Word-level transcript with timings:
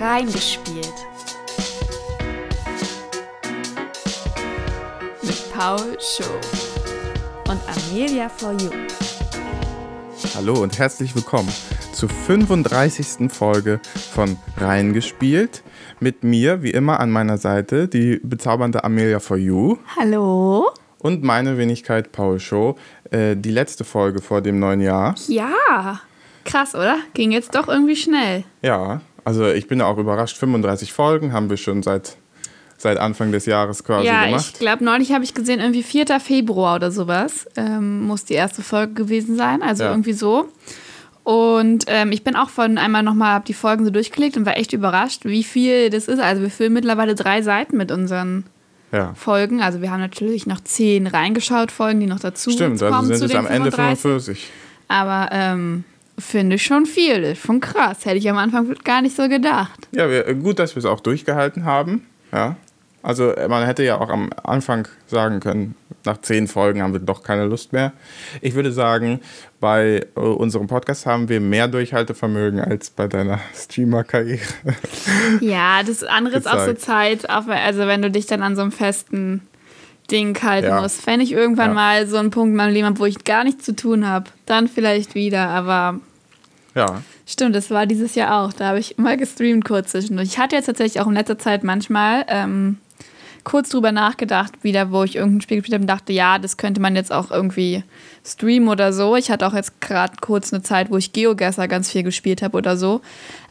Reingespielt. 0.00 0.94
Mit 5.22 5.52
Paul 5.52 5.98
Show 6.00 6.24
und 7.50 7.60
Amelia 7.68 8.30
for 8.30 8.52
You. 8.52 8.70
Hallo 10.34 10.62
und 10.62 10.78
herzlich 10.78 11.14
willkommen 11.14 11.52
zur 11.92 12.08
35. 12.08 13.30
Folge 13.30 13.78
von 14.14 14.38
Reingespielt. 14.56 15.62
Mit 16.00 16.24
mir, 16.24 16.62
wie 16.62 16.70
immer, 16.70 16.98
an 16.98 17.10
meiner 17.10 17.36
Seite 17.36 17.86
die 17.86 18.20
bezaubernde 18.22 18.82
Amelia 18.84 19.20
for 19.20 19.36
You. 19.36 19.76
Hallo. 19.98 20.70
Und 21.00 21.22
meine 21.24 21.58
Wenigkeit 21.58 22.10
Paul 22.10 22.40
Show. 22.40 22.76
Äh, 23.10 23.36
die 23.36 23.50
letzte 23.50 23.84
Folge 23.84 24.22
vor 24.22 24.40
dem 24.40 24.60
neuen 24.60 24.80
Jahr. 24.80 25.14
Ja, 25.26 26.00
krass, 26.46 26.74
oder? 26.74 26.96
Ging 27.12 27.32
jetzt 27.32 27.54
doch 27.54 27.68
irgendwie 27.68 27.96
schnell. 27.96 28.44
Ja, 28.62 29.02
also 29.24 29.46
ich 29.48 29.66
bin 29.68 29.80
auch 29.82 29.98
überrascht. 29.98 30.36
35 30.36 30.92
Folgen 30.92 31.32
haben 31.32 31.50
wir 31.50 31.56
schon 31.56 31.82
seit, 31.82 32.16
seit 32.78 32.98
Anfang 32.98 33.32
des 33.32 33.46
Jahres 33.46 33.84
quasi 33.84 34.06
ja, 34.06 34.26
gemacht. 34.26 34.50
ich 34.52 34.58
glaube, 34.58 34.84
neulich 34.84 35.12
habe 35.12 35.24
ich 35.24 35.34
gesehen, 35.34 35.60
irgendwie 35.60 35.82
4. 35.82 36.06
Februar 36.20 36.76
oder 36.76 36.90
sowas 36.90 37.46
ähm, 37.56 38.02
muss 38.02 38.24
die 38.24 38.34
erste 38.34 38.62
Folge 38.62 38.94
gewesen 38.94 39.36
sein. 39.36 39.62
Also 39.62 39.84
Ja. 39.84 39.90
irgendwie 39.90 40.12
so. 40.12 40.48
Und 41.22 41.84
ähm, 41.86 42.12
ich 42.12 42.24
bin 42.24 42.34
auch 42.34 42.48
von 42.48 42.78
einmal 42.78 43.02
nochmal, 43.02 43.34
habe 43.34 43.44
die 43.44 43.52
Folgen 43.54 43.84
so 43.84 43.90
durchgelegt 43.90 44.36
und 44.36 44.46
war 44.46 44.56
echt 44.56 44.72
überrascht, 44.72 45.24
wie 45.24 45.44
viel 45.44 45.90
das 45.90 46.08
ist. 46.08 46.18
Also 46.18 46.42
wir 46.42 46.50
füllen 46.50 46.72
mittlerweile 46.72 47.14
drei 47.14 47.42
Seiten 47.42 47.76
mit 47.76 47.92
unseren 47.92 48.44
Ja. 48.90 49.12
Folgen. 49.14 49.60
Also 49.60 49.82
wir 49.82 49.90
haben 49.90 50.00
natürlich 50.00 50.46
noch 50.46 50.60
zehn 50.60 51.06
reingeschaut 51.06 51.70
Folgen, 51.70 52.00
die 52.00 52.06
noch 52.06 52.20
dazu 52.20 52.50
Stimmt, 52.50 52.80
kommen 52.80 52.94
also 52.94 53.06
sind 53.08 53.18
zu 53.18 53.24
es 53.26 53.34
am 53.34 53.46
Ende 53.46 53.70
35. 53.70 54.00
45. 54.02 54.50
Aber 54.88 55.28
ähm, 55.30 55.84
finde 56.20 56.56
ich 56.56 56.64
schon 56.64 56.86
viel. 56.86 57.22
Ist 57.24 57.42
schon 57.46 57.60
krass. 57.60 58.04
Hätte 58.04 58.16
ich 58.18 58.28
am 58.30 58.36
Anfang 58.38 58.74
gar 58.84 59.02
nicht 59.02 59.16
so 59.16 59.28
gedacht. 59.28 59.88
Ja, 59.92 60.08
wir, 60.10 60.32
gut, 60.34 60.58
dass 60.58 60.74
wir 60.76 60.80
es 60.80 60.84
auch 60.86 61.00
durchgehalten 61.00 61.64
haben. 61.64 62.06
Ja. 62.32 62.56
Also 63.02 63.30
äh, 63.30 63.48
man 63.48 63.64
hätte 63.64 63.82
ja 63.82 63.98
auch 63.98 64.10
am 64.10 64.30
Anfang 64.44 64.86
sagen 65.06 65.40
können, 65.40 65.74
nach 66.04 66.20
zehn 66.20 66.46
Folgen 66.48 66.82
haben 66.82 66.92
wir 66.92 67.00
doch 67.00 67.22
keine 67.22 67.46
Lust 67.46 67.72
mehr. 67.72 67.92
Ich 68.42 68.54
würde 68.54 68.72
sagen, 68.72 69.20
bei 69.58 70.06
äh, 70.16 70.20
unserem 70.20 70.66
Podcast 70.66 71.06
haben 71.06 71.28
wir 71.30 71.40
mehr 71.40 71.66
Durchhaltevermögen 71.68 72.60
als 72.60 72.90
bei 72.90 73.08
deiner 73.08 73.40
Streamer-Karriere. 73.54 74.40
Ja, 75.40 75.82
das 75.82 76.04
andere 76.04 76.36
ist 76.38 76.46
auch 76.50 76.66
so. 76.66 76.74
Zeit, 76.74 77.28
auch, 77.30 77.46
also 77.48 77.86
wenn 77.86 78.02
du 78.02 78.10
dich 78.10 78.26
dann 78.26 78.42
an 78.42 78.54
so 78.54 78.62
einem 78.62 78.72
festen 78.72 79.42
Ding 80.10 80.36
halten 80.42 80.68
Ja. 80.68 80.80
musst. 80.82 81.06
Wenn 81.06 81.20
ich 81.20 81.32
irgendwann 81.32 81.70
Ja. 81.70 81.74
mal 81.74 82.06
so 82.06 82.16
einen 82.18 82.30
Punkt 82.30 82.50
in 82.50 82.56
meinem 82.56 82.74
Leben 82.74 82.86
habe, 82.86 82.98
wo 82.98 83.06
ich 83.06 83.24
gar 83.24 83.44
nichts 83.44 83.64
zu 83.64 83.74
tun 83.74 84.06
habe, 84.06 84.26
dann 84.44 84.68
vielleicht 84.68 85.14
wieder. 85.14 85.48
Aber 85.48 86.00
Ja, 86.74 87.02
stimmt, 87.26 87.56
das 87.56 87.70
war 87.70 87.86
dieses 87.86 88.14
Jahr 88.14 88.42
auch. 88.42 88.52
Da 88.52 88.68
habe 88.68 88.78
ich 88.78 88.98
immer 88.98 89.16
gestreamt 89.16 89.64
kurz 89.64 89.90
zwischendurch. 89.90 90.28
Ich 90.28 90.38
hatte 90.38 90.56
jetzt 90.56 90.66
tatsächlich 90.66 91.02
auch 91.02 91.08
in 91.08 91.14
letzter 91.14 91.38
Zeit 91.38 91.64
manchmal 91.64 92.24
ähm, 92.28 92.78
kurz 93.44 93.70
drüber 93.70 93.92
nachgedacht, 93.92 94.52
wieder, 94.62 94.92
wo 94.92 95.02
ich 95.02 95.16
irgendein 95.16 95.40
Spiel 95.40 95.58
gespielt 95.58 95.74
habe 95.74 95.82
und 95.82 95.88
dachte, 95.88 96.12
ja, 96.12 96.38
das 96.38 96.56
könnte 96.56 96.80
man 96.80 96.94
jetzt 96.94 97.12
auch 97.12 97.30
irgendwie 97.30 97.82
streamen 98.24 98.68
oder 98.68 98.92
so. 98.92 99.16
Ich 99.16 99.30
hatte 99.30 99.46
auch 99.46 99.54
jetzt 99.54 99.80
gerade 99.80 100.14
kurz 100.20 100.52
eine 100.52 100.62
Zeit, 100.62 100.90
wo 100.90 100.96
ich 100.96 101.12
Geogesser 101.12 101.66
ganz 101.66 101.90
viel 101.90 102.02
gespielt 102.02 102.42
habe 102.42 102.56
oder 102.56 102.76
so. 102.76 103.00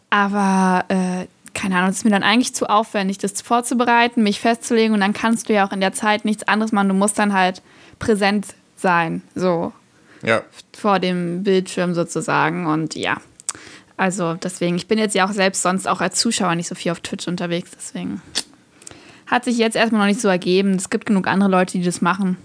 Aber 0.09 0.85
äh, 0.87 1.25
keine 1.53 1.77
Ahnung, 1.77 1.89
es 1.89 1.97
ist 1.97 2.03
mir 2.05 2.11
dann 2.11 2.23
eigentlich 2.23 2.55
zu 2.55 2.69
aufwendig, 2.69 3.17
das 3.17 3.41
vorzubereiten, 3.41 4.23
mich 4.23 4.39
festzulegen 4.39 4.93
und 4.93 5.01
dann 5.01 5.13
kannst 5.13 5.49
du 5.49 5.53
ja 5.53 5.67
auch 5.67 5.73
in 5.73 5.81
der 5.81 5.93
Zeit 5.93 6.23
nichts 6.23 6.47
anderes 6.47 6.71
machen. 6.71 6.89
Du 6.89 6.95
musst 6.95 7.19
dann 7.19 7.33
halt 7.33 7.61
präsent 7.99 8.47
sein, 8.75 9.21
so 9.35 9.73
ja. 10.23 10.43
vor 10.77 10.99
dem 10.99 11.43
Bildschirm 11.43 11.93
sozusagen. 11.93 12.67
Und 12.67 12.95
ja, 12.95 13.17
also 13.97 14.35
deswegen, 14.35 14.75
ich 14.75 14.87
bin 14.87 14.97
jetzt 14.97 15.15
ja 15.15 15.27
auch 15.27 15.33
selbst 15.33 15.61
sonst 15.61 15.87
auch 15.87 16.01
als 16.01 16.19
Zuschauer 16.19 16.55
nicht 16.55 16.67
so 16.67 16.75
viel 16.75 16.91
auf 16.91 16.99
Twitch 16.99 17.27
unterwegs, 17.27 17.71
deswegen 17.75 18.21
hat 19.27 19.45
sich 19.45 19.57
jetzt 19.57 19.75
erstmal 19.75 20.01
noch 20.01 20.07
nicht 20.07 20.21
so 20.21 20.27
ergeben. 20.27 20.73
Es 20.75 20.89
gibt 20.89 21.05
genug 21.05 21.27
andere 21.27 21.49
Leute, 21.49 21.77
die 21.77 21.83
das 21.83 22.01
machen. 22.01 22.37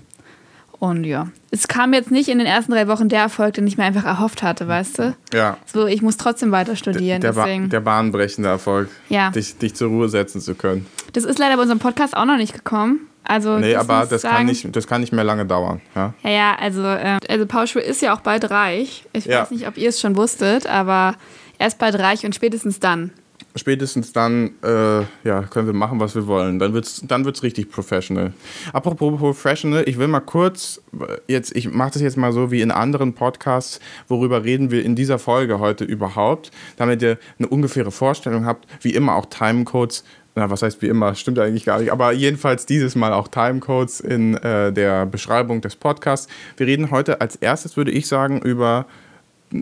Und 0.84 1.04
ja, 1.04 1.28
es 1.50 1.66
kam 1.66 1.94
jetzt 1.94 2.10
nicht 2.10 2.28
in 2.28 2.36
den 2.36 2.46
ersten 2.46 2.72
drei 2.72 2.88
Wochen 2.88 3.08
der 3.08 3.20
Erfolg, 3.20 3.54
den 3.54 3.66
ich 3.66 3.78
mir 3.78 3.84
einfach 3.84 4.04
erhofft 4.04 4.42
hatte, 4.42 4.68
weißt 4.68 4.98
du? 4.98 5.16
Ja. 5.32 5.56
So, 5.64 5.86
ich 5.86 6.02
muss 6.02 6.18
trotzdem 6.18 6.52
weiter 6.52 6.76
studieren, 6.76 7.22
Der, 7.22 7.32
ba 7.32 7.44
deswegen. 7.46 7.70
der 7.70 7.80
bahnbrechende 7.80 8.50
Erfolg, 8.50 8.90
Ja. 9.08 9.30
dich, 9.30 9.56
dich 9.56 9.74
zur 9.74 9.88
Ruhe 9.88 10.10
setzen 10.10 10.42
zu 10.42 10.54
können. 10.54 10.84
Das 11.14 11.24
ist 11.24 11.38
leider 11.38 11.56
bei 11.56 11.62
unserem 11.62 11.78
Podcast 11.78 12.14
auch 12.14 12.26
noch 12.26 12.36
nicht 12.36 12.52
gekommen. 12.52 13.06
Also, 13.26 13.58
Nee, 13.58 13.74
aber 13.76 14.00
muss 14.00 14.10
das 14.10 14.20
sagen- 14.22 14.36
kann, 14.36 14.46
nicht, 14.46 14.76
das 14.76 14.86
kann 14.86 15.00
nicht 15.00 15.14
mehr 15.14 15.24
lange 15.24 15.46
dauern. 15.46 15.80
Ja? 15.94 16.12
Ja, 16.22 16.30
ja, 16.30 16.54
also, 16.60 16.82
äh, 16.84 17.18
also 17.30 17.46
Paul 17.46 17.64
ist 17.64 18.02
ja 18.02 18.14
auch 18.14 18.20
bald 18.20 18.50
reich. 18.50 19.06
Ich 19.14 19.24
Ja. 19.24 19.40
weiß 19.40 19.52
nicht, 19.52 19.66
ob 19.66 19.78
ihr 19.78 19.88
es 19.88 19.98
schon 19.98 20.16
wusstet, 20.16 20.66
aber 20.66 21.14
er 21.56 21.66
ist 21.68 21.78
bald 21.78 21.98
reich 21.98 22.26
und 22.26 22.34
spätestens 22.34 22.78
dann. 22.78 23.10
Spätestens 23.56 24.12
dann 24.12 24.50
äh, 24.64 25.02
ja, 25.22 25.42
können 25.42 25.66
wir 25.66 25.74
machen, 25.74 26.00
was 26.00 26.16
wir 26.16 26.26
wollen. 26.26 26.58
Dann 26.58 26.72
wird 26.72 26.86
es 26.86 27.02
dann 27.06 27.24
wird's 27.24 27.44
richtig 27.44 27.70
professional. 27.70 28.32
Apropos 28.72 29.16
professional, 29.18 29.84
ich 29.88 29.96
will 29.96 30.08
mal 30.08 30.20
kurz, 30.20 30.82
äh, 30.98 31.18
jetzt, 31.28 31.54
ich 31.54 31.70
mache 31.70 31.92
das 31.92 32.02
jetzt 32.02 32.16
mal 32.16 32.32
so 32.32 32.50
wie 32.50 32.62
in 32.62 32.72
anderen 32.72 33.14
Podcasts, 33.14 33.78
worüber 34.08 34.42
reden 34.42 34.72
wir 34.72 34.84
in 34.84 34.96
dieser 34.96 35.20
Folge 35.20 35.60
heute 35.60 35.84
überhaupt, 35.84 36.50
damit 36.76 37.00
ihr 37.02 37.16
eine 37.38 37.46
ungefähre 37.46 37.92
Vorstellung 37.92 38.44
habt, 38.44 38.66
wie 38.82 38.90
immer 38.90 39.14
auch 39.14 39.26
Timecodes. 39.26 40.04
Na, 40.34 40.50
was 40.50 40.62
heißt 40.62 40.82
wie 40.82 40.88
immer? 40.88 41.14
Stimmt 41.14 41.38
eigentlich 41.38 41.64
gar 41.64 41.78
nicht. 41.78 41.92
Aber 41.92 42.10
jedenfalls 42.10 42.66
dieses 42.66 42.96
Mal 42.96 43.12
auch 43.12 43.28
Timecodes 43.28 44.00
in 44.00 44.34
äh, 44.34 44.72
der 44.72 45.06
Beschreibung 45.06 45.60
des 45.60 45.76
Podcasts. 45.76 46.26
Wir 46.56 46.66
reden 46.66 46.90
heute 46.90 47.20
als 47.20 47.36
erstes, 47.36 47.76
würde 47.76 47.92
ich 47.92 48.08
sagen, 48.08 48.42
über 48.42 48.86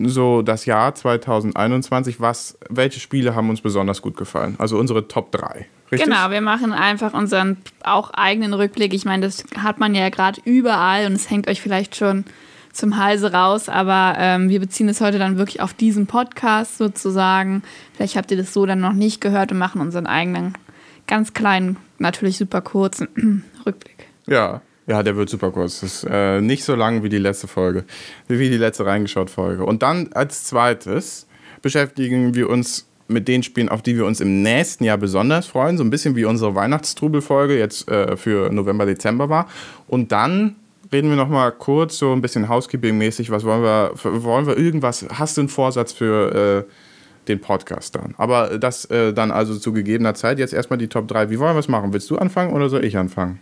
so 0.05 0.41
das 0.41 0.65
Jahr 0.65 0.95
2021, 0.95 2.19
was, 2.19 2.57
welche 2.69 2.99
Spiele 2.99 3.35
haben 3.35 3.49
uns 3.49 3.61
besonders 3.61 4.01
gut 4.01 4.17
gefallen? 4.17 4.55
Also 4.57 4.77
unsere 4.77 5.07
Top 5.07 5.31
3. 5.31 5.67
Richtig? 5.91 6.09
Genau, 6.09 6.31
wir 6.31 6.41
machen 6.41 6.73
einfach 6.73 7.13
unseren 7.13 7.57
auch 7.83 8.09
eigenen 8.11 8.53
Rückblick. 8.53 8.93
Ich 8.93 9.05
meine, 9.05 9.25
das 9.25 9.43
hat 9.57 9.79
man 9.79 9.93
ja 9.93 10.09
gerade 10.09 10.41
überall 10.43 11.05
und 11.05 11.13
es 11.13 11.29
hängt 11.29 11.47
euch 11.47 11.61
vielleicht 11.61 11.95
schon 11.95 12.25
zum 12.71 12.97
Halse 12.97 13.31
raus, 13.31 13.69
aber 13.69 14.15
ähm, 14.17 14.49
wir 14.49 14.59
beziehen 14.59 14.89
es 14.89 14.99
heute 14.99 15.19
dann 15.19 15.37
wirklich 15.37 15.61
auf 15.61 15.75
diesen 15.75 16.07
Podcast 16.07 16.79
sozusagen. 16.79 17.61
Vielleicht 17.93 18.15
habt 18.15 18.31
ihr 18.31 18.37
das 18.37 18.51
so 18.51 18.65
dann 18.65 18.79
noch 18.79 18.93
nicht 18.93 19.21
gehört 19.21 19.51
und 19.51 19.59
machen 19.59 19.79
unseren 19.79 20.07
eigenen, 20.07 20.57
ganz 21.05 21.33
kleinen, 21.33 21.77
natürlich 21.99 22.39
super 22.39 22.61
kurzen 22.61 23.43
Rückblick. 23.65 24.07
Ja. 24.25 24.61
Ja, 24.85 25.01
der 25.01 25.15
wird 25.15 25.29
super 25.29 25.51
kurz. 25.51 25.79
Das 25.79 26.03
ist 26.03 26.07
äh, 26.09 26.41
nicht 26.41 26.63
so 26.63 26.75
lang 26.75 27.03
wie 27.03 27.09
die 27.09 27.17
letzte 27.17 27.47
Folge, 27.47 27.85
wie 28.27 28.49
die 28.49 28.57
letzte 28.57 28.85
reingeschaut 28.85 29.29
Folge. 29.29 29.63
Und 29.63 29.81
dann 29.81 30.09
als 30.13 30.43
zweites 30.45 31.27
beschäftigen 31.61 32.35
wir 32.35 32.49
uns 32.49 32.87
mit 33.07 33.27
den 33.27 33.43
Spielen, 33.43 33.69
auf 33.69 33.81
die 33.81 33.95
wir 33.95 34.05
uns 34.05 34.19
im 34.19 34.41
nächsten 34.41 34.83
Jahr 34.83 34.97
besonders 34.97 35.47
freuen. 35.47 35.77
So 35.77 35.83
ein 35.83 35.89
bisschen 35.89 36.15
wie 36.15 36.25
unsere 36.25 36.55
Weihnachtstrubel-Folge 36.55 37.57
jetzt 37.57 37.89
äh, 37.89 38.17
für 38.17 38.51
November, 38.51 38.85
Dezember 38.85 39.29
war. 39.29 39.47
Und 39.87 40.11
dann 40.11 40.55
reden 40.91 41.09
wir 41.09 41.15
noch 41.15 41.29
mal 41.29 41.51
kurz 41.51 41.97
so 41.97 42.11
ein 42.11 42.21
bisschen 42.21 42.49
Housekeeping-mäßig. 42.49 43.31
Was 43.31 43.45
wollen 43.45 43.63
wir, 43.63 43.91
wollen 44.03 44.47
wir 44.47 44.57
irgendwas, 44.57 45.05
hast 45.13 45.37
du 45.37 45.41
einen 45.41 45.49
Vorsatz 45.49 45.93
für 45.93 46.65
äh, 46.67 47.27
den 47.27 47.39
Podcast 47.39 47.95
dann? 47.95 48.15
Aber 48.17 48.57
das 48.57 48.85
äh, 48.85 49.13
dann 49.13 49.31
also 49.31 49.57
zu 49.57 49.71
gegebener 49.71 50.13
Zeit. 50.13 50.39
Jetzt 50.39 50.53
erstmal 50.53 50.77
die 50.77 50.87
Top 50.87 51.07
3. 51.07 51.29
Wie 51.29 51.39
wollen 51.39 51.55
wir 51.55 51.59
es 51.59 51.69
machen? 51.69 51.93
Willst 51.93 52.09
du 52.09 52.17
anfangen 52.17 52.53
oder 52.53 52.69
soll 52.69 52.83
ich 52.83 52.97
anfangen? 52.97 53.39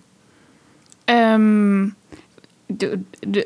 Ähm, 1.16 1.96
du, 2.70 2.98
du, 3.22 3.44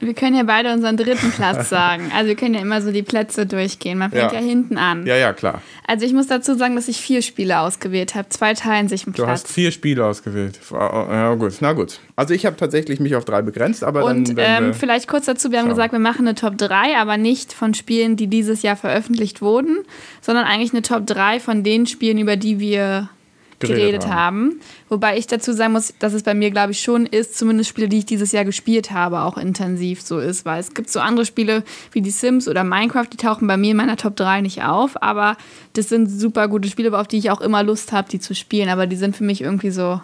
wir 0.00 0.14
können 0.14 0.34
ja 0.34 0.44
beide 0.44 0.72
unseren 0.72 0.96
dritten 0.96 1.30
Platz 1.30 1.68
sagen. 1.70 2.10
Also 2.14 2.28
wir 2.28 2.36
können 2.36 2.54
ja 2.54 2.60
immer 2.60 2.80
so 2.80 2.90
die 2.90 3.02
Plätze 3.02 3.44
durchgehen. 3.44 3.98
Man 3.98 4.10
fängt 4.10 4.32
ja, 4.32 4.40
Ja. 4.40 4.44
hinten 4.46 4.78
an. 4.78 5.04
Ja, 5.06 5.16
ja, 5.16 5.34
klar. 5.34 5.60
Also 5.86 6.06
ich 6.06 6.14
muss 6.14 6.26
dazu 6.26 6.54
sagen, 6.54 6.74
dass 6.74 6.88
ich 6.88 6.96
vier 6.98 7.20
Spiele 7.20 7.58
ausgewählt 7.60 8.14
habe. 8.14 8.28
Zwei 8.30 8.54
teilen 8.54 8.88
sich 8.88 9.06
einen 9.06 9.14
Du 9.14 9.26
hast 9.26 9.42
Platz. 9.44 9.52
vier 9.54 9.70
Spiele 9.70 10.06
ausgewählt. 10.06 10.58
Ja, 10.72 11.34
gut. 11.34 11.54
Na 11.60 11.74
gut. 11.74 12.00
Also 12.16 12.32
ich 12.32 12.46
habe 12.46 12.56
tatsächlich 12.56 12.98
mich 12.98 13.14
auf 13.14 13.26
drei 13.26 13.42
begrenzt, 13.42 13.84
aber 13.84 14.04
Und 14.04 14.28
dann 14.30 14.36
werden 14.36 14.68
ähm, 14.68 14.74
vielleicht 14.74 15.06
kurz 15.06 15.26
dazu, 15.26 15.50
wir 15.52 15.58
haben 15.58 15.66
schauen. 15.66 15.74
gesagt, 15.76 15.92
wir 15.92 15.98
machen 15.98 16.26
eine 16.26 16.34
Top 16.34 16.56
3, 16.56 16.96
aber 16.96 17.18
nicht 17.18 17.52
von 17.52 17.74
Spielen, 17.74 18.16
die 18.16 18.26
dieses 18.28 18.62
Jahr 18.62 18.76
veröffentlicht 18.76 19.42
wurden, 19.42 19.78
sondern 20.22 20.44
eigentlich 20.46 20.72
eine 20.72 20.80
Top 20.82 21.06
3 21.06 21.40
von 21.40 21.62
den 21.62 21.86
Spielen, 21.86 22.16
über 22.18 22.36
die 22.36 22.58
wir 22.58 23.10
geredet, 23.58 23.80
Geredet 23.80 24.06
haben. 24.06 24.50
haben. 24.50 24.60
Wobei 24.88 25.18
ich 25.18 25.26
dazu 25.26 25.52
sagen 25.52 25.72
muss, 25.72 25.94
dass 25.98 26.12
es 26.12 26.22
bei 26.22 26.34
mir, 26.34 26.50
glaube 26.50 26.72
ich, 26.72 26.80
schon 26.80 27.06
ist, 27.06 27.36
zumindest 27.36 27.70
Spiele, 27.70 27.88
die 27.88 27.98
ich 27.98 28.06
dieses 28.06 28.32
Jahr 28.32 28.44
gespielt 28.44 28.90
habe, 28.90 29.20
auch 29.20 29.36
intensiv 29.36 30.02
so 30.02 30.18
ist. 30.18 30.44
Weil 30.44 30.60
es 30.60 30.74
gibt 30.74 30.90
so 30.90 31.00
andere 31.00 31.26
Spiele 31.26 31.64
wie 31.92 32.00
die 32.00 32.10
Sims 32.10 32.48
oder 32.48 32.64
Minecraft, 32.64 33.06
die 33.12 33.16
tauchen 33.16 33.48
bei 33.48 33.56
mir 33.56 33.72
in 33.72 33.76
meiner 33.76 33.96
Top 33.96 34.16
3 34.16 34.40
nicht 34.40 34.62
auf. 34.62 35.00
Aber 35.02 35.36
das 35.72 35.88
sind 35.88 36.08
super 36.08 36.48
gute 36.48 36.68
Spiele, 36.68 36.96
auf 36.98 37.08
die 37.08 37.18
ich 37.18 37.30
auch 37.30 37.40
immer 37.40 37.62
Lust 37.62 37.92
habe, 37.92 38.08
die 38.08 38.20
zu 38.20 38.34
spielen. 38.34 38.68
Aber 38.68 38.86
die 38.86 38.96
sind 38.96 39.16
für 39.16 39.24
mich 39.24 39.40
irgendwie 39.40 39.70
so 39.70 40.00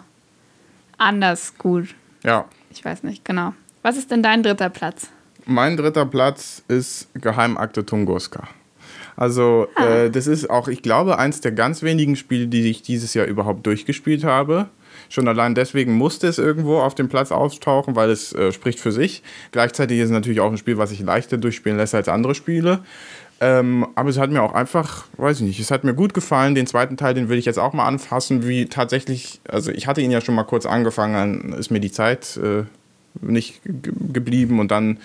anders 0.97 1.57
gut. 1.57 1.89
Ja. 2.23 2.45
Ich 2.71 2.83
weiß 2.83 3.03
nicht, 3.03 3.23
genau. 3.23 3.53
Was 3.81 3.97
ist 3.97 4.11
denn 4.11 4.23
dein 4.23 4.43
dritter 4.43 4.69
Platz? 4.69 5.07
Mein 5.45 5.77
dritter 5.77 6.05
Platz 6.05 6.63
ist 6.67 7.07
Geheimakte 7.13 7.85
Tunguska. 7.85 8.47
Also, 9.17 9.67
Ah. 9.75 9.85
äh, 9.85 10.09
das 10.11 10.27
ist 10.27 10.49
auch, 10.49 10.67
ich 10.67 10.81
glaube, 10.81 11.17
eins 11.17 11.41
der 11.41 11.51
ganz 11.51 11.83
wenigen 11.83 12.15
Spiele, 12.15 12.47
die 12.47 12.69
ich 12.69 12.81
dieses 12.81 13.13
Jahr 13.13 13.25
überhaupt 13.25 13.65
durchgespielt 13.65 14.23
habe. 14.23 14.67
Schon 15.09 15.27
allein 15.27 15.55
deswegen 15.55 15.93
musste 15.93 16.27
es 16.27 16.37
irgendwo 16.37 16.79
auf 16.79 16.95
dem 16.95 17.09
Platz 17.09 17.31
auftauchen, 17.31 17.95
weil 17.95 18.09
es 18.09 18.33
äh, 18.33 18.51
spricht 18.51 18.79
für 18.79 18.91
sich. 18.91 19.23
Gleichzeitig 19.51 19.99
ist 19.99 20.05
es 20.05 20.11
natürlich 20.11 20.39
auch 20.39 20.51
ein 20.51 20.57
Spiel, 20.57 20.77
was 20.77 20.89
sich 20.89 20.99
leichter 21.01 21.37
durchspielen 21.37 21.77
lässt 21.77 21.93
als 21.95 22.09
andere 22.09 22.33
Spiele. 22.35 22.79
Ähm, 23.41 23.85
aber 23.95 24.09
es 24.09 24.17
hat 24.17 24.31
mir 24.31 24.41
auch 24.41 24.53
einfach, 24.53 25.05
weiß 25.17 25.41
ich 25.41 25.45
nicht, 25.45 25.59
es 25.59 25.69
hat 25.69 25.83
mir 25.83 25.93
gut 25.93 26.13
gefallen. 26.13 26.55
Den 26.55 26.67
zweiten 26.67 26.95
Teil, 26.97 27.13
den 27.13 27.27
will 27.29 27.37
ich 27.37 27.45
jetzt 27.45 27.59
auch 27.59 27.73
mal 27.73 27.85
anfassen, 27.85 28.47
wie 28.47 28.65
tatsächlich, 28.67 29.41
also 29.47 29.71
ich 29.71 29.87
hatte 29.87 30.01
ihn 30.01 30.09
ja 30.11 30.21
schon 30.21 30.35
mal 30.35 30.43
kurz 30.43 30.65
angefangen, 30.65 31.13
dann 31.51 31.59
ist 31.59 31.69
mir 31.69 31.81
die 31.81 31.91
Zeit 31.91 32.37
äh, 32.37 32.63
nicht 33.21 33.61
geblieben 33.63 34.59
und 34.59 34.71
dann 34.71 34.97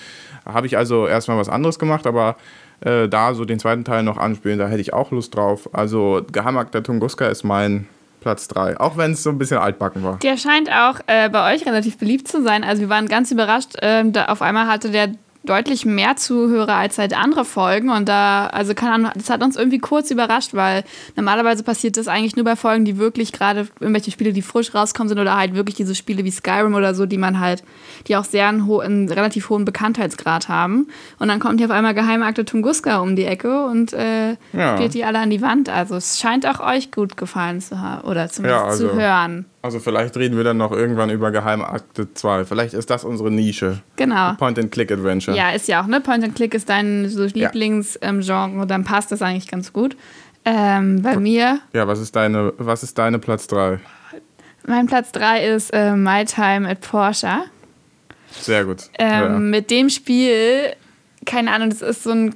habe 0.46 0.66
ich 0.66 0.76
also 0.76 1.06
erstmal 1.08 1.38
was 1.38 1.48
anderes 1.48 1.78
gemacht, 1.78 2.06
aber 2.06 2.36
äh, 2.80 3.08
da 3.08 3.34
so 3.34 3.44
den 3.44 3.58
zweiten 3.58 3.84
Teil 3.84 4.02
noch 4.02 4.16
anspielen, 4.16 4.58
da 4.58 4.68
hätte 4.68 4.80
ich 4.80 4.92
auch 4.92 5.10
Lust 5.10 5.34
drauf. 5.34 5.68
Also 5.72 6.22
Geheimakt 6.32 6.74
der 6.74 6.82
Tunguska 6.82 7.26
ist 7.26 7.44
mein 7.44 7.86
Platz 8.20 8.48
3, 8.48 8.78
auch 8.78 8.96
wenn 8.96 9.12
es 9.12 9.22
so 9.22 9.30
ein 9.30 9.38
bisschen 9.38 9.58
altbacken 9.58 10.02
war. 10.02 10.18
Der 10.18 10.36
scheint 10.36 10.70
auch 10.70 11.00
äh, 11.06 11.28
bei 11.28 11.54
euch 11.54 11.66
relativ 11.66 11.98
beliebt 11.98 12.28
zu 12.28 12.42
sein. 12.42 12.64
Also 12.64 12.82
wir 12.82 12.88
waren 12.88 13.08
ganz 13.08 13.30
überrascht, 13.30 13.76
äh, 13.80 14.04
auf 14.26 14.42
einmal 14.42 14.66
hatte 14.66 14.90
der 14.90 15.12
deutlich 15.42 15.86
mehr 15.86 16.16
Zuhörer 16.16 16.74
als 16.74 16.98
halt 16.98 17.16
andere 17.16 17.44
Folgen 17.44 17.88
und 17.88 18.08
da, 18.08 18.46
also 18.48 18.74
keine 18.74 18.92
Ahnung, 18.92 19.10
das 19.14 19.30
hat 19.30 19.42
uns 19.42 19.56
irgendwie 19.56 19.78
kurz 19.78 20.10
überrascht, 20.10 20.50
weil 20.52 20.84
normalerweise 21.16 21.62
passiert 21.62 21.96
das 21.96 22.08
eigentlich 22.08 22.36
nur 22.36 22.44
bei 22.44 22.56
Folgen, 22.56 22.84
die 22.84 22.98
wirklich 22.98 23.32
gerade 23.32 23.68
irgendwelche 23.80 24.10
Spiele, 24.10 24.32
die 24.32 24.42
frisch 24.42 24.74
rauskommen 24.74 25.08
sind 25.08 25.18
oder 25.18 25.36
halt 25.36 25.54
wirklich 25.54 25.76
diese 25.76 25.94
Spiele 25.94 26.24
wie 26.24 26.30
Skyrim 26.30 26.74
oder 26.74 26.94
so, 26.94 27.06
die 27.06 27.16
man 27.16 27.40
halt, 27.40 27.64
die 28.06 28.16
auch 28.16 28.24
sehr 28.24 28.48
einen, 28.48 28.70
einen 28.70 29.08
relativ 29.08 29.48
hohen 29.48 29.64
Bekanntheitsgrad 29.64 30.48
haben 30.48 30.88
und 31.18 31.28
dann 31.28 31.40
kommt 31.40 31.58
hier 31.58 31.68
auf 31.68 31.72
einmal 31.72 31.94
Geheimakte 31.94 32.44
Tunguska 32.44 32.98
um 32.98 33.16
die 33.16 33.24
Ecke 33.24 33.64
und 33.64 33.94
äh, 33.94 34.36
ja. 34.52 34.76
spielt 34.76 34.92
die 34.92 35.04
alle 35.04 35.20
an 35.20 35.30
die 35.30 35.40
Wand, 35.40 35.70
also 35.70 35.96
es 35.96 36.20
scheint 36.20 36.46
auch 36.46 36.60
euch 36.60 36.90
gut 36.90 37.16
gefallen 37.16 37.60
zu 37.60 37.80
haben 37.80 38.06
oder 38.06 38.28
zumindest 38.28 38.62
ja, 38.62 38.68
also. 38.68 38.88
zu 38.88 38.94
hören. 38.94 39.46
Also 39.62 39.78
vielleicht 39.78 40.16
reden 40.16 40.36
wir 40.36 40.44
dann 40.44 40.56
noch 40.56 40.72
irgendwann 40.72 41.10
über 41.10 41.30
Geheimakte 41.30 42.12
2. 42.14 42.46
Vielleicht 42.46 42.72
ist 42.72 42.88
das 42.88 43.04
unsere 43.04 43.30
Nische. 43.30 43.82
Genau. 43.96 44.32
Point-and-Click-Adventure. 44.34 45.36
Ja, 45.36 45.50
ist 45.50 45.68
ja 45.68 45.82
auch, 45.82 45.86
ne? 45.86 46.00
Point-and-Click 46.00 46.54
ist 46.54 46.70
dein 46.70 47.08
so 47.10 47.24
Lieblingsgenre, 47.24 48.58
ja. 48.58 48.64
dann 48.64 48.84
passt 48.84 49.12
das 49.12 49.20
eigentlich 49.20 49.48
ganz 49.48 49.72
gut. 49.72 49.96
Ähm, 50.46 51.02
bei 51.02 51.18
mir. 51.18 51.60
Ja, 51.74 51.86
was 51.86 52.00
ist 52.00 52.16
deine, 52.16 52.54
was 52.56 52.82
ist 52.82 52.96
deine 52.96 53.18
Platz 53.18 53.46
3? 53.48 53.80
Mein 54.66 54.86
Platz 54.86 55.12
3 55.12 55.46
ist 55.46 55.70
äh, 55.74 55.94
My 55.94 56.24
Time 56.24 56.66
at 56.66 56.80
Porsche. 56.80 57.44
Sehr 58.30 58.64
gut. 58.64 58.84
Ähm, 58.98 59.10
ja. 59.10 59.28
Mit 59.28 59.70
dem 59.70 59.90
Spiel, 59.90 60.74
keine 61.26 61.52
Ahnung, 61.52 61.68
das 61.68 61.82
ist 61.82 62.04
so 62.04 62.10
ein 62.10 62.34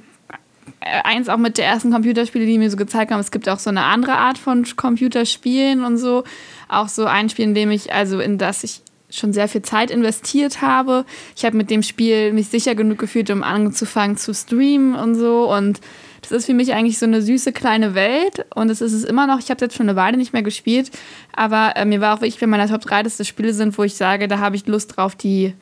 eins 0.79 1.29
auch 1.29 1.37
mit 1.37 1.57
der 1.57 1.65
ersten 1.65 1.91
Computerspiele, 1.91 2.45
die 2.45 2.57
mir 2.57 2.69
so 2.69 2.77
gezeigt 2.77 3.11
haben, 3.11 3.19
es 3.19 3.31
gibt 3.31 3.49
auch 3.49 3.59
so 3.59 3.69
eine 3.69 3.83
andere 3.83 4.17
Art 4.17 4.37
von 4.37 4.65
Computerspielen 4.75 5.83
und 5.83 5.97
so. 5.97 6.23
Auch 6.67 6.87
so 6.87 7.05
ein 7.05 7.29
Spiel, 7.29 7.45
in 7.45 7.55
dem 7.55 7.71
ich, 7.71 7.93
also 7.93 8.19
in 8.19 8.37
das 8.37 8.63
ich 8.63 8.81
schon 9.09 9.33
sehr 9.33 9.47
viel 9.47 9.61
Zeit 9.61 9.91
investiert 9.91 10.61
habe. 10.61 11.05
Ich 11.35 11.45
habe 11.45 11.55
mit 11.55 11.69
dem 11.69 11.83
Spiel 11.83 12.33
mich 12.33 12.49
sicher 12.49 12.75
genug 12.75 12.97
gefühlt, 12.97 13.29
um 13.29 13.43
anzufangen 13.43 14.17
zu 14.17 14.33
streamen 14.33 14.95
und 14.95 15.15
so. 15.15 15.51
Und 15.53 15.79
das 16.21 16.31
ist 16.31 16.45
für 16.45 16.53
mich 16.53 16.73
eigentlich 16.73 16.97
so 16.97 17.05
eine 17.05 17.21
süße 17.21 17.53
kleine 17.53 17.93
Welt. 17.95 18.45
Und 18.55 18.69
es 18.69 18.81
ist 18.81 18.93
es 18.93 19.03
immer 19.03 19.27
noch. 19.27 19.39
Ich 19.39 19.49
habe 19.49 19.55
es 19.55 19.61
jetzt 19.61 19.75
schon 19.75 19.87
eine 19.87 19.95
Weile 19.95 20.17
nicht 20.17 20.33
mehr 20.33 20.43
gespielt. 20.43 20.91
Aber 21.35 21.73
äh, 21.75 21.85
mir 21.85 22.01
war 22.01 22.15
auch 22.15 22.21
wirklich, 22.21 22.41
wenn 22.41 22.49
meine 22.49 22.67
Top 22.67 22.81
3 22.81 23.03
das 23.03 23.25
Spiele 23.27 23.53
sind, 23.53 23.77
wo 23.77 23.83
ich 23.83 23.95
sage, 23.95 24.27
da 24.27 24.39
habe 24.39 24.55
ich 24.55 24.67
Lust 24.67 24.97
drauf, 24.97 25.15
die 25.15 25.53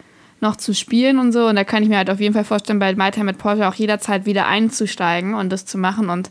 noch 0.44 0.58
zu 0.58 0.76
spielen 0.76 1.18
und 1.18 1.32
so. 1.32 1.48
Und 1.48 1.56
da 1.56 1.64
kann 1.64 1.82
ich 1.82 1.90
mir 1.90 1.98
halt 1.98 2.12
auf 2.12 2.20
jeden 2.20 2.36
Fall 2.36 2.44
vorstellen, 2.44 2.78
bei 2.78 2.94
My 2.94 3.10
Time 3.10 3.26
mit 3.26 3.40
Porsche 3.40 3.68
auch 3.68 3.74
jederzeit 3.74 4.28
wieder 4.28 4.46
einzusteigen 4.46 5.34
und 5.34 5.50
das 5.50 5.66
zu 5.66 5.80
machen. 5.80 6.10
Und 6.10 6.30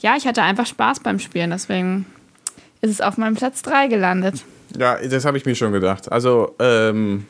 ja, 0.00 0.16
ich 0.18 0.26
hatte 0.26 0.42
einfach 0.42 0.66
Spaß 0.66 1.00
beim 1.00 1.18
Spielen. 1.18 1.50
Deswegen 1.50 2.04
ist 2.82 2.90
es 2.90 3.00
auf 3.00 3.16
meinem 3.16 3.36
Platz 3.36 3.62
3 3.62 3.86
gelandet. 3.86 4.44
Ja, 4.76 4.96
das 4.96 5.24
habe 5.24 5.38
ich 5.38 5.46
mir 5.46 5.54
schon 5.54 5.72
gedacht. 5.72 6.12
Also, 6.12 6.54
ähm, 6.58 7.26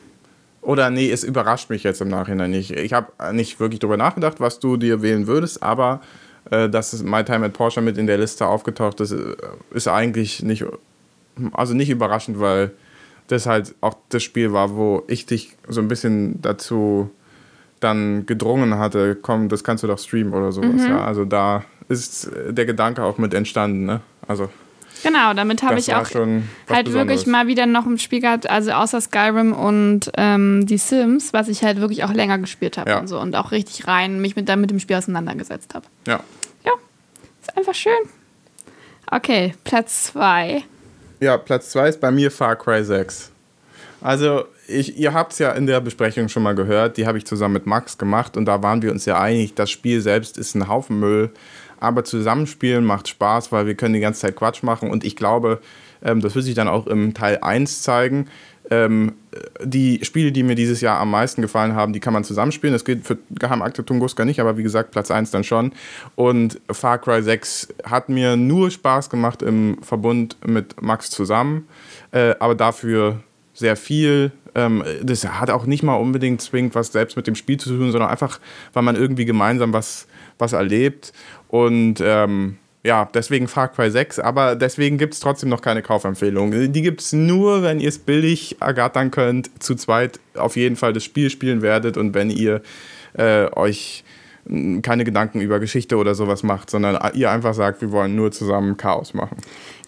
oder 0.61 0.89
nee, 0.89 1.09
es 1.09 1.23
überrascht 1.23 1.69
mich 1.69 1.83
jetzt 1.83 2.01
im 2.01 2.07
Nachhinein 2.07 2.51
nicht. 2.51 2.71
Ich 2.71 2.93
habe 2.93 3.07
nicht 3.33 3.59
wirklich 3.59 3.79
darüber 3.79 3.97
nachgedacht, 3.97 4.39
was 4.39 4.59
du 4.59 4.77
dir 4.77 5.01
wählen 5.01 5.27
würdest, 5.27 5.61
aber 5.61 6.01
äh, 6.51 6.69
dass 6.69 7.03
My 7.03 7.23
Time 7.23 7.45
at 7.45 7.53
Porsche 7.53 7.81
mit 7.81 7.97
in 7.97 8.07
der 8.07 8.17
Liste 8.17 8.47
aufgetaucht 8.47 8.99
ist, 9.01 9.11
äh, 9.11 9.35
ist 9.73 9.87
eigentlich 9.87 10.41
nicht, 10.41 10.65
also 11.51 11.73
nicht 11.73 11.89
überraschend, 11.89 12.39
weil 12.39 12.71
das 13.27 13.45
halt 13.45 13.75
auch 13.81 13.95
das 14.09 14.23
Spiel 14.23 14.53
war, 14.53 14.75
wo 14.75 15.03
ich 15.07 15.25
dich 15.25 15.55
so 15.67 15.81
ein 15.81 15.87
bisschen 15.87 16.41
dazu 16.41 17.09
dann 17.79 18.25
gedrungen 18.25 18.77
hatte, 18.77 19.15
komm, 19.15 19.49
das 19.49 19.63
kannst 19.63 19.83
du 19.83 19.87
doch 19.87 19.99
streamen 19.99 20.33
oder 20.33 20.51
sowas. 20.51 20.81
Mhm. 20.81 20.87
Ja? 20.87 21.05
Also 21.05 21.25
da 21.25 21.63
ist 21.89 22.29
der 22.49 22.65
Gedanke 22.65 23.03
auch 23.03 23.17
mit 23.17 23.33
entstanden. 23.33 23.85
Ne? 23.85 24.01
Also 24.27 24.49
Genau, 25.03 25.33
damit 25.33 25.63
habe 25.63 25.79
ich 25.79 25.93
auch 25.93 26.09
halt 26.69 26.93
wirklich 26.93 27.27
mal 27.27 27.47
wieder 27.47 27.65
noch 27.65 27.85
ein 27.85 27.99
Spiel 27.99 28.21
gehabt, 28.21 28.49
also 28.49 28.71
außer 28.71 29.01
Skyrim 29.01 29.51
und 29.51 30.09
ähm, 30.15 30.65
die 30.65 30.77
Sims, 30.77 31.33
was 31.33 31.49
ich 31.49 31.61
halt 31.61 31.81
wirklich 31.81 32.05
auch 32.05 32.13
länger 32.13 32.37
gespielt 32.37 32.77
habe 32.77 32.89
ja. 32.89 32.99
und 32.99 33.07
so 33.07 33.19
und 33.19 33.35
auch 33.35 33.51
richtig 33.51 33.85
rein 33.85 34.21
mich 34.21 34.37
mit, 34.37 34.55
mit 34.55 34.69
dem 34.69 34.79
Spiel 34.79 34.95
auseinandergesetzt 34.95 35.75
habe. 35.75 35.85
Ja. 36.07 36.21
Ja, 36.63 36.71
ist 37.41 37.57
einfach 37.57 37.75
schön. 37.75 37.91
Okay, 39.11 39.55
Platz 39.65 40.05
2. 40.05 40.63
Ja, 41.23 41.37
Platz 41.37 41.69
2 41.69 41.87
ist 41.87 42.01
bei 42.01 42.11
mir 42.11 42.29
Far 42.29 42.57
Cry 42.57 42.83
6. 42.83 43.31
Also, 44.01 44.43
ich, 44.67 44.97
ihr 44.97 45.13
habt 45.13 45.31
es 45.31 45.39
ja 45.39 45.53
in 45.53 45.67
der 45.67 45.79
Besprechung 45.79 46.27
schon 46.27 46.43
mal 46.43 46.53
gehört, 46.53 46.97
die 46.97 47.07
habe 47.07 47.17
ich 47.17 47.25
zusammen 47.25 47.53
mit 47.53 47.65
Max 47.65 47.97
gemacht 47.97 48.35
und 48.35 48.43
da 48.43 48.61
waren 48.61 48.81
wir 48.81 48.91
uns 48.91 49.05
ja 49.05 49.17
einig, 49.21 49.55
das 49.55 49.71
Spiel 49.71 50.01
selbst 50.01 50.37
ist 50.37 50.53
ein 50.53 50.67
Haufen 50.67 50.99
Müll, 50.99 51.31
aber 51.79 52.03
Zusammenspielen 52.03 52.83
macht 52.83 53.07
Spaß, 53.07 53.53
weil 53.53 53.67
wir 53.67 53.75
können 53.75 53.93
die 53.93 54.01
ganze 54.01 54.19
Zeit 54.19 54.35
Quatsch 54.35 54.63
machen 54.63 54.91
und 54.91 55.05
ich 55.05 55.15
glaube, 55.15 55.61
ähm, 56.03 56.19
das 56.19 56.35
wird 56.35 56.43
sich 56.43 56.55
dann 56.55 56.67
auch 56.67 56.87
im 56.87 57.13
Teil 57.13 57.37
1 57.41 57.83
zeigen. 57.83 58.27
Ähm, 58.69 59.13
die 59.63 59.99
Spiele, 60.03 60.31
die 60.31 60.43
mir 60.43 60.55
dieses 60.55 60.81
Jahr 60.81 60.99
am 60.99 61.11
meisten 61.11 61.41
gefallen 61.41 61.75
haben, 61.75 61.93
die 61.93 61.99
kann 61.99 62.13
man 62.13 62.23
zusammenspielen. 62.23 62.73
Das 62.73 62.85
gilt 62.85 63.05
für 63.05 63.17
Geheimakte 63.31 63.85
Tunguska 63.85 64.25
nicht, 64.25 64.39
aber 64.39 64.57
wie 64.57 64.63
gesagt, 64.63 64.91
Platz 64.91 65.11
1 65.11 65.31
dann 65.31 65.43
schon. 65.43 65.73
Und 66.15 66.61
Far 66.71 66.99
Cry 66.99 67.21
6 67.21 67.69
hat 67.83 68.09
mir 68.09 68.35
nur 68.37 68.71
Spaß 68.71 69.09
gemacht 69.09 69.41
im 69.41 69.77
Verbund 69.81 70.37
mit 70.45 70.81
Max 70.81 71.09
zusammen, 71.09 71.67
äh, 72.11 72.35
aber 72.39 72.55
dafür 72.55 73.19
sehr 73.53 73.75
viel. 73.75 74.31
Ähm, 74.55 74.83
das 75.01 75.25
hat 75.25 75.49
auch 75.49 75.65
nicht 75.65 75.83
mal 75.83 75.95
unbedingt 75.95 76.41
zwingend 76.41 76.75
was 76.75 76.91
selbst 76.91 77.17
mit 77.17 77.27
dem 77.27 77.35
Spiel 77.35 77.59
zu 77.59 77.69
tun, 77.69 77.91
sondern 77.91 78.09
einfach, 78.09 78.39
weil 78.73 78.83
man 78.83 78.95
irgendwie 78.95 79.25
gemeinsam 79.25 79.73
was, 79.73 80.07
was 80.37 80.53
erlebt. 80.53 81.13
Und 81.47 81.95
ähm, 82.01 82.57
ja, 82.85 83.09
deswegen 83.13 83.47
Far 83.47 83.69
Cry 83.69 83.89
6, 83.89 84.19
aber 84.19 84.55
deswegen 84.55 84.97
gibt 84.97 85.13
es 85.13 85.21
trotzdem 85.21 85.49
noch 85.49 85.61
keine 85.61 85.81
Kaufempfehlung. 85.81 86.51
Die 86.51 86.81
gibt 86.81 86.99
es 86.99 87.13
nur, 87.13 87.63
wenn 87.63 87.79
ihr 87.79 87.87
es 87.87 87.97
billig 87.97 88.57
ergattern 88.59 89.09
könnt, 89.09 89.49
zu 89.63 89.75
zweit 89.75 90.19
auf 90.35 90.57
jeden 90.57 90.75
Fall 90.75 90.91
das 90.91 91.03
Spiel 91.05 91.29
spielen 91.29 91.61
werdet 91.61 91.95
und 91.95 92.13
wenn 92.13 92.29
ihr 92.29 92.61
äh, 93.13 93.45
euch 93.55 94.03
keine 94.81 95.05
Gedanken 95.05 95.39
über 95.39 95.59
Geschichte 95.59 95.95
oder 95.95 96.15
sowas 96.15 96.43
macht, 96.43 96.69
sondern 96.69 96.99
ihr 97.13 97.31
einfach 97.31 97.53
sagt, 97.53 97.79
wir 97.81 97.91
wollen 97.91 98.15
nur 98.15 98.31
zusammen 98.31 98.75
Chaos 98.75 99.13
machen. 99.13 99.37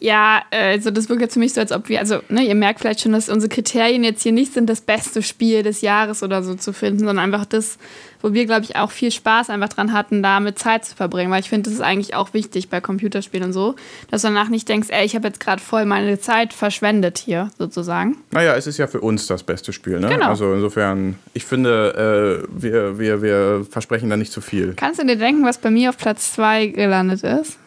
Ja, 0.05 0.43
also 0.51 0.91
das 0.91 1.09
wirkt 1.09 1.23
jetzt 1.23 1.33
für 1.33 1.39
mich 1.39 1.53
so, 1.53 1.61
als 1.61 1.71
ob 1.71 1.89
wir, 1.89 1.99
also 1.99 2.19
ne, 2.29 2.43
ihr 2.43 2.53
merkt 2.53 2.81
vielleicht 2.81 3.01
schon, 3.01 3.11
dass 3.13 3.27
unsere 3.27 3.49
Kriterien 3.49 4.03
jetzt 4.03 4.21
hier 4.21 4.33
nicht 4.33 4.53
sind, 4.53 4.69
das 4.69 4.81
beste 4.81 5.23
Spiel 5.23 5.63
des 5.63 5.81
Jahres 5.81 6.21
oder 6.21 6.43
so 6.43 6.53
zu 6.53 6.73
finden, 6.73 6.99
sondern 6.99 7.17
einfach 7.17 7.43
das, 7.43 7.79
wo 8.21 8.31
wir, 8.31 8.45
glaube 8.45 8.65
ich, 8.65 8.75
auch 8.75 8.91
viel 8.91 9.09
Spaß 9.09 9.49
einfach 9.49 9.69
dran 9.69 9.93
hatten, 9.93 10.21
damit 10.21 10.59
Zeit 10.59 10.85
zu 10.85 10.95
verbringen. 10.95 11.31
Weil 11.31 11.39
ich 11.39 11.49
finde, 11.49 11.71
das 11.71 11.73
ist 11.73 11.81
eigentlich 11.81 12.13
auch 12.13 12.35
wichtig 12.35 12.69
bei 12.69 12.81
Computerspielen 12.81 13.47
und 13.47 13.53
so, 13.53 13.73
dass 14.11 14.21
du 14.21 14.27
danach 14.27 14.49
nicht 14.49 14.69
denkst, 14.69 14.89
ey, 14.91 15.03
ich 15.03 15.15
habe 15.15 15.27
jetzt 15.27 15.39
gerade 15.39 15.59
voll 15.59 15.85
meine 15.85 16.19
Zeit 16.19 16.53
verschwendet 16.53 17.17
hier, 17.17 17.49
sozusagen. 17.57 18.15
Naja, 18.29 18.53
es 18.55 18.67
ist 18.67 18.77
ja 18.77 18.85
für 18.85 19.01
uns 19.01 19.25
das 19.25 19.41
beste 19.41 19.73
Spiel, 19.73 19.99
ne? 19.99 20.09
Genau. 20.09 20.27
Also 20.27 20.53
insofern, 20.53 21.15
ich 21.33 21.45
finde, 21.45 22.45
äh, 22.45 22.61
wir, 22.61 22.99
wir, 22.99 23.23
wir 23.23 23.65
versprechen 23.67 24.11
da 24.11 24.17
nicht 24.17 24.31
zu 24.31 24.41
viel. 24.41 24.75
Kannst 24.75 25.01
du 25.01 25.07
dir 25.07 25.17
denken, 25.17 25.43
was 25.43 25.57
bei 25.57 25.71
mir 25.71 25.89
auf 25.89 25.97
Platz 25.97 26.33
2 26.33 26.67
gelandet 26.67 27.23
ist? 27.23 27.57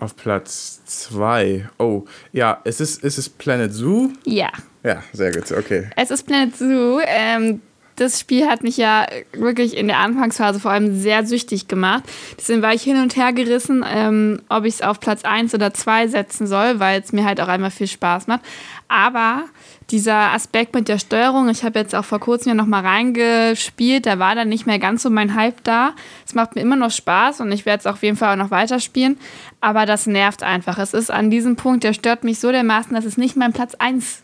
Auf 0.00 0.16
Platz 0.16 0.80
2. 0.86 1.68
Oh, 1.78 2.04
ja, 2.32 2.60
es 2.64 2.80
ist, 2.80 3.04
ist 3.04 3.18
es 3.18 3.28
Planet 3.28 3.72
Zoo? 3.72 4.10
Ja. 4.24 4.50
Ja, 4.82 5.02
sehr 5.12 5.30
gut, 5.30 5.52
okay. 5.52 5.90
Es 5.94 6.10
ist 6.10 6.24
Planet 6.26 6.56
Zoo. 6.56 7.00
Ähm, 7.04 7.60
das 7.96 8.18
Spiel 8.18 8.48
hat 8.48 8.62
mich 8.62 8.78
ja 8.78 9.06
wirklich 9.32 9.76
in 9.76 9.86
der 9.86 9.98
Anfangsphase 9.98 10.58
vor 10.58 10.70
allem 10.70 10.98
sehr 10.98 11.26
süchtig 11.26 11.68
gemacht. 11.68 12.04
Deswegen 12.38 12.62
war 12.62 12.72
ich 12.72 12.82
hin 12.82 12.96
und 12.96 13.14
her 13.14 13.34
gerissen, 13.34 13.84
ähm, 13.86 14.40
ob 14.48 14.64
ich 14.64 14.74
es 14.76 14.82
auf 14.82 15.00
Platz 15.00 15.22
1 15.22 15.54
oder 15.54 15.74
2 15.74 16.08
setzen 16.08 16.46
soll, 16.46 16.80
weil 16.80 17.02
es 17.02 17.12
mir 17.12 17.26
halt 17.26 17.42
auch 17.42 17.48
einmal 17.48 17.70
viel 17.70 17.86
Spaß 17.86 18.26
macht. 18.26 18.40
Aber 18.88 19.44
dieser 19.90 20.32
Aspekt 20.32 20.74
mit 20.74 20.88
der 20.88 20.98
Steuerung, 20.98 21.48
ich 21.48 21.64
habe 21.64 21.78
jetzt 21.78 21.94
auch 21.94 22.04
vor 22.04 22.20
kurzem 22.20 22.50
ja 22.50 22.54
nochmal 22.54 22.86
reingespielt, 22.86 24.06
da 24.06 24.18
war 24.18 24.34
dann 24.34 24.48
nicht 24.48 24.66
mehr 24.66 24.78
ganz 24.78 25.02
so 25.02 25.10
mein 25.10 25.34
Hype 25.34 25.62
da. 25.64 25.92
Es 26.26 26.34
macht 26.34 26.54
mir 26.54 26.62
immer 26.62 26.76
noch 26.76 26.90
Spaß 26.90 27.40
und 27.40 27.52
ich 27.52 27.66
werde 27.66 27.80
es 27.80 27.86
auf 27.86 28.02
jeden 28.02 28.16
Fall 28.16 28.32
auch 28.32 28.42
noch 28.42 28.50
weiterspielen, 28.50 29.18
aber 29.60 29.86
das 29.86 30.06
nervt 30.06 30.42
einfach. 30.42 30.78
Es 30.78 30.94
ist 30.94 31.10
an 31.10 31.30
diesem 31.30 31.56
Punkt, 31.56 31.84
der 31.84 31.92
stört 31.92 32.24
mich 32.24 32.38
so 32.38 32.52
dermaßen, 32.52 32.94
dass 32.94 33.04
es 33.04 33.16
nicht 33.16 33.36
mein 33.36 33.52
Platz 33.52 33.74
1 33.74 34.22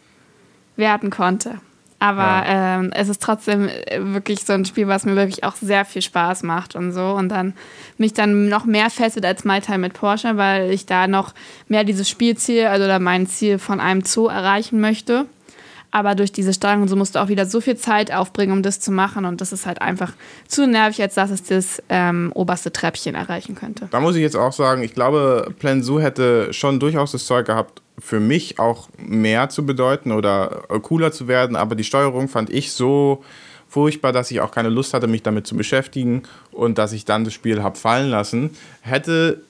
werden 0.77 1.11
konnte. 1.11 1.61
Aber 1.99 2.21
ja. 2.21 2.79
ähm, 2.79 2.93
es 2.95 3.09
ist 3.09 3.23
trotzdem 3.23 3.69
äh, 3.69 3.99
wirklich 4.01 4.45
so 4.45 4.53
ein 4.53 4.67
Spiel, 4.67 4.87
was 4.87 5.07
mir 5.07 5.17
wirklich 5.17 5.45
auch 5.45 5.55
sehr 5.55 5.87
viel 5.87 6.03
Spaß 6.03 6.43
macht 6.43 6.77
und 6.77 6.93
so. 6.93 7.13
Und 7.13 7.31
dann 7.31 7.55
mich 7.97 8.13
dann 8.13 8.49
noch 8.49 8.67
mehr 8.67 8.91
fesselt 8.91 9.25
als 9.25 9.45
My 9.45 9.61
Time 9.61 9.79
mit 9.79 9.95
Porsche, 9.95 10.37
weil 10.37 10.71
ich 10.71 10.85
da 10.85 11.07
noch 11.07 11.33
mehr 11.69 11.85
dieses 11.85 12.09
Spielziel, 12.09 12.67
also 12.67 12.87
da 12.87 12.99
mein 12.99 13.27
Ziel 13.27 13.59
von 13.59 13.81
einem 13.81 14.05
Zoo 14.05 14.27
erreichen 14.27 14.79
möchte. 14.79 15.25
Aber 15.97 16.15
durch 16.15 16.31
diese 16.31 16.53
Steuerung 16.53 16.83
und 16.83 16.89
so 16.89 16.97
musst 16.97 17.15
du 17.15 17.21
auch 17.21 17.29
wieder 17.29 17.47
so 17.47 17.63
viel 17.63 17.75
Zeit 17.79 18.13
aufbringen, 18.13 18.53
um 18.53 18.63
das 18.63 18.81
zu 18.81 18.93
machen. 18.93 19.25
Und 19.25 19.41
das 19.41 19.51
ist 19.51 19.65
halt 19.65 19.81
einfach 19.81 20.13
zu 20.47 20.67
nervig, 20.67 21.01
als 21.01 21.15
dass 21.15 21.31
es 21.31 21.43
das 21.45 21.83
ähm, 21.89 22.33
oberste 22.35 22.71
Treppchen 22.71 23.15
erreichen 23.15 23.55
könnte. 23.55 23.89
Da 23.91 23.99
muss 24.01 24.15
ich 24.15 24.21
jetzt 24.21 24.37
auch 24.37 24.53
sagen, 24.53 24.83
ich 24.83 24.93
glaube, 24.93 25.55
Plan 25.59 25.83
Zoo 25.83 25.99
hätte 25.99 26.53
schon 26.53 26.81
durchaus 26.81 27.13
das 27.13 27.25
Zeug 27.25 27.47
gehabt, 27.47 27.81
für 27.99 28.21
mich 28.21 28.59
auch 28.59 28.91
mehr 28.99 29.49
zu 29.49 29.65
bedeuten 29.65 30.13
oder 30.13 30.65
cooler 30.83 31.13
zu 31.13 31.29
werden. 31.29 31.57
Aber 31.57 31.75
die 31.75 31.85
Steuerung 31.85 32.29
fand 32.29 32.51
ich 32.51 32.73
so 32.73 33.25
furchtbar, 33.67 34.13
dass 34.13 34.31
ich 34.31 34.43
auch 34.43 34.51
keine 34.51 34.69
Lust 34.69 34.93
hatte, 34.93 35.07
mich 35.07 35.23
damit 35.23 35.47
zu 35.47 35.57
beschäftigen 35.57 36.25
und 36.53 36.77
dass 36.77 36.93
ich 36.93 37.07
dann 37.07 37.25
das 37.25 37.33
Spiel 37.33 37.63
habe 37.63 37.79
fallen 37.79 38.11
lassen. 38.11 38.51
Hätte 38.83 39.41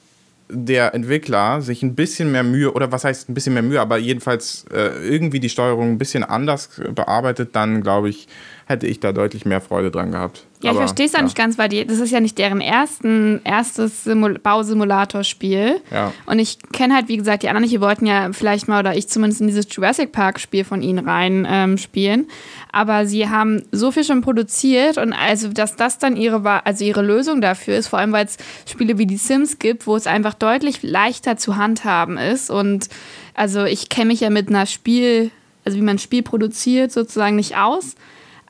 der 0.48 0.94
Entwickler 0.94 1.60
sich 1.60 1.82
ein 1.82 1.94
bisschen 1.94 2.32
mehr 2.32 2.42
Mühe, 2.42 2.72
oder 2.72 2.92
was 2.92 3.04
heißt 3.04 3.28
ein 3.28 3.34
bisschen 3.34 3.54
mehr 3.54 3.62
Mühe, 3.62 3.80
aber 3.80 3.98
jedenfalls 3.98 4.64
äh, 4.72 5.06
irgendwie 5.06 5.40
die 5.40 5.48
Steuerung 5.48 5.92
ein 5.92 5.98
bisschen 5.98 6.24
anders 6.24 6.70
bearbeitet, 6.94 7.50
dann 7.54 7.82
glaube 7.82 8.08
ich, 8.08 8.28
hätte 8.68 8.88
ich 8.88 8.98
da 8.98 9.12
deutlich 9.12 9.46
mehr 9.46 9.60
Freude 9.60 9.92
dran 9.92 10.10
gehabt. 10.10 10.44
Ja, 10.60 10.72
ich 10.72 10.76
verstehe 10.76 11.06
es 11.06 11.12
ja. 11.12 11.22
nicht 11.22 11.36
ganz, 11.36 11.56
weil 11.56 11.68
die, 11.68 11.86
das 11.86 12.00
ist 12.00 12.10
ja 12.10 12.18
nicht 12.18 12.36
deren 12.36 12.60
ersten, 12.60 13.40
erstes 13.44 14.02
Simul 14.02 14.40
Bausimulator-Spiel. 14.40 15.80
Ja. 15.92 16.12
Und 16.26 16.40
ich 16.40 16.58
kenne 16.72 16.96
halt, 16.96 17.06
wie 17.06 17.16
gesagt, 17.16 17.44
die 17.44 17.48
anderen 17.48 17.62
nicht, 17.62 17.74
die 17.74 17.80
wollten 17.80 18.06
ja 18.06 18.32
vielleicht 18.32 18.66
mal, 18.66 18.80
oder 18.80 18.96
ich 18.96 19.06
zumindest 19.08 19.40
in 19.40 19.46
dieses 19.46 19.66
Jurassic 19.70 20.10
Park-Spiel 20.10 20.64
von 20.64 20.82
ihnen 20.82 21.06
rein 21.06 21.46
ähm, 21.48 21.78
spielen. 21.78 22.26
Aber 22.72 23.06
sie 23.06 23.28
haben 23.28 23.62
so 23.70 23.92
viel 23.92 24.02
schon 24.02 24.20
produziert 24.20 24.98
und 24.98 25.12
also, 25.12 25.48
dass 25.48 25.76
das 25.76 25.98
dann 25.98 26.16
ihre, 26.16 26.66
also 26.66 26.84
ihre 26.84 27.02
Lösung 27.02 27.40
dafür 27.40 27.76
ist, 27.76 27.86
vor 27.86 28.00
allem 28.00 28.10
weil 28.10 28.26
es 28.26 28.36
Spiele 28.68 28.98
wie 28.98 29.06
die 29.06 29.18
Sims 29.18 29.60
gibt, 29.60 29.86
wo 29.86 29.94
es 29.94 30.08
einfach 30.08 30.34
deutlich 30.34 30.82
leichter 30.82 31.36
zu 31.36 31.56
handhaben 31.56 32.18
ist. 32.18 32.50
Und 32.50 32.88
also 33.34 33.64
ich 33.64 33.90
kenne 33.90 34.06
mich 34.06 34.20
ja 34.20 34.30
mit 34.30 34.48
einer 34.48 34.66
Spiel, 34.66 35.30
also 35.64 35.78
wie 35.78 35.82
man 35.82 35.96
ein 35.96 36.00
Spiel 36.00 36.24
produziert, 36.24 36.90
sozusagen 36.90 37.36
nicht 37.36 37.56
aus. 37.56 37.94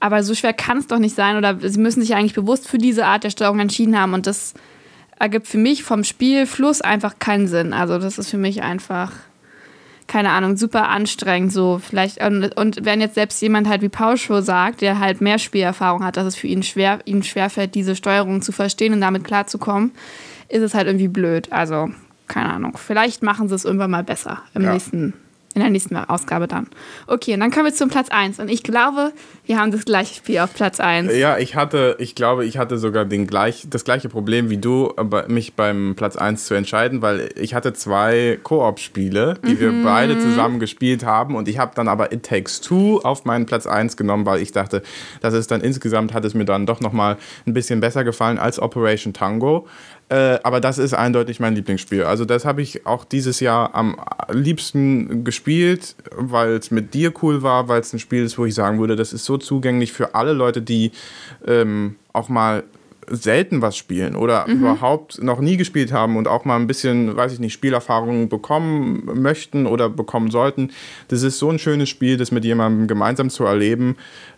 Aber 0.01 0.23
so 0.23 0.35
schwer 0.35 0.53
kann 0.53 0.79
es 0.79 0.87
doch 0.87 0.99
nicht 0.99 1.15
sein. 1.15 1.37
Oder 1.37 1.59
sie 1.61 1.81
müssen 1.81 2.01
sich 2.01 2.15
eigentlich 2.15 2.35
bewusst 2.35 2.69
für 2.69 2.79
diese 2.79 3.07
Art 3.07 3.25
der 3.25 3.31
Steuerung 3.31 3.61
entschieden 3.61 3.99
haben. 3.99 4.15
Und 4.15 4.27
das 4.27 4.55
ergibt 5.19 5.47
für 5.47 5.59
mich 5.59 5.83
vom 5.83 6.05
Spielfluss 6.05 6.81
einfach 6.81 7.19
keinen 7.19 7.49
Sinn. 7.49 7.73
Also 7.73 7.99
das 7.99 8.19
ist 8.19 8.31
für 8.31 8.39
mich 8.39 8.63
einfach, 8.63 9.13
keine 10.07 10.31
Ahnung, 10.31 10.57
super 10.57 10.89
anstrengend. 10.89 11.53
So 11.53 11.81
vielleicht 11.83 12.23
und, 12.23 12.57
und 12.57 12.85
wenn 12.85 13.01
jetzt 13.01 13.15
selbst 13.15 13.41
jemand 13.41 13.69
halt 13.69 13.83
wie 13.83 13.89
Paul 13.89 14.17
Show 14.17 14.41
sagt, 14.41 14.83
der 14.83 14.99
halt 14.99 15.21
mehr 15.21 15.39
Spielerfahrung 15.39 16.05
hat, 16.05 16.17
dass 16.17 16.27
es 16.27 16.37
für 16.37 16.47
ihn 16.47 16.63
schwer, 16.63 17.01
ihm 17.07 17.23
schwerfällt, 17.23 17.75
diese 17.75 17.97
Steuerung 17.97 18.43
zu 18.43 18.53
verstehen 18.53 18.93
und 18.93 19.01
damit 19.01 19.25
klarzukommen, 19.25 19.93
ist 20.49 20.63
es 20.63 20.75
halt 20.75 20.87
irgendwie 20.87 21.09
blöd. 21.09 21.51
Also 21.51 21.89
keine 22.29 22.53
Ahnung. 22.53 22.77
Vielleicht 22.77 23.23
machen 23.23 23.49
sie 23.49 23.55
es 23.55 23.65
irgendwann 23.65 23.91
mal 23.91 24.05
besser 24.05 24.43
im 24.55 24.63
ja. 24.63 24.73
nächsten 24.73 25.15
in 25.57 25.63
der 25.63 25.71
nächsten 25.71 25.97
Ausgabe 25.97 26.47
dann. 26.47 26.69
Okay, 27.07 27.33
und 27.33 27.41
dann 27.41 27.51
kommen 27.51 27.65
wir 27.65 27.75
zum 27.75 27.89
Platz 27.89 28.11
1. 28.11 28.39
Und 28.39 28.49
ich 28.49 28.63
glaube, 28.63 29.13
wir 29.47 29.59
haben 29.59 29.73
das 29.73 29.87
gleiche 29.87 30.15
Spiel 30.15 30.39
auf 30.41 30.53
Platz 30.53 30.81
1. 30.81 31.17
Ja, 31.17 31.39
ich 31.39 31.57
hatte, 31.57 31.97
ich 31.99 32.15
glaube, 32.15 32.45
ich 32.45 32.59
hatte 32.59 32.77
sogar 32.77 33.07
den 33.07 33.27
gleich, 33.27 33.67
das 33.71 33.83
gleiche 33.83 34.11
Problem 34.11 34.51
wie 34.51 34.59
du, 34.59 34.93
mich 35.29 35.55
beim 35.55 35.95
Platz 35.97 36.17
1 36.17 36.45
zu 36.45 36.55
entscheiden, 36.55 37.01
weil 37.01 37.31
ich 37.37 37.55
hatte 37.55 37.73
zwei 37.73 38.39
Koop-Spiele, 38.43 39.39
die 39.47 39.55
mhm. 39.55 39.61
wir 39.61 39.83
beide 39.83 40.19
zusammen 40.19 40.61
gespielt 40.61 41.07
haben. 41.07 41.35
Und 41.35 41.49
ich 41.49 41.59
habe 41.59 41.73
dann 41.75 41.89
aber 41.89 42.13
It 42.13 42.25
Takes 42.25 42.61
Two 42.61 43.01
auf 43.03 43.25
meinen 43.25 43.47
Platz 43.47 43.67
1 43.67 43.97
genommen, 43.97 44.27
weil 44.27 44.43
ich 44.43 44.53
dachte, 44.53 44.83
das 45.23 45.33
ist 45.33 45.51
dann 45.51 45.63
insgesamt, 45.63 46.13
hat 46.13 46.27
es 46.27 46.35
mir 46.35 46.45
dann 46.45 46.67
doch 46.67 46.81
nochmal 46.81 47.17
ein 47.47 47.55
bisschen 47.55 47.81
besser 47.81 48.05
gefallen 48.05 48.39
als 48.39 48.61
Operation 48.61 49.15
Tango. 49.15 49.67
Äh, 50.09 50.39
aber 50.45 50.61
das 50.61 50.79
ist 50.79 50.95
eindeutig 50.95 51.41
mein 51.41 51.55
Lieblingsspiel. 51.55 52.05
Also 52.05 52.25
das 52.25 52.45
habe 52.45 52.63
ich 52.63 52.87
auch 52.87 53.05
dieses 53.05 53.41
Jahr 53.41 53.75
am 53.75 53.97
liebsten 54.31 55.25
gespielt, 55.25 55.97
weil 56.15 56.51
es 56.53 56.71
mit 56.71 56.95
dir 56.95 57.13
cool 57.23 57.43
war, 57.43 57.69
weil 57.69 57.81
es 57.81 57.93
ein 57.93 57.99
Spiel 57.99 58.25
ist, 58.25 58.39
wo 58.39 58.45
ich 58.45 58.55
sagen 58.55 58.79
würde, 58.79 58.95
das 58.95 59.13
ist 59.13 59.25
so 59.25 59.37
zugänglich 59.37 59.93
für 59.93 60.15
alle 60.15 60.33
Leute, 60.33 60.63
die 60.63 60.93
ähm, 61.47 61.97
auch 62.13 62.29
mal 62.29 62.63
selten 63.09 63.63
was 63.63 63.77
spielen 63.77 64.17
oder 64.17 64.47
mhm. 64.47 64.61
überhaupt 64.61 65.23
noch 65.23 65.41
nie 65.41 65.57
gespielt 65.57 65.93
haben 65.93 66.17
und 66.17 66.29
auch 66.29 66.45
mal 66.45 66.57
ein 66.57 66.67
bisschen, 66.67 67.17
weiß 67.17 67.33
ich 67.33 67.39
nicht, 67.39 67.53
Spielerfahrung 67.53 68.29
bekommen 68.29 69.09
möchten 69.15 69.67
oder 69.67 69.89
bekommen 69.89 70.31
sollten. 70.31 70.71
Das 71.09 71.23
ist 71.23 71.39
so 71.39 71.51
ein 71.51 71.59
schönes 71.59 71.89
Spiel, 71.89 72.17
das 72.17 72.33
mit 72.33 72.45
jemandem 72.45 72.87
gemeinsam 72.87 73.31
zu 73.31 73.45
erleben. 73.45 73.97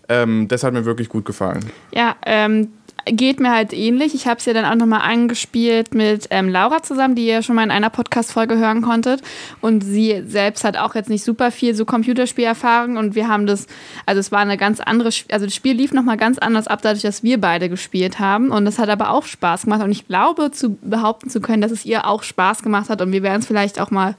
Ähm, 0.08 0.48
das 0.48 0.64
hat 0.64 0.72
mir 0.72 0.84
wirklich 0.84 1.08
gut 1.08 1.25
gefallen. 1.25 1.64
Ja, 1.92 2.16
ähm, 2.25 2.68
geht 3.10 3.40
mir 3.40 3.52
halt 3.52 3.72
ähnlich. 3.72 4.14
Ich 4.14 4.26
habe 4.26 4.38
es 4.38 4.44
ja 4.44 4.52
dann 4.52 4.64
auch 4.64 4.74
nochmal 4.74 5.00
angespielt 5.00 5.94
mit 5.94 6.26
ähm, 6.30 6.48
Laura 6.48 6.82
zusammen, 6.82 7.14
die 7.14 7.26
ihr 7.26 7.42
schon 7.42 7.56
mal 7.56 7.64
in 7.64 7.70
einer 7.70 7.90
Podcast-Folge 7.90 8.58
hören 8.58 8.82
konntet. 8.82 9.22
Und 9.60 9.82
sie 9.82 10.22
selbst 10.26 10.64
hat 10.64 10.76
auch 10.76 10.94
jetzt 10.94 11.10
nicht 11.10 11.24
super 11.24 11.50
viel 11.50 11.74
so 11.74 11.84
Computerspielerfahrung. 11.84 12.96
Und 12.96 13.14
wir 13.14 13.28
haben 13.28 13.46
das, 13.46 13.66
also 14.06 14.20
es 14.20 14.32
war 14.32 14.40
eine 14.40 14.56
ganz 14.56 14.80
andere, 14.80 15.10
also 15.30 15.46
das 15.46 15.54
Spiel 15.54 15.74
lief 15.74 15.92
nochmal 15.92 16.16
ganz 16.16 16.38
anders 16.38 16.66
ab, 16.66 16.80
dadurch, 16.82 17.02
dass 17.02 17.22
wir 17.22 17.40
beide 17.40 17.68
gespielt 17.68 18.18
haben. 18.18 18.50
Und 18.50 18.64
das 18.64 18.78
hat 18.78 18.88
aber 18.88 19.10
auch 19.10 19.24
Spaß 19.24 19.64
gemacht. 19.64 19.82
Und 19.82 19.90
ich 19.90 20.06
glaube, 20.06 20.50
zu 20.50 20.76
behaupten 20.82 21.30
zu 21.30 21.40
können, 21.40 21.62
dass 21.62 21.72
es 21.72 21.84
ihr 21.84 22.06
auch 22.06 22.22
Spaß 22.22 22.62
gemacht 22.62 22.90
hat. 22.90 23.02
Und 23.02 23.12
wir 23.12 23.22
werden 23.22 23.40
es 23.40 23.46
vielleicht 23.46 23.80
auch 23.80 23.90
mal 23.90 24.16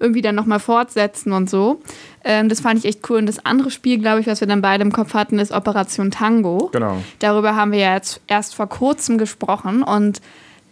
irgendwie 0.00 0.22
dann 0.22 0.34
nochmal 0.34 0.60
fortsetzen 0.60 1.32
und 1.32 1.50
so. 1.50 1.80
Ähm, 2.24 2.48
das 2.48 2.60
fand 2.60 2.78
ich 2.78 2.84
echt 2.84 3.08
cool. 3.10 3.18
Und 3.18 3.26
das 3.26 3.44
andere 3.44 3.70
Spiel, 3.70 3.98
glaube 3.98 4.20
ich, 4.20 4.26
was 4.26 4.40
wir 4.40 4.48
dann 4.48 4.62
beide 4.62 4.82
im 4.82 4.92
Kopf 4.92 5.14
hatten, 5.14 5.38
ist 5.38 5.52
Operation 5.52 6.10
Tango. 6.10 6.70
Genau. 6.72 7.02
Darüber 7.18 7.56
haben 7.56 7.72
wir 7.72 7.78
ja 7.78 7.94
jetzt 7.94 8.20
erst 8.26 8.54
vor 8.54 8.68
kurzem 8.68 9.18
gesprochen. 9.18 9.82
Und 9.82 10.20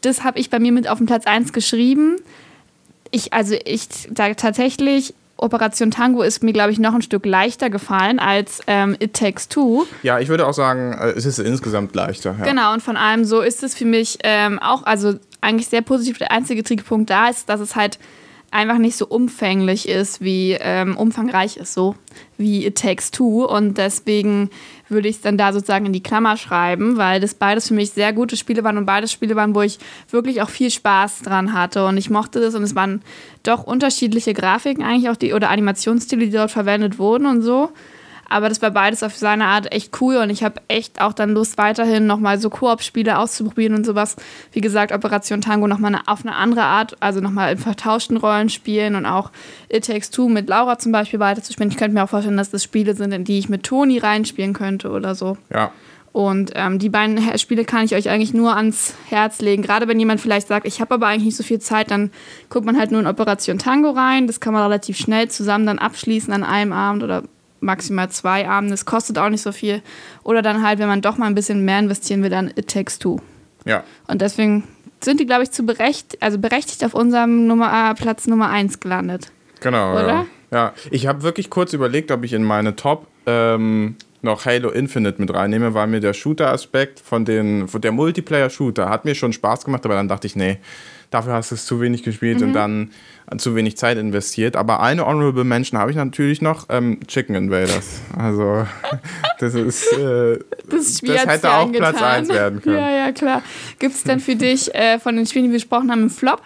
das 0.02 0.24
habe 0.24 0.38
ich 0.38 0.50
bei 0.50 0.58
mir 0.58 0.72
mit 0.72 0.88
auf 0.88 0.98
den 0.98 1.06
Platz 1.06 1.26
1 1.26 1.52
geschrieben. 1.52 2.16
Ich, 3.10 3.32
also 3.32 3.56
ich 3.64 3.88
sage 4.14 4.36
tatsächlich, 4.36 5.14
Operation 5.38 5.90
Tango 5.90 6.22
ist 6.22 6.42
mir, 6.42 6.52
glaube 6.52 6.70
ich, 6.72 6.78
noch 6.78 6.94
ein 6.94 7.02
Stück 7.02 7.26
leichter 7.26 7.68
gefallen 7.68 8.18
als 8.18 8.60
ähm, 8.66 8.96
It 8.98 9.14
Takes 9.14 9.48
Two. 9.48 9.84
Ja, 10.02 10.18
ich 10.18 10.28
würde 10.28 10.46
auch 10.46 10.54
sagen, 10.54 10.94
äh, 10.94 11.10
es 11.10 11.26
ist 11.26 11.38
insgesamt 11.38 11.94
leichter. 11.94 12.36
Ja. 12.38 12.44
Genau, 12.44 12.72
und 12.72 12.82
von 12.82 12.96
allem 12.96 13.24
so 13.24 13.42
ist 13.42 13.62
es 13.62 13.74
für 13.74 13.84
mich 13.84 14.18
ähm, 14.24 14.58
auch, 14.58 14.84
also 14.84 15.14
eigentlich 15.40 15.68
sehr 15.68 15.82
positiv. 15.82 16.18
Der 16.18 16.32
einzige 16.32 16.62
Trickpunkt 16.62 17.10
da 17.10 17.28
ist, 17.28 17.48
dass 17.48 17.60
es 17.60 17.76
halt 17.76 17.98
einfach 18.50 18.78
nicht 18.78 18.96
so 18.96 19.06
umfänglich 19.06 19.88
ist, 19.88 20.20
wie 20.20 20.56
ähm, 20.60 20.96
umfangreich 20.96 21.56
ist, 21.56 21.74
so 21.74 21.94
wie 22.38 22.66
It 22.66 22.78
Takes 22.78 23.10
Two. 23.10 23.44
Und 23.44 23.78
deswegen 23.78 24.50
würde 24.88 25.08
ich 25.08 25.16
es 25.16 25.22
dann 25.22 25.36
da 25.36 25.52
sozusagen 25.52 25.86
in 25.86 25.92
die 25.92 26.02
Klammer 26.02 26.36
schreiben, 26.36 26.96
weil 26.96 27.20
das 27.20 27.34
beides 27.34 27.68
für 27.68 27.74
mich 27.74 27.90
sehr 27.90 28.12
gute 28.12 28.36
Spiele 28.36 28.64
waren 28.64 28.78
und 28.78 28.86
beides 28.86 29.12
Spiele 29.12 29.36
waren, 29.36 29.54
wo 29.54 29.62
ich 29.62 29.78
wirklich 30.10 30.42
auch 30.42 30.48
viel 30.50 30.70
Spaß 30.70 31.22
dran 31.22 31.52
hatte. 31.52 31.86
Und 31.86 31.96
ich 31.96 32.10
mochte 32.10 32.40
das 32.40 32.54
und 32.54 32.62
es 32.62 32.74
waren 32.74 33.02
doch 33.42 33.64
unterschiedliche 33.64 34.32
Grafiken 34.32 34.84
eigentlich 34.84 35.10
auch 35.10 35.16
die 35.16 35.32
oder 35.32 35.50
Animationsstile, 35.50 36.26
die 36.26 36.32
dort 36.32 36.50
verwendet 36.50 36.98
wurden 36.98 37.26
und 37.26 37.42
so. 37.42 37.70
Aber 38.28 38.48
das 38.48 38.60
war 38.62 38.70
beides 38.70 39.02
auf 39.02 39.16
seine 39.16 39.44
Art 39.46 39.72
echt 39.72 40.00
cool 40.00 40.16
und 40.16 40.30
ich 40.30 40.42
habe 40.42 40.60
echt 40.68 41.00
auch 41.00 41.12
dann 41.12 41.30
Lust, 41.30 41.58
weiterhin 41.58 42.06
nochmal 42.06 42.38
so 42.38 42.50
Koop-Spiele 42.50 43.18
auszuprobieren 43.18 43.74
und 43.74 43.86
sowas. 43.86 44.16
Wie 44.52 44.60
gesagt, 44.60 44.92
Operation 44.92 45.40
Tango 45.40 45.66
nochmal 45.66 46.00
auf 46.06 46.24
eine 46.24 46.34
andere 46.34 46.62
Art, 46.62 46.96
also 47.00 47.20
nochmal 47.20 47.52
in 47.52 47.58
vertauschten 47.58 48.16
Rollen 48.16 48.48
spielen 48.48 48.96
und 48.96 49.06
auch 49.06 49.30
It 49.68 49.86
Takes 49.86 50.10
Two 50.10 50.28
mit 50.28 50.48
Laura 50.48 50.78
zum 50.78 50.92
Beispiel 50.92 51.20
weiterzuspielen. 51.20 51.70
Ich 51.70 51.76
könnte 51.76 51.94
mir 51.94 52.04
auch 52.04 52.08
vorstellen, 52.08 52.36
dass 52.36 52.50
das 52.50 52.64
Spiele 52.64 52.94
sind, 52.94 53.12
in 53.12 53.24
die 53.24 53.38
ich 53.38 53.48
mit 53.48 53.62
Toni 53.62 53.98
reinspielen 53.98 54.52
könnte 54.52 54.90
oder 54.90 55.14
so. 55.14 55.38
Ja. 55.52 55.72
Und 56.16 56.52
ähm, 56.54 56.78
die 56.78 56.88
beiden 56.88 57.38
Spiele 57.38 57.66
kann 57.66 57.84
ich 57.84 57.94
euch 57.94 58.08
eigentlich 58.08 58.32
nur 58.32 58.56
ans 58.56 58.94
Herz 59.10 59.42
legen. 59.42 59.62
Gerade 59.62 59.86
wenn 59.86 59.98
jemand 59.98 60.18
vielleicht 60.18 60.48
sagt, 60.48 60.66
ich 60.66 60.80
habe 60.80 60.94
aber 60.94 61.08
eigentlich 61.08 61.26
nicht 61.26 61.36
so 61.36 61.42
viel 61.42 61.58
Zeit, 61.58 61.90
dann 61.90 62.10
guckt 62.48 62.64
man 62.64 62.78
halt 62.78 62.90
nur 62.90 63.00
in 63.00 63.06
Operation 63.06 63.58
Tango 63.58 63.90
rein. 63.90 64.26
Das 64.26 64.40
kann 64.40 64.54
man 64.54 64.62
relativ 64.62 64.96
schnell 64.96 65.28
zusammen 65.28 65.66
dann 65.66 65.78
abschließen 65.78 66.32
an 66.32 66.42
einem 66.42 66.72
Abend 66.72 67.02
oder 67.02 67.24
maximal 67.60 68.10
zwei 68.10 68.48
Abende. 68.48 68.74
Es 68.74 68.84
kostet 68.84 69.18
auch 69.18 69.28
nicht 69.28 69.42
so 69.42 69.52
viel. 69.52 69.82
Oder 70.22 70.42
dann 70.42 70.62
halt, 70.62 70.78
wenn 70.78 70.88
man 70.88 71.02
doch 71.02 71.18
mal 71.18 71.26
ein 71.26 71.34
bisschen 71.34 71.64
mehr 71.64 71.78
investieren 71.78 72.22
will, 72.22 72.30
dann 72.30 72.48
It 72.56 72.68
Takes 72.68 72.98
Two. 72.98 73.18
Ja. 73.64 73.84
Und 74.06 74.22
deswegen 74.22 74.64
sind 75.02 75.20
die, 75.20 75.26
glaube 75.26 75.42
ich, 75.42 75.50
zu 75.50 75.64
berecht, 75.64 76.22
also 76.22 76.38
berechtigt 76.38 76.84
auf 76.84 76.94
unserem 76.94 77.46
Nummer, 77.46 77.90
äh, 77.90 77.94
Platz 77.94 78.26
Nummer 78.26 78.50
1 78.50 78.80
gelandet. 78.80 79.30
Genau. 79.60 79.92
Oder? 79.92 80.06
Ja, 80.06 80.26
ja. 80.52 80.72
ich 80.90 81.06
habe 81.06 81.22
wirklich 81.22 81.50
kurz 81.50 81.72
überlegt, 81.72 82.10
ob 82.10 82.24
ich 82.24 82.32
in 82.32 82.44
meine 82.44 82.76
Top 82.76 83.06
ähm, 83.26 83.96
noch 84.22 84.44
Halo 84.44 84.70
Infinite 84.70 85.20
mit 85.20 85.32
reinnehme, 85.32 85.74
weil 85.74 85.86
mir 85.86 86.00
der 86.00 86.14
Shooter-Aspekt 86.14 87.00
von 87.00 87.24
den, 87.24 87.68
von 87.68 87.80
der 87.80 87.92
Multiplayer-Shooter 87.92 88.88
hat 88.88 89.04
mir 89.04 89.14
schon 89.14 89.32
Spaß 89.32 89.64
gemacht, 89.64 89.84
aber 89.84 89.94
dann 89.94 90.08
dachte 90.08 90.26
ich, 90.26 90.36
nee, 90.36 90.58
dafür 91.16 91.32
hast 91.32 91.50
du 91.50 91.54
es 91.54 91.64
zu 91.64 91.80
wenig 91.80 92.02
gespielt 92.02 92.40
mhm. 92.40 92.48
und 92.48 92.52
dann 92.52 92.90
zu 93.38 93.54
wenig 93.56 93.76
Zeit 93.76 93.98
investiert. 93.98 94.54
Aber 94.54 94.80
eine 94.80 95.06
Honorable 95.06 95.44
Mention 95.44 95.80
habe 95.80 95.90
ich 95.90 95.96
natürlich 95.96 96.42
noch, 96.42 96.66
ähm, 96.68 97.00
Chicken 97.06 97.34
Invaders. 97.34 98.00
Also 98.16 98.66
das 99.38 99.54
ist 99.54 99.92
äh, 99.94 100.38
das, 100.68 101.00
das 101.00 101.26
hätte 101.26 101.50
auch 101.50 101.66
angetan. 101.66 101.94
Platz 101.94 102.02
1 102.02 102.28
werden 102.28 102.62
können. 102.62 102.76
Ja, 102.76 103.06
ja, 103.06 103.12
klar. 103.12 103.42
Gibt 103.78 103.94
es 103.94 104.04
denn 104.04 104.20
für 104.20 104.36
dich 104.36 104.74
äh, 104.74 104.98
von 104.98 105.16
den 105.16 105.26
Spielen, 105.26 105.46
die 105.46 105.50
wir 105.50 105.56
gesprochen 105.58 105.90
haben, 105.90 106.00
einen 106.00 106.10
Flop? 106.10 106.42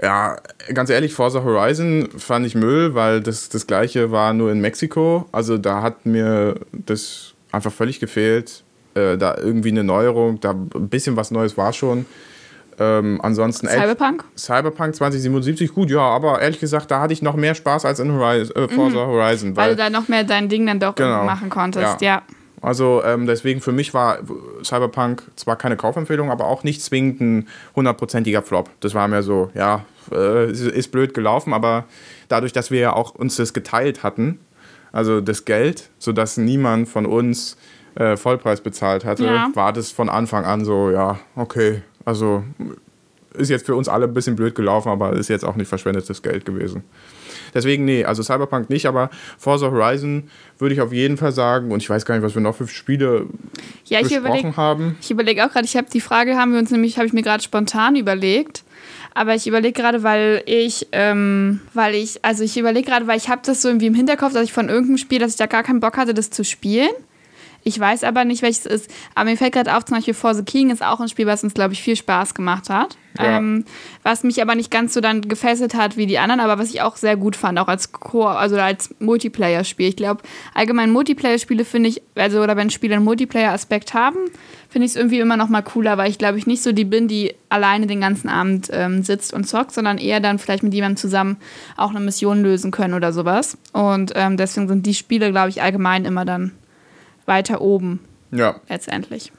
Ja, 0.00 0.36
ganz 0.72 0.90
ehrlich, 0.90 1.12
Forza 1.12 1.42
Horizon 1.42 2.08
fand 2.16 2.46
ich 2.46 2.54
Müll, 2.54 2.94
weil 2.94 3.20
das, 3.20 3.48
das 3.48 3.66
gleiche 3.66 4.12
war 4.12 4.32
nur 4.32 4.52
in 4.52 4.60
Mexiko. 4.60 5.28
Also 5.32 5.58
da 5.58 5.82
hat 5.82 6.06
mir 6.06 6.54
das 6.72 7.34
einfach 7.50 7.72
völlig 7.72 7.98
gefehlt. 7.98 8.62
Äh, 8.94 9.18
da 9.18 9.36
irgendwie 9.36 9.70
eine 9.70 9.82
Neuerung, 9.82 10.38
da 10.40 10.52
ein 10.52 10.88
bisschen 10.88 11.16
was 11.16 11.32
Neues 11.32 11.56
war 11.56 11.72
schon. 11.72 12.06
Ähm, 12.80 13.20
ansonsten 13.22 13.66
Cyberpunk? 13.68 14.24
Cyberpunk 14.36 14.94
2077, 14.94 15.74
gut, 15.74 15.90
ja, 15.90 16.00
aber 16.00 16.40
ehrlich 16.40 16.60
gesagt, 16.60 16.90
da 16.90 17.00
hatte 17.00 17.12
ich 17.12 17.22
noch 17.22 17.34
mehr 17.34 17.54
Spaß 17.54 17.84
als 17.84 17.98
in 18.00 18.12
Horizon, 18.12 18.54
äh, 18.56 18.68
Forza 18.68 18.98
Horizon. 19.06 19.50
Mhm. 19.50 19.56
Weil 19.56 19.64
Weil, 19.70 19.76
du 19.76 19.82
da 19.82 19.90
noch 19.90 20.08
mehr 20.08 20.24
dein 20.24 20.48
Ding 20.48 20.66
dann 20.66 20.78
doch 20.80 20.94
Genau. 20.94 21.24
machen 21.24 21.50
konntest. 21.50 22.00
Ja. 22.00 22.06
Ja. 22.08 22.22
also 22.62 23.02
ähm, 23.04 23.26
deswegen 23.26 23.60
für 23.60 23.72
mich 23.72 23.94
war 23.94 24.18
Cyberpunk 24.64 25.22
zwar 25.36 25.56
keine 25.56 25.76
Kaufempfehlung, 25.76 26.30
aber 26.30 26.46
auch 26.46 26.64
nicht 26.64 26.82
zwingend 26.82 27.20
ein 27.20 27.48
hundertprozentiger 27.76 28.42
Flop. 28.42 28.70
Das 28.80 28.94
war 28.94 29.06
mir 29.08 29.22
so, 29.22 29.50
ja, 29.54 29.84
äh, 30.12 30.50
ist, 30.50 30.62
ist 30.62 30.90
blöd 30.92 31.14
gelaufen, 31.14 31.52
aber 31.52 31.84
dadurch, 32.28 32.52
dass 32.52 32.70
wir 32.70 32.80
ja 32.80 32.92
auch 32.94 33.14
uns 33.14 33.36
das 33.36 33.52
geteilt 33.52 34.02
hatten, 34.02 34.40
also 34.92 35.20
das 35.20 35.44
Geld, 35.44 35.90
sodass 35.98 36.36
niemand 36.36 36.88
von 36.88 37.06
uns 37.06 37.56
äh, 37.94 38.16
Vollpreis 38.16 38.60
bezahlt 38.60 39.04
hatte, 39.04 39.24
Ja. 39.24 39.50
war 39.54 39.72
das 39.72 39.90
von 39.90 40.08
Anfang 40.08 40.44
an 40.44 40.64
so, 40.64 40.90
ja, 40.90 41.18
okay, 41.36 41.82
also 42.08 42.42
ist 43.34 43.50
jetzt 43.50 43.66
für 43.66 43.76
uns 43.76 43.86
alle 43.86 44.06
ein 44.06 44.14
bisschen 44.14 44.34
blöd 44.34 44.54
gelaufen, 44.54 44.88
aber 44.88 45.12
ist 45.12 45.28
jetzt 45.28 45.44
auch 45.44 45.56
nicht 45.56 45.68
verschwendetes 45.68 46.22
Geld 46.22 46.46
gewesen. 46.46 46.82
Deswegen, 47.54 47.84
nee, 47.84 48.02
also 48.02 48.22
Cyberpunk 48.22 48.70
nicht, 48.70 48.86
aber 48.86 49.10
Forza 49.36 49.70
Horizon 49.70 50.24
würde 50.58 50.74
ich 50.74 50.80
auf 50.80 50.90
jeden 50.92 51.18
Fall 51.18 51.32
sagen. 51.32 51.70
Und 51.70 51.82
ich 51.82 51.90
weiß 51.90 52.06
gar 52.06 52.14
nicht, 52.14 52.24
was 52.24 52.34
wir 52.34 52.40
noch 52.40 52.56
für 52.56 52.66
Spiele 52.66 53.26
Ja, 53.84 53.98
ich 54.00 54.08
besprochen 54.08 54.26
überlege 54.26 54.56
haben. 54.56 54.96
ich 55.02 55.10
überleg 55.10 55.40
auch 55.40 55.50
gerade, 55.52 55.66
ich 55.66 55.76
habe 55.76 55.88
die 55.92 56.00
Frage, 56.00 56.36
haben 56.36 56.52
wir 56.52 56.58
uns 56.58 56.70
nämlich, 56.70 56.96
habe 56.96 57.06
ich 57.06 57.12
mir 57.12 57.22
gerade 57.22 57.42
spontan 57.42 57.94
überlegt. 57.94 58.64
Aber 59.14 59.34
ich 59.34 59.46
überlege 59.46 59.78
gerade, 59.78 60.02
weil 60.02 60.42
ich, 60.46 60.88
ähm, 60.92 61.60
weil 61.74 61.94
ich, 61.94 62.24
also 62.24 62.42
ich 62.42 62.56
überlege 62.56 62.88
gerade, 62.88 63.06
weil 63.06 63.18
ich 63.18 63.28
habe 63.28 63.42
das 63.44 63.60
so 63.60 63.68
irgendwie 63.68 63.86
im 63.86 63.94
Hinterkopf, 63.94 64.32
dass 64.32 64.44
ich 64.44 64.52
von 64.52 64.68
irgendeinem 64.68 64.98
Spiel, 64.98 65.18
dass 65.18 65.32
ich 65.32 65.36
da 65.36 65.46
gar 65.46 65.62
keinen 65.62 65.80
Bock 65.80 65.98
hatte, 65.98 66.14
das 66.14 66.30
zu 66.30 66.44
spielen. 66.44 66.90
Ich 67.64 67.78
weiß 67.78 68.04
aber 68.04 68.24
nicht, 68.24 68.42
welches 68.42 68.66
es 68.66 68.82
ist. 68.82 68.90
Aber 69.14 69.28
mir 69.28 69.36
fällt 69.36 69.52
gerade 69.52 69.76
auf, 69.76 69.84
zum 69.84 69.96
Beispiel 69.96 70.14
For 70.14 70.34
the 70.34 70.42
King 70.42 70.70
ist 70.70 70.82
auch 70.82 71.00
ein 71.00 71.08
Spiel, 71.08 71.26
was 71.26 71.44
uns, 71.44 71.54
glaube 71.54 71.74
ich, 71.74 71.82
viel 71.82 71.96
Spaß 71.96 72.34
gemacht 72.34 72.70
hat. 72.70 72.96
Ja. 73.18 73.38
Ähm, 73.38 73.64
was 74.04 74.22
mich 74.22 74.40
aber 74.40 74.54
nicht 74.54 74.70
ganz 74.70 74.94
so 74.94 75.00
dann 75.00 75.22
gefesselt 75.22 75.74
hat 75.74 75.96
wie 75.96 76.06
die 76.06 76.18
anderen, 76.18 76.40
aber 76.40 76.58
was 76.58 76.70
ich 76.70 76.82
auch 76.82 76.96
sehr 76.96 77.16
gut 77.16 77.34
fand, 77.34 77.58
auch 77.58 77.66
als 77.66 77.92
Core, 77.92 78.36
also 78.36 78.56
als 78.56 78.94
Multiplayer-Spiel. 79.00 79.88
Ich 79.88 79.96
glaube, 79.96 80.22
allgemein 80.54 80.90
Multiplayer-Spiele 80.90 81.64
finde 81.64 81.88
ich, 81.88 82.02
also 82.14 82.40
oder 82.40 82.56
wenn 82.56 82.70
Spiele 82.70 82.94
einen 82.94 83.04
Multiplayer-Aspekt 83.04 83.92
haben, 83.92 84.18
finde 84.68 84.86
ich 84.86 84.92
es 84.92 84.96
irgendwie 84.96 85.18
immer 85.18 85.36
noch 85.36 85.48
mal 85.48 85.62
cooler, 85.62 85.98
weil 85.98 86.10
ich 86.10 86.18
glaube 86.18 86.38
ich 86.38 86.46
nicht 86.46 86.62
so 86.62 86.72
die 86.72 86.84
bin, 86.84 87.08
die 87.08 87.34
alleine 87.48 87.86
den 87.86 88.00
ganzen 88.00 88.28
Abend 88.28 88.68
ähm, 88.72 89.02
sitzt 89.02 89.32
und 89.32 89.48
zockt, 89.48 89.72
sondern 89.72 89.98
eher 89.98 90.20
dann 90.20 90.38
vielleicht 90.38 90.62
mit 90.62 90.74
jemandem 90.74 90.98
zusammen 90.98 91.38
auch 91.76 91.90
eine 91.90 92.00
Mission 92.00 92.42
lösen 92.42 92.70
können 92.70 92.94
oder 92.94 93.12
sowas. 93.12 93.58
Und 93.72 94.12
ähm, 94.14 94.36
deswegen 94.36 94.68
sind 94.68 94.86
die 94.86 94.94
Spiele, 94.94 95.30
glaube 95.32 95.48
ich, 95.48 95.60
allgemein 95.60 96.04
immer 96.04 96.24
dann 96.24 96.52
weiter 97.28 97.60
oben 97.60 98.00
Ja, 98.32 98.56
letztendlich. 98.68 99.30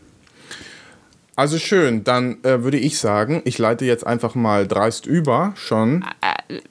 also 1.36 1.58
schön. 1.58 2.04
Dann 2.04 2.38
äh, 2.44 2.64
würde 2.64 2.78
ich 2.78 3.00
sagen, 3.00 3.42
ich 3.46 3.58
leite 3.58 3.86
jetzt 3.86 4.06
einfach 4.06 4.36
mal 4.36 4.68
dreist 4.68 5.06
über 5.06 5.54
schon. 5.56 6.06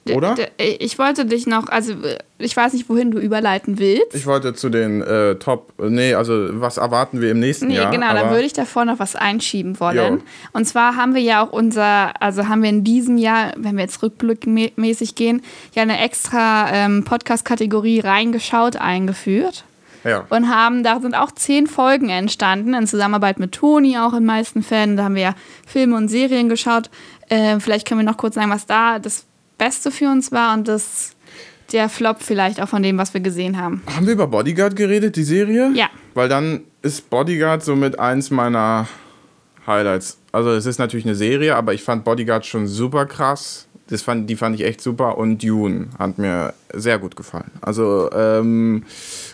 D- 0.05 0.13
Oder? 0.13 0.35
d- 0.35 0.47
Ich 0.79 0.99
wollte 0.99 1.25
dich 1.25 1.47
noch, 1.47 1.69
also 1.69 1.93
äh, 1.93 2.17
ich 2.37 2.55
weiß 2.55 2.73
nicht, 2.73 2.89
wohin 2.89 3.11
du 3.11 3.17
überleiten 3.19 3.79
willst. 3.79 4.13
Ich 4.13 4.25
wollte 4.27 4.53
zu 4.53 4.69
den 4.69 5.01
äh, 5.01 5.35
Top, 5.35 5.71
nee, 5.81 6.13
also 6.13 6.49
was 6.61 6.75
erwarten 6.77 7.21
wir 7.21 7.31
im 7.31 7.39
nächsten 7.39 7.67
Nee, 7.67 7.77
Jahr? 7.77 7.89
genau, 7.91 8.13
dann 8.13 8.29
würde 8.29 8.43
ich 8.45 8.51
davor 8.53 8.83
noch 8.85 8.99
was 8.99 9.15
einschieben 9.15 9.79
wollen. 9.79 10.17
Jo. 10.17 10.23
Und 10.51 10.65
zwar 10.65 10.97
haben 10.97 11.15
wir 11.15 11.21
ja 11.21 11.41
auch 11.43 11.51
unser, 11.53 12.21
also 12.21 12.47
haben 12.49 12.61
wir 12.61 12.69
in 12.69 12.83
diesem 12.83 13.17
Jahr, 13.17 13.53
wenn 13.57 13.75
wir 13.77 13.83
jetzt 13.83 14.03
rückblickmäßig 14.03 15.15
gehen, 15.15 15.41
ja 15.73 15.81
eine 15.83 15.99
extra 16.03 16.69
ähm, 16.73 17.03
Podcast-Kategorie 17.05 18.01
reingeschaut 18.01 18.75
eingeführt. 18.75 19.63
Ja. 20.03 20.25
Und 20.29 20.49
haben, 20.49 20.83
da 20.83 20.99
sind 20.99 21.15
auch 21.15 21.31
zehn 21.31 21.67
Folgen 21.67 22.09
entstanden, 22.09 22.73
in 22.73 22.87
Zusammenarbeit 22.87 23.39
mit 23.39 23.53
Toni 23.53 23.97
auch 23.97 24.13
in 24.13 24.25
meisten 24.25 24.63
Fällen. 24.63 24.97
Da 24.97 25.03
haben 25.03 25.15
wir 25.15 25.21
ja 25.21 25.35
Filme 25.67 25.95
und 25.95 26.07
Serien 26.07 26.49
geschaut. 26.49 26.89
Äh, 27.29 27.59
vielleicht 27.59 27.87
können 27.87 28.01
wir 28.01 28.05
noch 28.05 28.17
kurz 28.17 28.35
sagen, 28.35 28.49
was 28.49 28.65
da 28.65 28.99
das 28.99 29.25
Beste 29.57 29.91
für 29.91 30.09
uns 30.09 30.31
war 30.31 30.53
und 30.53 30.67
das 30.67 31.15
der 31.71 31.89
Flop 31.89 32.17
vielleicht 32.21 32.61
auch 32.61 32.67
von 32.67 32.81
dem, 32.81 32.97
was 32.97 33.13
wir 33.13 33.21
gesehen 33.21 33.57
haben. 33.57 33.83
Haben 33.95 34.07
wir 34.07 34.13
über 34.13 34.27
Bodyguard 34.27 34.75
geredet, 34.75 35.15
die 35.15 35.23
Serie? 35.23 35.71
Ja. 35.75 35.89
Weil 36.15 36.27
dann 36.27 36.61
ist 36.81 37.09
Bodyguard 37.09 37.63
somit 37.63 37.99
eins 37.99 38.31
meiner 38.31 38.87
Highlights. 39.67 40.17
Also 40.31 40.51
es 40.51 40.65
ist 40.65 40.79
natürlich 40.79 41.05
eine 41.05 41.15
Serie, 41.15 41.55
aber 41.55 41.73
ich 41.73 41.83
fand 41.83 42.03
Bodyguard 42.03 42.45
schon 42.45 42.67
super 42.67 43.05
krass. 43.05 43.67
Das 43.89 44.01
fand, 44.03 44.29
die 44.29 44.35
fand 44.35 44.55
ich 44.55 44.65
echt 44.65 44.81
super 44.81 45.17
und 45.17 45.43
Dune 45.43 45.87
hat 45.97 46.17
mir 46.17 46.53
sehr 46.73 46.99
gut 46.99 47.15
gefallen. 47.15 47.51
Also 47.61 48.09
ähm, 48.11 48.83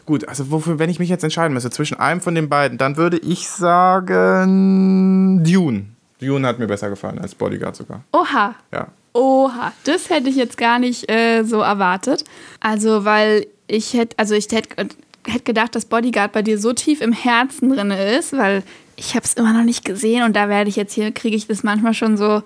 gut, 0.06 0.28
also 0.28 0.50
wofür, 0.52 0.80
wenn 0.80 0.90
ich 0.90 1.00
mich 1.00 1.10
jetzt 1.10 1.24
entscheiden 1.24 1.54
müsste 1.54 1.70
zwischen 1.72 2.00
einem 2.00 2.22
von 2.22 2.36
den 2.36 2.48
beiden, 2.48 2.78
dann 2.78 2.96
würde 2.96 3.18
ich 3.18 3.50
sagen 3.50 5.44
Dune. 5.44 5.86
Dune 6.22 6.48
hat 6.48 6.60
mir 6.60 6.68
besser 6.68 6.90
gefallen 6.90 7.20
als 7.20 7.36
Bodyguard 7.36 7.76
sogar. 7.76 8.04
Oha, 8.14 8.56
Ja. 8.72 8.88
Oha, 9.14 9.72
das 9.86 10.10
hätte 10.10 10.30
ich 10.30 10.36
jetzt 10.36 10.58
gar 10.58 10.78
nicht 10.78 11.10
äh, 11.10 11.44
so 11.44 11.62
erwartet. 11.62 12.26
Also, 12.60 13.06
weil 13.06 13.48
ich 13.66 13.94
hätte, 13.94 14.18
also 14.20 14.36
ich 14.36 14.48
hätte 14.52 14.90
hätt 15.26 15.46
gedacht, 15.46 15.74
dass 15.74 15.86
Bodyguard 15.86 16.34
bei 16.34 16.42
dir 16.42 16.60
so 16.60 16.74
tief 16.74 17.00
im 17.02 17.14
Herzen 17.14 17.70
drin 17.70 17.92
ist, 17.92 18.34
weil 18.34 18.62
ich 18.98 19.16
habe 19.16 19.26
es 19.26 19.34
immer 19.34 19.54
noch 19.54 19.64
nicht 19.64 19.86
gesehen 19.86 20.24
und 20.24 20.36
da 20.36 20.50
werde 20.50 20.70
ich 20.70 20.76
jetzt 20.76 20.94
hier, 20.94 21.12
kriege 21.12 21.36
ich 21.36 21.48
das 21.48 21.64
manchmal 21.64 21.94
schon 21.94 22.18
so 22.18 22.44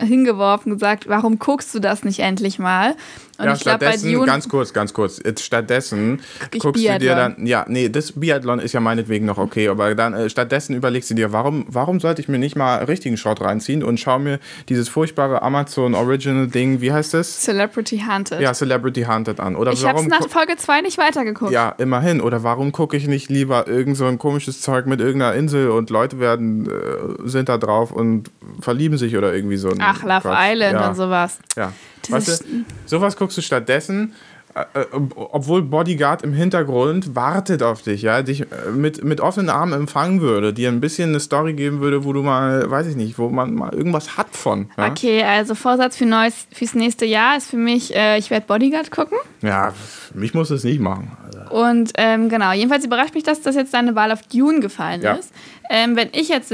hingeworfen, 0.00 0.72
gesagt, 0.72 1.08
warum 1.08 1.38
guckst 1.38 1.74
du 1.74 1.80
das 1.80 2.04
nicht 2.04 2.20
endlich 2.20 2.58
mal? 2.58 2.96
Und 3.40 3.46
ja, 3.46 3.56
stattdessen, 3.56 4.12
Dune, 4.12 4.26
ganz 4.26 4.48
kurz, 4.48 4.72
ganz 4.72 4.92
kurz, 4.92 5.20
jetzt 5.24 5.42
stattdessen 5.44 6.20
guckst 6.52 6.64
du 6.64 6.72
dir 6.72 6.98
Biathlon. 6.98 7.16
dann, 7.36 7.46
ja, 7.46 7.64
nee, 7.68 7.88
das 7.88 8.12
Biathlon 8.12 8.58
ist 8.58 8.72
ja 8.72 8.80
meinetwegen 8.80 9.26
noch 9.26 9.38
okay, 9.38 9.68
aber 9.68 9.94
dann 9.94 10.14
äh, 10.14 10.28
stattdessen 10.30 10.74
überlegst 10.74 11.10
du 11.10 11.14
dir, 11.14 11.32
warum, 11.32 11.64
warum 11.68 12.00
sollte 12.00 12.20
ich 12.20 12.28
mir 12.28 12.38
nicht 12.38 12.56
mal 12.56 12.84
richtigen 12.84 13.16
Shot 13.16 13.40
reinziehen 13.40 13.82
und 13.82 13.98
schau 13.98 14.18
mir 14.18 14.38
dieses 14.68 14.88
furchtbare 14.88 15.42
Amazon 15.42 15.94
Original 15.94 16.46
Ding, 16.48 16.80
wie 16.80 16.92
heißt 16.92 17.14
das? 17.14 17.40
Celebrity 17.40 18.04
Hunted. 18.08 18.40
Ja, 18.40 18.52
Celebrity 18.52 19.02
Hunted 19.04 19.40
an. 19.40 19.56
Oder 19.56 19.72
ich 19.72 19.82
warum 19.82 20.06
nach 20.06 20.20
gu- 20.20 20.28
Folge 20.28 20.56
2 20.56 20.82
nicht 20.82 20.98
weitergeguckt. 20.98 21.52
ja, 21.52 21.70
immerhin. 21.78 22.20
Oder 22.20 22.42
warum 22.42 22.72
gucke 22.72 22.96
ich 22.96 23.06
nicht 23.06 23.30
lieber 23.30 23.66
irgend 23.68 23.96
so 23.96 24.06
ein 24.06 24.18
komisches 24.18 24.60
Zeug 24.60 24.86
mit 24.86 25.00
irgendeiner 25.00 25.34
Insel 25.34 25.70
und 25.70 25.90
Leute 25.90 26.18
werden, 26.20 26.66
äh, 26.68 27.28
sind 27.28 27.48
da 27.48 27.58
drauf 27.58 27.92
und 27.92 28.30
verlieben 28.60 28.98
sich 28.98 29.16
oder 29.16 29.34
irgendwie 29.34 29.56
so. 29.56 29.68
ein 29.70 29.78
Ach, 29.80 30.02
Love 30.02 30.20
Quatsch. 30.22 30.52
Island 30.52 30.72
ja. 30.80 30.88
und 30.88 30.94
sowas. 30.96 31.38
Ja. 31.56 31.72
Weißt 32.08 32.42
du, 32.42 32.64
sowas 32.86 33.16
guckst 33.16 33.36
du 33.36 33.42
stattdessen, 33.42 34.14
äh, 34.54 34.80
äh, 34.80 34.86
obwohl 35.14 35.62
Bodyguard 35.62 36.22
im 36.22 36.32
Hintergrund 36.32 37.14
wartet 37.14 37.62
auf 37.62 37.82
dich, 37.82 38.02
ja, 38.02 38.22
dich 38.22 38.40
äh, 38.40 38.70
mit, 38.74 39.04
mit 39.04 39.20
offenen 39.20 39.48
Armen 39.48 39.72
empfangen 39.72 40.20
würde, 40.20 40.52
dir 40.52 40.70
ein 40.70 40.80
bisschen 40.80 41.10
eine 41.10 41.20
Story 41.20 41.52
geben 41.52 41.80
würde, 41.80 42.04
wo 42.04 42.12
du 42.12 42.22
mal, 42.22 42.68
weiß 42.68 42.88
ich 42.88 42.96
nicht, 42.96 43.16
wo 43.16 43.28
man 43.28 43.54
mal 43.54 43.72
irgendwas 43.72 44.16
hat 44.16 44.34
von. 44.34 44.68
Ja, 44.76 44.88
Okay, 44.88 45.22
also 45.22 45.54
Vorsatz 45.54 45.96
für 45.96 46.06
neues, 46.06 46.48
fürs 46.52 46.74
nächste 46.74 47.06
Jahr 47.06 47.36
ist 47.36 47.48
für 47.48 47.58
mich, 47.58 47.94
äh, 47.94 48.18
ich 48.18 48.30
werde 48.30 48.46
Bodyguard 48.46 48.90
gucken. 48.90 49.18
ja 49.40 49.72
mich 50.14 50.34
muss 50.34 50.50
es 50.50 50.64
nicht 50.64 50.80
machen. 50.80 51.16
Also, 51.24 51.39
Und 51.50 51.92
ähm, 51.96 52.28
genau, 52.28 52.52
jedenfalls 52.52 52.84
überrascht 52.84 53.14
mich, 53.14 53.24
dass 53.24 53.40
das 53.42 53.56
jetzt 53.56 53.74
deine 53.74 53.94
Wahl 53.94 54.12
auf 54.12 54.22
Dune 54.22 54.60
gefallen 54.60 55.02
Ja. 55.02 55.14
ist. 55.14 55.32
Ähm, 55.68 55.96
wenn 55.96 56.08
ich 56.12 56.28
jetzt 56.28 56.52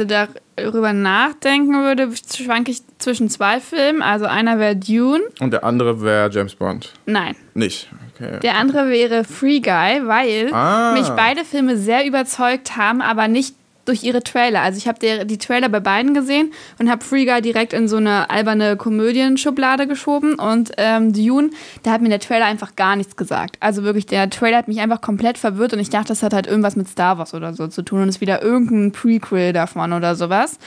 darüber 0.57 0.93
nachdenken 0.93 1.75
würde, 1.85 2.09
schwanke 2.35 2.71
ich 2.71 2.81
zwischen 2.99 3.29
zwei 3.31 3.61
Filmen. 3.61 4.03
Also 4.03 4.25
einer 4.27 4.59
wäre 4.59 4.77
Dune. 4.77 5.23
Und 5.41 5.53
der 5.53 5.65
andere 5.65 6.03
wäre 6.03 6.31
James 6.31 6.55
Bond. 6.55 6.93
Nein. 7.07 7.35
Nicht. 7.55 7.89
Okay. 8.15 8.41
Der 8.43 8.57
andere 8.57 8.89
wäre 8.89 9.25
Free 9.25 9.61
Guy, 9.61 10.07
weil 10.07 10.53
Ah. 10.55 10.93
mich 10.93 11.09
beide 11.11 11.45
Filme 11.45 11.77
sehr 11.77 12.07
überzeugt 12.07 12.77
haben, 12.77 13.03
aber 13.03 13.29
nicht 13.29 13.55
durch 13.87 14.03
ihre 14.03 14.23
Trailer. 14.23 14.63
Also 14.63 14.79
ich 14.79 14.89
habe 14.89 15.25
die 15.27 15.39
Trailer 15.39 15.69
bei 15.69 15.81
beiden 15.81 16.13
gesehen 16.15 16.53
und 16.79 16.91
habe 16.91 17.05
Free 17.05 17.25
Guy 17.25 17.41
direkt 17.41 17.73
in 17.73 17.89
so 17.89 17.97
eine 17.97 18.31
alberne 18.31 18.77
Komödienschublade 18.77 19.87
geschoben 19.87 20.35
und 20.35 20.73
ähm, 20.77 21.13
Dune, 21.13 21.51
da 21.83 21.93
hat 21.93 22.03
mir 22.03 22.09
der 22.09 22.21
Trailer 22.21 22.47
einfach 22.47 22.77
gar 22.77 22.97
nichts 22.97 23.17
gesagt. 23.17 23.57
Also 23.61 23.83
wirklich, 23.85 24.07
der 24.07 24.29
Trailer 24.29 24.59
hat 24.59 24.69
mich 24.69 24.81
einfach 24.81 25.01
komplett 25.01 25.39
verwirrt 25.39 25.73
und 25.73 25.79
ich 25.79 25.91
dachte, 25.91 26.09
das 26.09 26.23
hat 26.23 26.33
halt 26.33 26.47
irgendwas 26.47 26.77
mit 26.77 26.89
Star 26.89 27.19
Wars 27.19 27.35
oder 27.35 27.55
so 27.55 27.69
zu 27.69 27.83
tun 27.83 28.03
und 28.03 28.09
ist 28.09 28.21
wieder 28.21 28.43
irgendein 28.43 28.93
Prequel 28.93 29.53
davon 29.53 29.93
oder 29.93 30.15
sowas. 30.15 30.59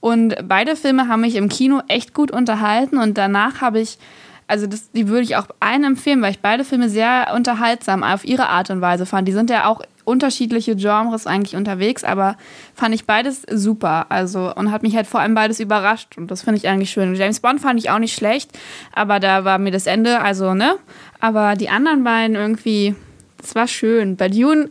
Und 0.00 0.36
beide 0.46 0.76
Filme 0.76 1.08
haben 1.08 1.22
mich 1.22 1.36
im 1.36 1.48
Kino 1.48 1.80
echt 1.88 2.14
gut 2.14 2.30
unterhalten 2.30 2.98
und 2.98 3.16
danach 3.16 3.60
habe 3.60 3.80
ich 3.80 3.98
also 4.48 4.66
das, 4.66 4.92
die 4.92 5.08
würde 5.08 5.22
ich 5.22 5.36
auch 5.36 5.48
allen 5.60 5.84
empfehlen, 5.84 6.22
weil 6.22 6.30
ich 6.30 6.38
beide 6.40 6.64
Filme 6.64 6.88
sehr 6.88 7.32
unterhaltsam 7.34 8.04
auf 8.04 8.24
ihre 8.24 8.48
Art 8.48 8.70
und 8.70 8.80
Weise 8.80 9.06
fand. 9.06 9.26
Die 9.26 9.32
sind 9.32 9.50
ja 9.50 9.66
auch 9.66 9.82
unterschiedliche 10.06 10.76
Genres 10.76 11.26
eigentlich 11.26 11.56
unterwegs, 11.56 12.04
aber 12.04 12.36
fand 12.74 12.94
ich 12.94 13.04
beides 13.04 13.42
super. 13.50 14.06
Also 14.08 14.54
und 14.54 14.70
hat 14.70 14.82
mich 14.82 14.96
halt 14.96 15.06
vor 15.06 15.20
allem 15.20 15.34
beides 15.34 15.60
überrascht 15.60 16.16
und 16.16 16.30
das 16.30 16.42
finde 16.42 16.58
ich 16.58 16.68
eigentlich 16.68 16.90
schön. 16.90 17.14
James 17.14 17.40
Bond 17.40 17.60
fand 17.60 17.78
ich 17.78 17.90
auch 17.90 17.98
nicht 17.98 18.14
schlecht, 18.14 18.50
aber 18.92 19.20
da 19.20 19.44
war 19.44 19.58
mir 19.58 19.72
das 19.72 19.86
Ende, 19.86 20.20
also 20.20 20.54
ne, 20.54 20.76
aber 21.20 21.56
die 21.56 21.68
anderen 21.68 22.04
beiden 22.04 22.36
irgendwie, 22.36 22.94
das 23.38 23.54
war 23.54 23.66
schön. 23.66 24.16
Bei 24.16 24.28
Dune 24.28 24.70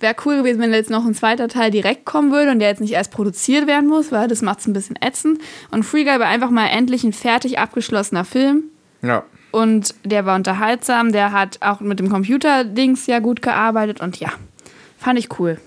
wäre 0.00 0.16
cool 0.26 0.38
gewesen, 0.38 0.60
wenn 0.60 0.72
jetzt 0.72 0.90
noch 0.90 1.06
ein 1.06 1.14
zweiter 1.14 1.48
Teil 1.48 1.70
direkt 1.70 2.04
kommen 2.04 2.32
würde 2.32 2.50
und 2.50 2.58
der 2.58 2.68
jetzt 2.68 2.80
nicht 2.80 2.92
erst 2.92 3.12
produziert 3.12 3.68
werden 3.68 3.88
muss, 3.88 4.10
weil 4.10 4.26
das 4.26 4.42
macht 4.42 4.58
es 4.58 4.66
ein 4.66 4.72
bisschen 4.72 4.98
ätzend. 5.00 5.40
Und 5.70 5.84
Free 5.84 6.04
Guy 6.04 6.18
war 6.18 6.26
einfach 6.26 6.50
mal 6.50 6.66
endlich 6.66 7.04
ein 7.04 7.12
fertig 7.12 7.58
abgeschlossener 7.58 8.24
Film. 8.24 8.64
Ja. 9.00 9.22
Und 9.52 9.94
der 10.04 10.26
war 10.26 10.34
unterhaltsam, 10.34 11.12
der 11.12 11.32
hat 11.32 11.58
auch 11.60 11.80
mit 11.80 12.00
dem 12.00 12.08
Computer-Dings 12.10 13.06
ja 13.06 13.20
gut 13.20 13.42
gearbeitet 13.42 14.00
und 14.00 14.18
ja, 14.18 14.30
fand 15.02 15.18
ich 15.18 15.38
cool. 15.38 15.58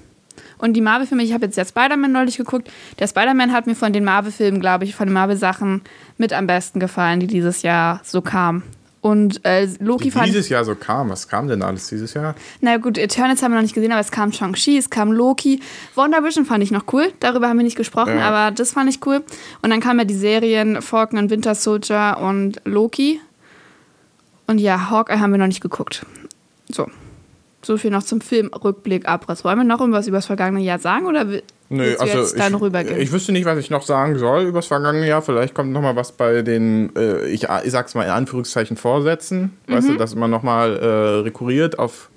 Und 0.57 0.73
die 0.73 0.81
Marvel-Filme, 0.81 1.23
ich 1.23 1.33
habe 1.33 1.45
jetzt 1.45 1.57
ja 1.57 1.65
Spider-Man 1.65 2.11
neulich 2.11 2.37
geguckt. 2.37 2.69
Der 2.99 3.07
Spider-Man 3.07 3.51
hat 3.51 3.67
mir 3.67 3.75
von 3.75 3.93
den 3.93 4.03
Marvel-Filmen, 4.03 4.59
glaube 4.61 4.85
ich, 4.85 4.95
von 4.95 5.07
den 5.07 5.13
Marvel-Sachen 5.13 5.81
mit 6.17 6.33
am 6.33 6.47
besten 6.47 6.79
gefallen, 6.79 7.19
die 7.19 7.27
dieses 7.27 7.61
Jahr 7.61 8.01
so 8.03 8.21
kamen. 8.21 8.63
Und 9.01 9.45
äh, 9.45 9.67
Loki 9.79 10.05
Die 10.05 10.11
fand 10.11 10.25
dieses 10.27 10.49
Jahr 10.49 10.65
so 10.65 10.73
kam. 10.73 11.09
Was 11.11 11.27
kam 11.27 11.47
denn 11.47 11.61
alles 11.61 11.89
dieses 11.89 12.15
Jahr? 12.15 12.33
na 12.59 12.77
gut, 12.77 12.97
Eternals 12.97 13.43
haben 13.43 13.51
wir 13.51 13.57
noch 13.57 13.61
nicht 13.61 13.75
gesehen, 13.75 13.91
aber 13.91 14.01
es 14.01 14.09
kam 14.11 14.31
Shang-Chi, 14.31 14.77
es 14.77 14.89
kam 14.89 15.11
Loki. 15.11 15.59
WandaVision 15.93 16.43
fand 16.45 16.63
ich 16.63 16.71
noch 16.71 16.85
cool, 16.91 17.13
darüber 17.19 17.47
haben 17.47 17.57
wir 17.57 17.63
nicht 17.63 17.77
gesprochen, 17.77 18.17
Ja. 18.17 18.27
aber 18.27 18.49
das 18.55 18.71
fand 18.71 18.89
ich 18.89 19.05
cool. 19.05 19.21
Und 19.61 19.69
dann 19.69 19.79
kamen 19.79 19.99
ja 19.99 20.05
die 20.05 20.15
Serien 20.15 20.81
Falcon 20.81 21.19
und 21.19 21.29
Winter 21.29 21.53
Soldier 21.53 22.17
und 22.19 22.59
Loki. 22.65 23.19
Und 24.47 24.57
ja, 24.57 24.89
Hawkeye 24.89 25.19
haben 25.19 25.31
wir 25.31 25.37
noch 25.37 25.47
nicht 25.47 25.61
geguckt. 25.61 26.03
So. 26.69 26.87
So 27.65 27.77
viel 27.77 27.89
noch 27.91 28.03
zum 28.03 28.21
Filmrückblick 28.21 29.07
Abriss. 29.07 29.43
Wollen 29.43 29.57
wir 29.57 29.63
noch 29.63 29.79
irgendwas 29.79 30.07
über 30.07 30.17
das 30.17 30.27
vergangene 30.27 30.63
Jahr 30.63 30.77
sagen 30.79 31.05
oder 31.07 31.27
will- 31.29 31.43
Nö, 31.69 31.95
also 31.99 32.19
jetzt 32.19 32.37
dann 32.39 32.53
ich, 32.53 32.61
rübergehen? 32.61 32.99
ich 33.01 33.11
wüsste 33.11 33.31
nicht, 33.31 33.45
was 33.45 33.57
ich 33.57 33.71
noch 33.71 33.81
sagen 33.81 34.19
soll 34.19 34.43
über 34.43 34.59
das 34.59 34.67
vergangene 34.67 35.07
Jahr. 35.07 35.23
Vielleicht 35.23 35.55
kommt 35.55 35.71
noch 35.71 35.81
mal 35.81 35.95
was 35.95 36.11
bei 36.11 36.43
den, 36.43 36.95
äh, 36.95 37.25
ich, 37.25 37.47
ich 37.63 37.71
sag's 37.71 37.95
mal 37.95 38.03
in 38.03 38.11
Anführungszeichen, 38.11 38.77
Vorsätzen. 38.77 39.57
Weißt 39.67 39.87
Mhm. 39.87 39.93
du, 39.93 39.97
dass 39.97 40.13
man 40.13 40.29
noch 40.29 40.43
mal 40.43 40.77
äh, 40.77 40.85
rekurriert 41.23 41.79
auf 41.79 42.11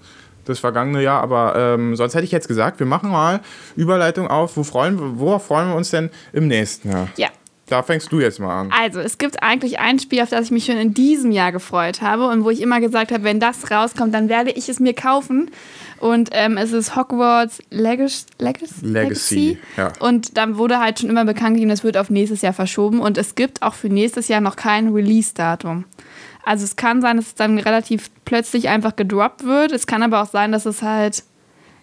das 0.44 0.58
vergangene 0.58 1.02
Jahr. 1.02 1.22
Aber 1.22 1.54
ähm, 1.56 1.96
sonst 1.96 2.14
hätte 2.14 2.24
ich 2.24 2.32
jetzt 2.32 2.46
gesagt, 2.48 2.78
wir 2.78 2.86
machen 2.86 3.10
mal 3.10 3.40
Überleitung 3.74 4.28
auf. 4.28 4.54
Wo 4.58 4.64
freuen, 4.64 4.98
wir- 5.00 5.18
worauf 5.18 5.46
freuen 5.46 5.68
wir 5.68 5.76
uns 5.76 5.90
denn 5.90 6.10
im 6.34 6.46
nächsten 6.46 6.90
Jahr? 6.90 7.08
ja. 7.16 7.28
Da 7.68 7.82
fängst 7.82 8.10
du 8.12 8.20
jetzt 8.20 8.40
mal 8.40 8.60
an. 8.60 8.72
Also, 8.72 9.00
es 9.00 9.18
gibt 9.18 9.42
eigentlich 9.42 9.78
ein 9.78 9.98
Spiel, 9.98 10.22
auf 10.22 10.30
das 10.30 10.46
ich 10.46 10.50
mich 10.50 10.64
schon 10.64 10.76
in 10.76 10.94
diesem 10.94 11.30
Jahr 11.30 11.52
gefreut 11.52 12.00
habe 12.02 12.28
und 12.28 12.44
wo 12.44 12.50
ich 12.50 12.60
immer 12.60 12.80
gesagt 12.80 13.12
habe, 13.12 13.24
wenn 13.24 13.40
das 13.40 13.70
rauskommt, 13.70 14.14
dann 14.14 14.28
werde 14.28 14.50
ich 14.50 14.68
es 14.68 14.80
mir 14.80 14.94
kaufen. 14.94 15.50
Und 15.98 16.30
ähm, 16.32 16.56
es 16.56 16.72
ist 16.72 16.96
Hogwarts 16.96 17.62
Legacy. 17.70 18.26
Legacy. 18.38 18.86
Legacy, 18.86 19.58
ja. 19.76 19.92
Und 20.00 20.36
dann 20.36 20.56
wurde 20.56 20.78
halt 20.78 21.00
schon 21.00 21.10
immer 21.10 21.24
bekannt 21.24 21.54
gegeben, 21.54 21.70
das 21.70 21.84
wird 21.84 21.96
auf 21.96 22.08
nächstes 22.10 22.42
Jahr 22.42 22.52
verschoben. 22.52 23.00
Und 23.00 23.18
es 23.18 23.34
gibt 23.34 23.62
auch 23.62 23.74
für 23.74 23.88
nächstes 23.88 24.28
Jahr 24.28 24.40
noch 24.40 24.56
kein 24.56 24.92
Release-Datum. 24.92 25.84
Also 26.44 26.64
es 26.64 26.76
kann 26.76 27.02
sein, 27.02 27.18
dass 27.18 27.26
es 27.26 27.34
dann 27.34 27.58
relativ 27.58 28.10
plötzlich 28.24 28.68
einfach 28.68 28.96
gedroppt 28.96 29.44
wird. 29.44 29.72
Es 29.72 29.86
kann 29.86 30.02
aber 30.02 30.22
auch 30.22 30.30
sein, 30.30 30.52
dass 30.52 30.64
es 30.64 30.82
halt 30.82 31.24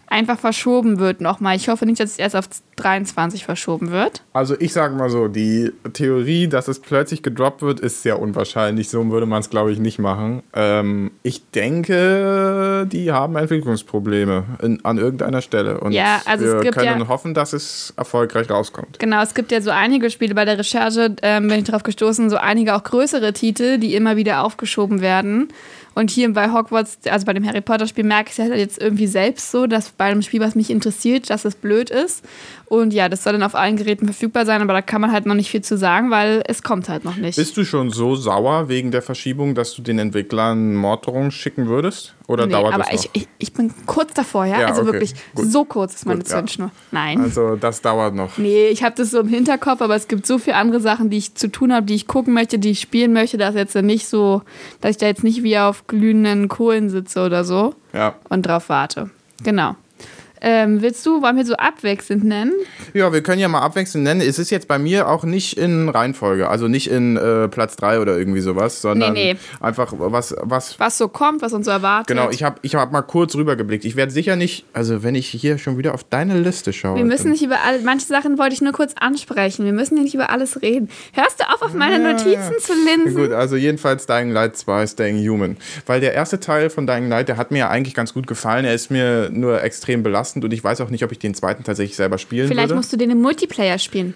einfach 0.08 0.40
verschoben 0.40 1.00
wird 1.00 1.22
nochmal. 1.22 1.56
Ich 1.56 1.68
hoffe 1.70 1.86
nicht, 1.86 2.00
dass 2.00 2.12
es 2.12 2.18
erst 2.20 2.36
auf 2.36 2.46
23 2.78 3.46
verschoben 3.46 3.92
wird. 3.92 4.22
Also 4.34 4.56
ich 4.60 4.74
sage 4.74 4.96
mal 4.96 5.10
so, 5.10 5.28
die 5.28 5.72
Theorie, 5.94 6.48
dass 6.48 6.68
es 6.68 6.80
plötzlich 6.80 7.24
gedroppt 7.24 7.62
wird, 7.62 7.80
ist 7.80 8.04
sehr 8.04 8.20
unwahrscheinlich. 8.20 8.90
So 8.90 9.10
würde 9.10 9.26
man 9.26 9.40
es, 9.42 9.50
glaube 9.50 9.72
ich, 9.72 9.80
nicht 9.80 10.00
machen. 10.00 10.44
Ähm, 10.54 11.12
ich 11.24 11.50
denke, 11.52 12.88
die 12.92 13.12
haben 13.12 13.36
Entwicklungsprobleme 13.36 14.44
in, 14.62 14.84
an 14.84 14.98
irgendeiner 14.98 15.42
Stelle. 15.42 15.80
Und 15.80 15.92
Ja, 15.92 16.22
also 16.26 16.46
es 16.46 16.54
wir 16.54 16.60
gibt 16.62 16.76
können 16.76 17.02
ja- 17.02 17.08
hoffen, 17.08 17.34
dass 17.34 17.54
es 17.54 17.94
erfolgreich 17.98 18.50
rauskommt. 18.50 19.00
Genau, 19.00 19.22
es 19.22 19.34
gibt 19.34 19.52
ja 19.52 19.62
so 19.62 19.72
einige 19.72 20.10
Spiele 20.10 20.36
bei 20.36 20.46
der 20.46 20.58
Recherche, 20.58 21.16
ähm, 21.22 21.48
bin 21.48 21.60
ich 21.60 21.64
darauf 21.66 21.84
gestoßen, 21.84 22.30
so 22.30 22.38
einige 22.38 22.76
auch 22.76 22.84
größere 22.84 23.34
Titel, 23.34 23.78
die 23.78 23.96
immer 23.96 24.16
wieder 24.16 24.44
aufgeschoben 24.44 25.02
werden. 25.02 25.50
Und 25.96 26.12
hier 26.12 26.32
bei 26.34 26.52
Hogwarts, 26.52 27.00
also 27.10 27.26
bei 27.26 27.34
dem 27.34 27.46
Harry 27.46 27.62
Potter 27.62 27.88
Spiel, 27.88 28.04
merke 28.04 28.30
ich 28.30 28.38
es 28.38 28.44
halt 28.44 28.56
jetzt 28.56 28.82
irgendwie 28.82 29.08
selbst 29.08 29.50
so, 29.50 29.66
dass 29.66 29.90
bei 29.90 30.06
einem 30.06 30.22
Spiel, 30.22 30.42
was 30.42 30.54
mich 30.54 30.70
interessiert, 30.70 31.30
dass 31.30 31.46
es 31.46 31.56
blöd 31.56 31.90
ist. 31.90 32.24
Und 32.68 32.94
ja, 32.94 33.10
das 33.10 33.24
soll 33.24 33.34
dann 33.34 33.44
auf 33.44 33.54
allen 33.56 33.78
Geräten 33.78 34.06
verfügbar 34.06 34.46
sein, 34.46 34.62
aber 34.62 34.74
da 34.74 34.82
kann 34.82 35.00
man 35.02 35.12
halt 35.12 35.26
noch 35.26 35.36
nicht 35.36 35.50
viel 35.52 35.62
zu 35.62 35.78
sagen, 35.78 36.10
weil 36.10 36.42
es 36.48 36.64
kommt 36.64 36.90
halt 36.90 37.06
noch 37.06 37.16
nicht. 37.16 37.36
Bist 37.36 37.56
du 37.58 37.64
schon 37.64 37.92
so 37.92 38.16
sauer 38.16 38.70
wegen 38.70 38.92
der 38.92 39.02
Verschiebung, 39.04 39.54
dass 39.54 39.76
du 39.76 39.82
den 39.84 40.00
Entwicklern 40.00 40.74
Morddrohungen 40.76 41.32
schicken 41.32 41.68
würdest? 41.68 42.16
Oder 42.28 42.48
nee, 42.48 42.54
dauert 42.54 42.74
aber 42.74 42.84
das 42.84 43.04
noch? 43.04 43.10
ich, 43.14 43.22
ich, 43.22 43.28
ich 43.38 43.54
bin 43.54 43.72
kurz 43.86 44.14
davor, 44.16 44.46
ja? 44.46 44.62
Ja, 44.62 44.68
also 44.68 44.82
okay, 44.82 44.94
wirklich, 44.94 45.14
gut. 45.36 45.52
so 45.52 45.64
kurz 45.64 45.94
ist 45.94 46.06
meine 46.08 46.22
Gut, 46.22 46.30
ja. 46.30 46.38
Zündschnur. 46.38 46.72
Nein. 46.92 47.22
also 47.22 47.56
das 47.56 47.82
dauert 47.82 48.16
noch. 48.16 48.38
Nee, 48.40 48.68
ich 48.70 48.84
habe 48.84 48.96
das 48.96 49.12
so 49.12 49.20
im 49.20 49.28
Hinterkopf, 49.28 49.82
aber 49.82 49.96
es 49.96 50.08
gibt 50.08 50.26
so 50.26 50.40
viele 50.40 50.56
andere 50.56 50.80
Sachen, 50.80 51.12
die 51.12 51.18
ich 51.18 51.36
zu 51.36 51.52
tun 51.52 51.72
habe, 51.72 51.86
die 51.86 51.94
ich 51.94 52.08
gucken 52.08 52.34
möchte, 52.34 52.58
die 52.58 52.72
ich 52.72 52.80
spielen 52.82 53.14
möchte, 53.14 53.38
dass 53.38 53.54
jetzt 53.54 53.76
nicht 53.76 54.08
so, 54.08 54.42
dass 54.82 54.92
ich 54.92 54.98
da 54.98 55.06
jetzt 55.06 55.24
nicht 55.24 55.44
wie 55.44 55.58
auf 55.60 55.86
glühenden 55.86 56.48
Kohlen 56.48 56.90
sitze 56.90 57.24
oder 57.24 57.44
so 57.44 57.76
Ja. 57.94 58.16
und 58.30 58.44
drauf 58.48 58.70
warte. 58.70 59.12
Genau. 59.44 59.76
Ähm, 60.48 60.84
willst 60.84 61.04
du, 61.08 61.24
wollen 61.24 61.38
wir 61.38 61.44
so 61.46 61.56
abwechselnd 61.56 62.24
nennen? 62.24 62.54
Ja, 62.94 63.12
wir 63.12 63.24
können 63.24 63.40
ja 63.42 63.48
mal 63.48 63.62
abwechselnd 63.62 64.04
nennen. 64.04 64.22
Es 64.22 64.38
ist 64.38 64.52
jetzt 64.52 64.68
bei 64.68 64.78
mir 64.78 65.10
auch 65.10 65.24
nicht 65.24 65.58
in 65.58 65.90
Reihenfolge, 65.90 66.48
also 66.48 66.68
nicht 66.68 66.88
in 66.88 67.18
äh, 67.18 67.48
Platz 67.48 67.76
3 67.78 68.00
oder 68.00 68.16
irgendwie 68.16 68.42
sowas, 68.42 68.80
sondern 68.80 69.14
Nee, 69.14 69.34
nee. 69.34 69.40
einfach 69.60 69.92
was, 69.98 70.36
was. 70.40 70.80
Was 70.80 71.00
so 71.00 71.08
kommt, 71.08 71.42
was 71.42 71.52
uns 71.54 71.66
so 71.66 71.72
erwartet? 71.72 72.08
Genau, 72.16 72.30
ich 72.30 72.44
habe 72.44 72.58
ich 72.62 72.76
hab 72.76 72.92
mal 72.92 73.02
kurz 73.02 73.34
rübergeblickt. 73.36 73.86
Ich 73.86 73.96
werde 73.96 74.12
sicher 74.12 74.36
nicht, 74.36 74.66
also 74.72 75.02
wenn 75.02 75.16
ich 75.16 75.28
hier 75.30 75.58
schon 75.58 75.80
wieder 75.80 75.96
auf 75.96 76.04
deine 76.04 76.38
Liste 76.38 76.74
schaue. 76.74 76.98
wir 76.98 77.06
müssen 77.06 77.32
nicht 77.32 77.42
über 77.44 77.62
alle, 77.66 77.80
manche 77.82 78.06
Sachen 78.06 78.38
wollte 78.38 78.54
ich 78.54 78.62
nur 78.62 78.72
kurz 78.72 78.94
ansprechen. 79.00 79.66
Wir 79.66 79.74
müssen 79.74 79.98
ja 79.98 80.04
nicht 80.04 80.14
über 80.14 80.30
alles 80.30 80.62
reden. 80.62 80.90
Hörst 81.14 81.40
du 81.40 81.44
auf, 81.52 81.64
auf 81.64 81.74
meine 81.74 82.04
Ja, 82.04 82.12
Notizen 82.12 82.54
ja. 82.54 82.58
zu 82.60 82.74
linsen? 82.86 83.16
Gut, 83.20 83.32
also 83.32 83.56
jedenfalls 83.56 84.06
Dying 84.06 84.30
Light 84.30 84.56
2 84.58 84.86
Staying 84.86 85.28
Human. 85.28 85.58
Weil 85.88 86.02
der 86.02 86.14
erste 86.14 86.40
Teil 86.40 86.70
von 86.70 86.86
Dying 86.86 87.10
Light, 87.10 87.30
der 87.30 87.38
hat 87.38 87.50
mir 87.50 87.58
ja 87.60 87.70
eigentlich 87.70 87.96
ganz 87.96 88.14
gut 88.14 88.28
gefallen. 88.28 88.64
Er 88.66 88.76
ist 88.76 88.92
mir 88.92 89.32
nur 89.32 89.64
extrem 89.64 90.04
belastend 90.36 90.46
und 90.46 90.54
ich 90.54 90.64
weiß 90.64 90.82
auch 90.82 90.90
nicht, 90.90 91.04
ob 91.04 91.12
ich 91.12 91.20
den 91.20 91.34
zweiten 91.34 91.64
tatsächlich 91.64 91.96
selber 91.96 92.18
spielen 92.18 92.48
Vielleicht 92.48 92.70
würde. 92.70 92.76
musst 92.76 92.94
du 92.94 92.98
den 92.98 93.12
im 93.12 93.22
Multiplayer 93.22 93.80
spielen. 93.80 94.14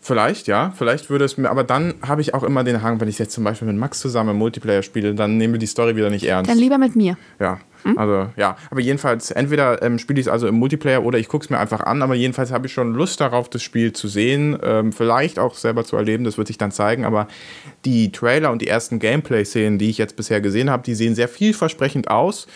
Vielleicht, 0.00 0.46
ja. 0.46 0.72
Vielleicht 0.76 1.10
würde 1.10 1.24
es 1.24 1.36
mir, 1.36 1.50
aber 1.50 1.64
dann 1.64 1.94
habe 2.06 2.20
ich 2.20 2.32
auch 2.32 2.44
immer 2.44 2.62
den 2.62 2.82
Hang, 2.82 3.00
wenn 3.00 3.08
ich 3.08 3.18
jetzt 3.18 3.32
zum 3.32 3.42
Beispiel 3.42 3.66
mit 3.66 3.76
Max 3.76 3.98
zusammen 3.98 4.30
im 4.30 4.36
Multiplayer 4.36 4.82
spiele, 4.82 5.14
dann 5.14 5.36
nehmen 5.36 5.54
wir 5.54 5.58
die 5.58 5.66
Story 5.66 5.96
wieder 5.96 6.08
nicht 6.08 6.24
ernst. 6.24 6.48
Dann 6.50 6.56
lieber 6.56 6.78
mit 6.78 6.94
mir. 6.94 7.18
Ja, 7.40 7.58
also 7.96 8.28
ja. 8.36 8.56
Aber 8.70 8.80
jedenfalls, 8.80 9.32
entweder 9.32 9.82
ähm, 9.82 9.98
spiele 9.98 10.20
ich 10.20 10.26
es 10.26 10.32
also 10.32 10.46
im 10.46 10.54
Multiplayer 10.54 11.04
oder 11.04 11.18
ich 11.18 11.26
gucke 11.28 11.44
es 11.44 11.50
mir 11.50 11.58
einfach 11.58 11.80
an, 11.80 12.02
aber 12.02 12.14
jedenfalls 12.14 12.52
habe 12.52 12.68
ich 12.68 12.72
schon 12.72 12.94
Lust 12.94 13.20
darauf, 13.20 13.50
das 13.50 13.62
Spiel 13.62 13.92
zu 13.92 14.06
sehen, 14.06 14.56
ähm, 14.62 14.92
vielleicht 14.92 15.40
auch 15.40 15.56
selber 15.56 15.84
zu 15.84 15.96
erleben, 15.96 16.22
das 16.22 16.38
wird 16.38 16.46
sich 16.46 16.58
dann 16.58 16.70
zeigen, 16.70 17.04
aber 17.04 17.26
die 17.84 18.12
Trailer 18.12 18.52
und 18.52 18.62
die 18.62 18.68
ersten 18.68 19.00
Gameplay-Szenen, 19.00 19.78
die 19.78 19.90
ich 19.90 19.98
jetzt 19.98 20.14
bisher 20.14 20.40
gesehen 20.40 20.70
habe, 20.70 20.84
die 20.84 20.94
sehen 20.94 21.16
sehr 21.16 21.28
vielversprechend 21.28 22.08
aus. 22.08 22.46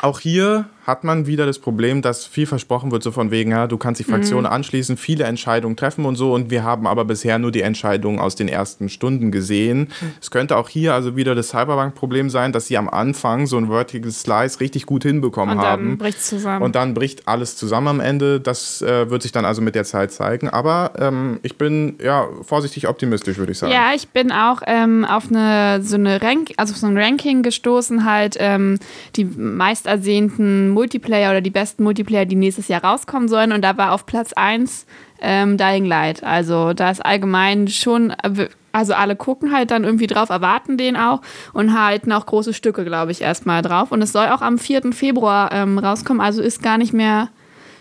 Auch 0.00 0.20
hier 0.20 0.66
hat 0.84 1.04
man 1.04 1.26
wieder 1.26 1.46
das 1.46 1.60
Problem, 1.60 2.02
dass 2.02 2.26
viel 2.26 2.46
versprochen 2.46 2.90
wird, 2.90 3.04
so 3.04 3.12
von 3.12 3.30
wegen, 3.30 3.52
ja, 3.52 3.68
du 3.68 3.78
kannst 3.78 4.00
die 4.00 4.04
Fraktion 4.04 4.46
anschließen, 4.46 4.96
viele 4.96 5.24
Entscheidungen 5.24 5.76
treffen 5.76 6.04
und 6.04 6.16
so. 6.16 6.34
Und 6.34 6.50
wir 6.50 6.64
haben 6.64 6.88
aber 6.88 7.04
bisher 7.04 7.38
nur 7.38 7.52
die 7.52 7.62
Entscheidungen 7.62 8.18
aus 8.18 8.34
den 8.34 8.48
ersten 8.48 8.88
Stunden 8.88 9.30
gesehen. 9.30 9.88
Es 10.20 10.32
könnte 10.32 10.56
auch 10.56 10.68
hier 10.68 10.94
also 10.94 11.14
wieder 11.14 11.36
das 11.36 11.50
Cyberbank-Problem 11.50 12.30
sein, 12.30 12.50
dass 12.52 12.66
sie 12.66 12.76
am 12.76 12.88
Anfang 12.88 13.46
so 13.46 13.58
ein 13.58 13.68
Vertical 13.68 14.10
Slice 14.10 14.58
richtig 14.58 14.86
gut 14.86 15.04
hinbekommen 15.04 15.56
Und 15.56 15.62
dann 15.62 15.70
haben. 15.70 15.98
bricht's 15.98 16.28
zusammen. 16.28 16.64
Und 16.64 16.74
dann 16.74 16.94
bricht 16.94 17.28
alles 17.28 17.56
zusammen 17.56 17.88
am 17.88 18.00
Ende. 18.00 18.40
Das 18.40 18.82
äh, 18.82 19.08
wird 19.08 19.22
sich 19.22 19.30
dann 19.30 19.44
also 19.44 19.62
mit 19.62 19.76
der 19.76 19.84
Zeit 19.84 20.10
zeigen. 20.10 20.48
Aber 20.48 20.92
ähm, 20.98 21.38
ich 21.42 21.58
bin 21.58 21.96
ja 22.02 22.26
vorsichtig 22.42 22.88
optimistisch, 22.88 23.38
würde 23.38 23.52
ich 23.52 23.58
sagen. 23.58 23.72
Ja, 23.72 23.92
ich 23.94 24.08
bin 24.08 24.32
auch 24.32 24.62
ähm, 24.66 25.04
auf 25.04 25.30
eine 25.30 25.80
so 25.82 25.94
eine 25.94 26.20
Rank, 26.20 26.50
also 26.56 26.72
auf 26.72 26.78
so 26.78 26.88
ein 26.88 26.98
Ranking 26.98 27.44
gestoßen, 27.44 28.04
halt 28.04 28.36
ähm, 28.40 28.80
die 29.14 29.24
meist 29.24 29.86
ersehnten 29.86 30.71
Multiplayer 30.72 31.30
oder 31.30 31.40
die 31.40 31.50
besten 31.50 31.82
Multiplayer, 31.84 32.24
die 32.24 32.36
nächstes 32.36 32.68
Jahr 32.68 32.84
rauskommen 32.84 33.28
sollen. 33.28 33.52
Und 33.52 33.62
da 33.62 33.76
war 33.76 33.92
auf 33.92 34.06
Platz 34.06 34.32
1 34.32 34.86
ähm, 35.20 35.56
Dying 35.56 35.84
Light. 35.84 36.22
Also 36.24 36.72
da 36.72 36.90
ist 36.90 37.04
allgemein 37.04 37.68
schon, 37.68 38.12
also 38.72 38.94
alle 38.94 39.16
gucken 39.16 39.52
halt 39.52 39.70
dann 39.70 39.84
irgendwie 39.84 40.06
drauf, 40.06 40.30
erwarten 40.30 40.76
den 40.76 40.96
auch 40.96 41.22
und 41.52 41.78
halten 41.78 42.12
auch 42.12 42.26
große 42.26 42.52
Stücke, 42.52 42.84
glaube 42.84 43.12
ich, 43.12 43.22
erstmal 43.22 43.62
drauf. 43.62 43.92
Und 43.92 44.02
es 44.02 44.12
soll 44.12 44.26
auch 44.26 44.42
am 44.42 44.58
4. 44.58 44.92
Februar 44.92 45.50
ähm, 45.52 45.78
rauskommen, 45.78 46.20
also 46.20 46.42
ist 46.42 46.62
gar 46.62 46.78
nicht 46.78 46.92
mehr 46.92 47.28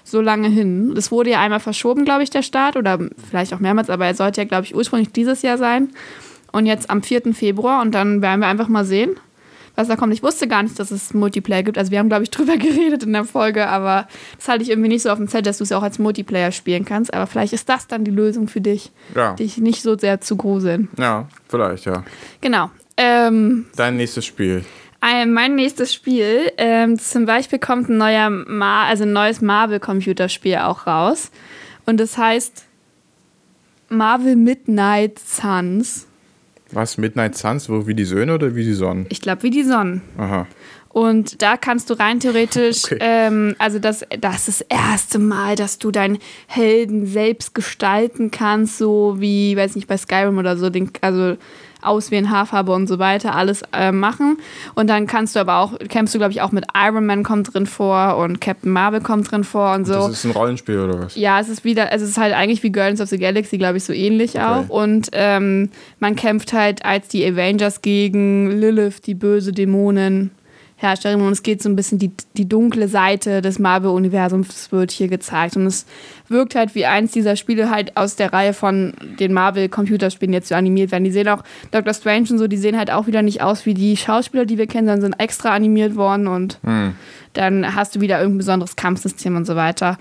so 0.04 0.21
lange 0.21 0.49
hin. 0.49 0.93
Das 0.95 1.12
wurde 1.12 1.32
ja 1.32 1.41
einmal 1.41 1.60
verschoben, 1.60 2.06
glaube 2.06 2.23
ich, 2.23 2.30
der 2.30 2.41
Start 2.41 2.75
oder 2.75 2.99
vielleicht 3.30 3.54
auch 3.54 3.60
mehrmals, 3.60 3.89
aber 3.89 4.06
er 4.06 4.15
sollte 4.15 4.41
ja, 4.41 4.47
glaube 4.47 4.65
ich, 4.65 4.75
ursprünglich 4.75 5.12
dieses 5.12 5.41
Jahr 5.41 5.58
sein. 5.58 5.89
Und 6.51 6.65
jetzt 6.65 6.89
am 6.89 7.01
4. 7.01 7.34
Februar 7.34 7.82
und 7.82 7.91
dann 7.95 8.21
werden 8.21 8.41
wir 8.41 8.47
einfach 8.47 8.67
mal 8.67 8.84
sehen, 8.84 9.15
was 9.76 9.88
da 9.88 9.96
kommt. 9.96 10.14
Ich 10.14 10.22
wusste 10.24 10.48
gar 10.48 10.64
nicht, 10.64 10.78
dass 10.80 10.92
es 10.92 11.14
Multiplayer 11.14 11.64
gibt. 11.64 11.78
Also 11.78 11.92
wir 11.92 12.00
haben, 12.00 12.10
glaube 12.10 12.24
ich, 12.24 12.30
drüber 12.32 12.58
geredet 12.58 13.04
in 13.04 13.14
der 13.14 13.24
Folge, 13.26 13.68
aber 13.68 14.08
das 14.38 14.48
halte 14.48 14.64
ich 14.64 14.70
irgendwie 14.70 14.90
nicht 14.90 15.02
so 15.04 15.10
auf 15.10 15.18
dem 15.18 15.28
Zettel, 15.28 15.44
dass 15.44 15.58
du 15.60 15.64
es 15.64 15.72
auch 15.72 15.84
als 15.84 16.00
Multiplayer 16.00 16.52
spielen 16.52 16.86
kannst. 16.86 17.14
Aber 17.14 17.28
vielleicht 17.28 17.54
ist 17.54 17.70
das 17.70 17.88
dann 17.88 18.04
die 18.04 18.12
Lösung 18.12 18.48
für 18.48 18.62
dich, 18.62 18.92
Ja. 19.16 19.34
dich 19.34 19.58
nicht 19.58 19.82
so 19.82 19.98
sehr 19.98 20.22
zu 20.22 20.36
gruseln. 20.38 20.90
Ja, 20.98 21.28
vielleicht, 21.50 21.86
ja. 21.86 22.04
Genau. 22.42 22.70
Ähm, 22.98 23.66
Dein 23.76 23.96
nächstes 23.98 24.26
Spiel. 24.26 24.64
ein, 25.00 25.34
mein 25.34 25.56
nächstes 25.56 25.94
Spiel, 25.94 26.52
ähm, 26.58 27.00
zum 27.00 27.26
Beispiel 27.26 27.58
kommt 27.58 27.90
ein 27.90 27.98
neuer 27.98 28.30
Ma 28.30 28.86
also 28.86 29.04
ein 29.04 29.14
neues 29.14 29.42
Marvel-Computerspiel 29.42 30.58
auch 30.58 30.86
raus. 30.86 31.32
Und 31.86 32.00
das 32.00 32.18
heißt 32.18 32.66
Marvel 33.90 34.36
Midnight 34.36 35.18
Suns. 35.20 36.08
Was? 36.72 36.98
Midnight 36.98 37.38
Suns? 37.38 37.70
Wo, 37.70 37.88
wie 37.88 37.94
die 37.96 38.06
Söhne 38.06 38.34
oder 38.34 38.56
wie 38.56 38.64
die 38.64 38.74
Sonnen? 38.74 39.06
Ich 39.10 39.22
glaube, 39.22 39.44
wie 39.44 39.50
die 39.50 39.64
Sonnen. 39.64 40.02
Aha. 40.18 40.48
Und 40.90 41.42
da 41.42 41.56
kannst 41.56 41.90
du 41.90 41.94
rein 41.94 42.20
theoretisch, 42.20 42.84
Okay. 42.86 42.98
ähm, 43.00 43.56
also 43.60 43.80
das, 43.80 44.06
das 44.20 44.48
ist 44.50 44.62
das 44.62 44.68
erste 44.70 45.20
Mal, 45.20 45.56
dass 45.56 45.78
du 45.80 45.90
deinen 45.92 46.18
Helden 46.48 47.06
selbst 47.06 47.56
gestalten 47.56 48.30
kannst, 48.30 48.78
so 48.78 49.16
wie, 49.20 49.56
weiß 49.56 49.76
nicht, 49.76 49.88
bei 49.88 49.96
Skyrim 49.98 50.38
oder 50.38 50.58
so. 50.58 50.70
Den, 50.70 50.92
also 51.00 51.38
auswählen, 51.82 52.30
Haarfarbe 52.30 52.72
und 52.72 52.88
so 52.88 53.00
weiter, 53.00 53.36
alles 53.36 53.63
äh, 53.74 53.91
machen. 53.91 54.38
Und 54.76 54.89
dann 54.89 55.08
kannst 55.08 55.36
du 55.36 55.39
aber 55.39 55.58
auch, 55.58 55.78
kämpfst 55.89 56.13
du, 56.13 56.20
glaube 56.20 56.32
ich, 56.32 56.41
auch 56.41 56.52
mit 56.52 56.65
Iron 56.76 57.06
Man 57.06 57.24
kommt 57.24 57.54
drin 57.54 57.65
vor 57.65 58.17
und 58.17 58.41
Captain 58.41 58.72
Marvel 58.72 59.02
kommt 59.02 59.32
drin 59.32 59.44
vor 59.44 59.74
und 59.74 59.86
so. 59.86 59.94
Das 59.94 60.12
ist 60.12 60.26
ein 60.26 60.32
Rollenspiel 60.32 60.80
oder 60.80 61.00
was? 61.02 61.15
Ja, 61.15 61.39
es 61.39 61.50
ist 61.50 61.63
wieder, 61.63 61.91
also 61.91 62.04
es 62.04 62.12
ist 62.12 62.17
halt 62.17 62.34
eigentlich 62.34 62.63
wie 62.63 62.72
Guardians 62.72 63.02
of 63.02 63.10
the 63.10 63.17
Galaxy, 63.17 63.58
glaube 63.58 63.78
ich, 63.78 63.84
so 63.84 63.94
ähnlich 63.94 64.36
okay. 64.36 64.44
auch. 64.44 64.70
Und 64.70 65.10
ähm, 65.13 65.70
man 66.00 66.15
kämpft 66.15 66.54
halt 66.54 66.86
als 66.86 67.08
die 67.08 67.26
Avengers 67.26 67.82
gegen 67.82 68.52
Lilith, 68.52 69.02
die 69.06 69.15
böse 69.15 69.52
Dämonin. 69.52 70.32
Herstellerin 70.82 71.26
und 71.26 71.32
es 71.32 71.44
geht 71.44 71.62
so 71.62 71.70
ein 71.70 71.76
bisschen 71.76 72.00
die, 72.00 72.12
die 72.36 72.50
dunkle 72.50 72.88
Seite 72.88 73.41
des 73.41 73.60
Marvel-Universums 73.60 74.72
wird 74.72 74.91
hier 74.91 75.08
gezeigt 75.08 75.56
und 75.56 75.67
es 75.67 75.86
wirkt 76.28 76.56
halt 76.56 76.74
wie 76.74 76.86
eins 76.86 77.12
dieser 77.12 77.36
Spiele 77.36 77.70
halt 77.70 77.96
aus 77.98 78.15
der 78.15 78.34
Reihe 78.34 78.54
von 78.54 78.94
den 79.20 79.34
Marvel-Computerspielen 79.34 80.34
jetzt 80.34 80.50
so 80.50 80.56
animiert 80.56 80.91
werden. 80.91 81.04
Die 81.04 81.12
sehen 81.12 81.28
auch, 81.28 81.44
Doctor 81.70 81.94
Strange 81.94 82.28
und 82.32 82.39
so, 82.39 82.48
die 82.48 82.58
sehen 82.58 82.78
halt 82.78 82.89
auch 82.89 83.06
wieder 83.08 83.22
nicht 83.22 83.41
aus 83.41 83.65
wie 83.65 83.74
die 83.74 83.96
Schauspieler, 83.96 84.46
die 84.46 84.58
wir 84.58 84.67
kennen, 84.67 84.88
sondern 84.88 85.02
sind 85.02 85.20
extra 85.20 85.54
animiert 85.54 85.96
worden 85.96 86.28
und 86.28 86.58
hm. 86.63 86.96
dann 87.34 87.76
hast 87.76 87.96
du 87.96 88.02
wieder 88.02 88.17
irgendein 88.17 88.39
besonderes 88.39 88.76
Kampfsystem 88.76 89.36
und 89.36 89.46
so 89.46 89.56
weiter. 89.56 89.98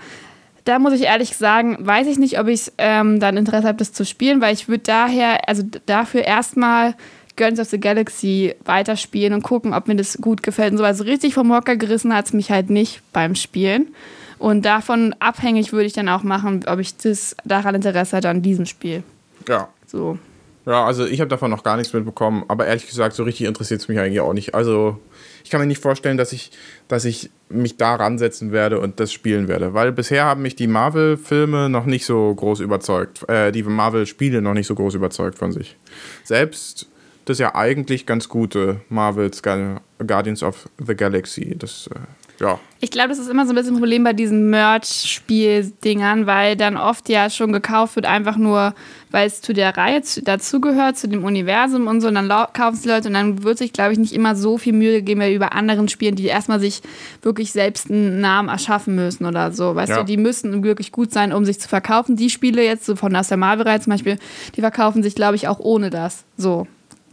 Da 0.63 0.77
muss 0.77 0.93
ich 0.93 1.03
ehrlich 1.03 1.35
sagen, 1.37 1.77
weiß 1.79 2.07
ich 2.07 2.19
nicht, 2.19 2.39
ob 2.39 2.47
ich 2.47 2.71
ähm, 2.77 3.19
dann 3.19 3.37
Interesse 3.37 3.67
habe, 3.67 3.77
das 3.77 3.93
zu 3.93 4.05
spielen, 4.05 4.41
weil 4.41 4.53
ich 4.53 4.67
würde 4.67 4.83
daher, 4.83 5.47
also 5.49 5.63
dafür 5.85 6.21
erstmal 6.21 6.93
Guardians 7.41 7.59
of 7.59 7.69
the 7.69 7.79
Galaxy 7.79 8.53
weiterspielen 8.65 9.33
und 9.33 9.41
gucken, 9.41 9.73
ob 9.73 9.87
mir 9.87 9.95
das 9.95 10.19
gut 10.21 10.43
gefällt 10.43 10.73
und 10.73 10.77
so. 10.77 10.83
Also 10.83 11.03
richtig 11.03 11.33
vom 11.33 11.51
Hocker 11.51 11.75
gerissen 11.75 12.13
hat 12.13 12.27
es 12.27 12.33
mich 12.33 12.51
halt 12.51 12.69
nicht 12.69 13.01
beim 13.13 13.33
Spielen. 13.33 13.95
Und 14.37 14.63
davon 14.63 15.15
abhängig 15.19 15.73
würde 15.73 15.85
ich 15.85 15.93
dann 15.93 16.07
auch 16.07 16.21
machen, 16.21 16.63
ob 16.67 16.79
ich 16.79 16.97
das 16.97 17.35
daran 17.43 17.73
Interesse 17.73 18.17
hatte 18.17 18.29
an 18.29 18.43
diesem 18.43 18.67
Spiel. 18.67 19.01
Ja. 19.47 19.69
So. 19.87 20.19
Ja, 20.67 20.85
also 20.85 21.07
ich 21.07 21.19
habe 21.19 21.29
davon 21.29 21.49
noch 21.49 21.63
gar 21.63 21.77
nichts 21.77 21.93
mitbekommen, 21.93 22.43
aber 22.47 22.67
ehrlich 22.67 22.85
gesagt, 22.85 23.15
so 23.15 23.23
richtig 23.23 23.47
interessiert 23.47 23.81
es 23.81 23.87
mich 23.87 23.97
eigentlich 23.97 24.19
auch 24.19 24.33
nicht. 24.33 24.53
Also 24.53 24.99
ich 25.43 25.49
kann 25.49 25.59
mir 25.59 25.65
nicht 25.65 25.81
vorstellen, 25.81 26.17
dass 26.17 26.33
ich, 26.33 26.51
dass 26.87 27.05
ich 27.05 27.31
mich 27.49 27.77
da 27.77 27.95
ransetzen 27.95 28.51
werde 28.51 28.79
und 28.79 28.99
das 28.99 29.11
spielen 29.11 29.47
werde. 29.47 29.73
Weil 29.73 29.91
bisher 29.91 30.25
haben 30.25 30.43
mich 30.43 30.55
die 30.55 30.67
Marvel-Filme 30.67 31.69
noch 31.69 31.87
nicht 31.87 32.05
so 32.05 32.33
groß 32.35 32.59
überzeugt, 32.59 33.27
äh, 33.27 33.51
die 33.51 33.63
Marvel-Spiele 33.63 34.43
noch 34.43 34.53
nicht 34.53 34.67
so 34.67 34.75
groß 34.75 34.93
überzeugt 34.93 35.39
von 35.39 35.51
sich. 35.51 35.75
Selbst 36.23 36.87
das 37.25 37.39
ja 37.39 37.55
eigentlich 37.55 38.05
ganz 38.05 38.29
gute 38.29 38.81
Marvels 38.89 39.41
Guardians 39.43 40.43
of 40.43 40.69
the 40.85 40.95
Galaxy. 40.95 41.55
Das, 41.57 41.89
äh, 41.93 41.99
ja. 42.41 42.59
Ich 42.79 42.89
glaube, 42.89 43.09
das 43.09 43.19
ist 43.19 43.29
immer 43.29 43.45
so 43.45 43.51
ein 43.53 43.55
bisschen 43.55 43.75
ein 43.75 43.79
Problem 43.79 44.03
bei 44.03 44.13
diesen 44.13 44.49
Merch-Spiel-Dingern, 44.49 46.25
weil 46.25 46.55
dann 46.55 46.75
oft 46.75 47.07
ja 47.07 47.29
schon 47.29 47.53
gekauft 47.53 47.95
wird, 47.95 48.07
einfach 48.07 48.35
nur, 48.37 48.73
weil 49.11 49.27
es 49.27 49.41
zu 49.41 49.53
der 49.53 49.77
Reihe 49.77 50.01
dazugehört, 50.23 50.97
zu 50.97 51.07
dem 51.07 51.23
Universum 51.23 51.85
und 51.85 52.01
so. 52.01 52.07
Und 52.07 52.15
dann 52.15 52.29
kaufen 52.29 52.75
es 52.75 52.81
die 52.81 52.89
Leute 52.89 53.09
und 53.09 53.13
dann 53.13 53.43
wird 53.43 53.59
sich, 53.59 53.73
glaube 53.73 53.93
ich, 53.93 53.99
nicht 53.99 54.13
immer 54.13 54.35
so 54.35 54.57
viel 54.57 54.73
Mühe 54.73 54.93
gegeben 54.93 55.21
wie 55.21 55.37
bei 55.37 55.49
anderen 55.49 55.87
Spielen, 55.87 56.15
die 56.15 56.25
erstmal 56.25 56.59
sich 56.59 56.81
wirklich 57.21 57.51
selbst 57.51 57.91
einen 57.91 58.19
Namen 58.19 58.49
erschaffen 58.49 58.95
müssen 58.95 59.25
oder 59.25 59.51
so. 59.51 59.75
Weißt 59.75 59.91
ja. 59.91 59.99
du, 59.99 60.05
die 60.05 60.17
müssen 60.17 60.63
wirklich 60.63 60.91
gut 60.91 61.13
sein, 61.13 61.33
um 61.33 61.45
sich 61.45 61.59
zu 61.59 61.69
verkaufen. 61.69 62.15
Die 62.15 62.31
Spiele 62.31 62.63
jetzt, 62.63 62.85
so 62.85 62.95
von 62.95 63.15
aus 63.15 63.27
der 63.27 63.37
Marvel-Reihe 63.37 63.81
zum 63.81 63.91
Beispiel, 63.91 64.17
die 64.55 64.61
verkaufen 64.61 65.03
sich, 65.03 65.13
glaube 65.13 65.35
ich, 65.35 65.47
auch 65.47 65.59
ohne 65.59 65.91
das. 65.91 66.23
So. 66.37 66.65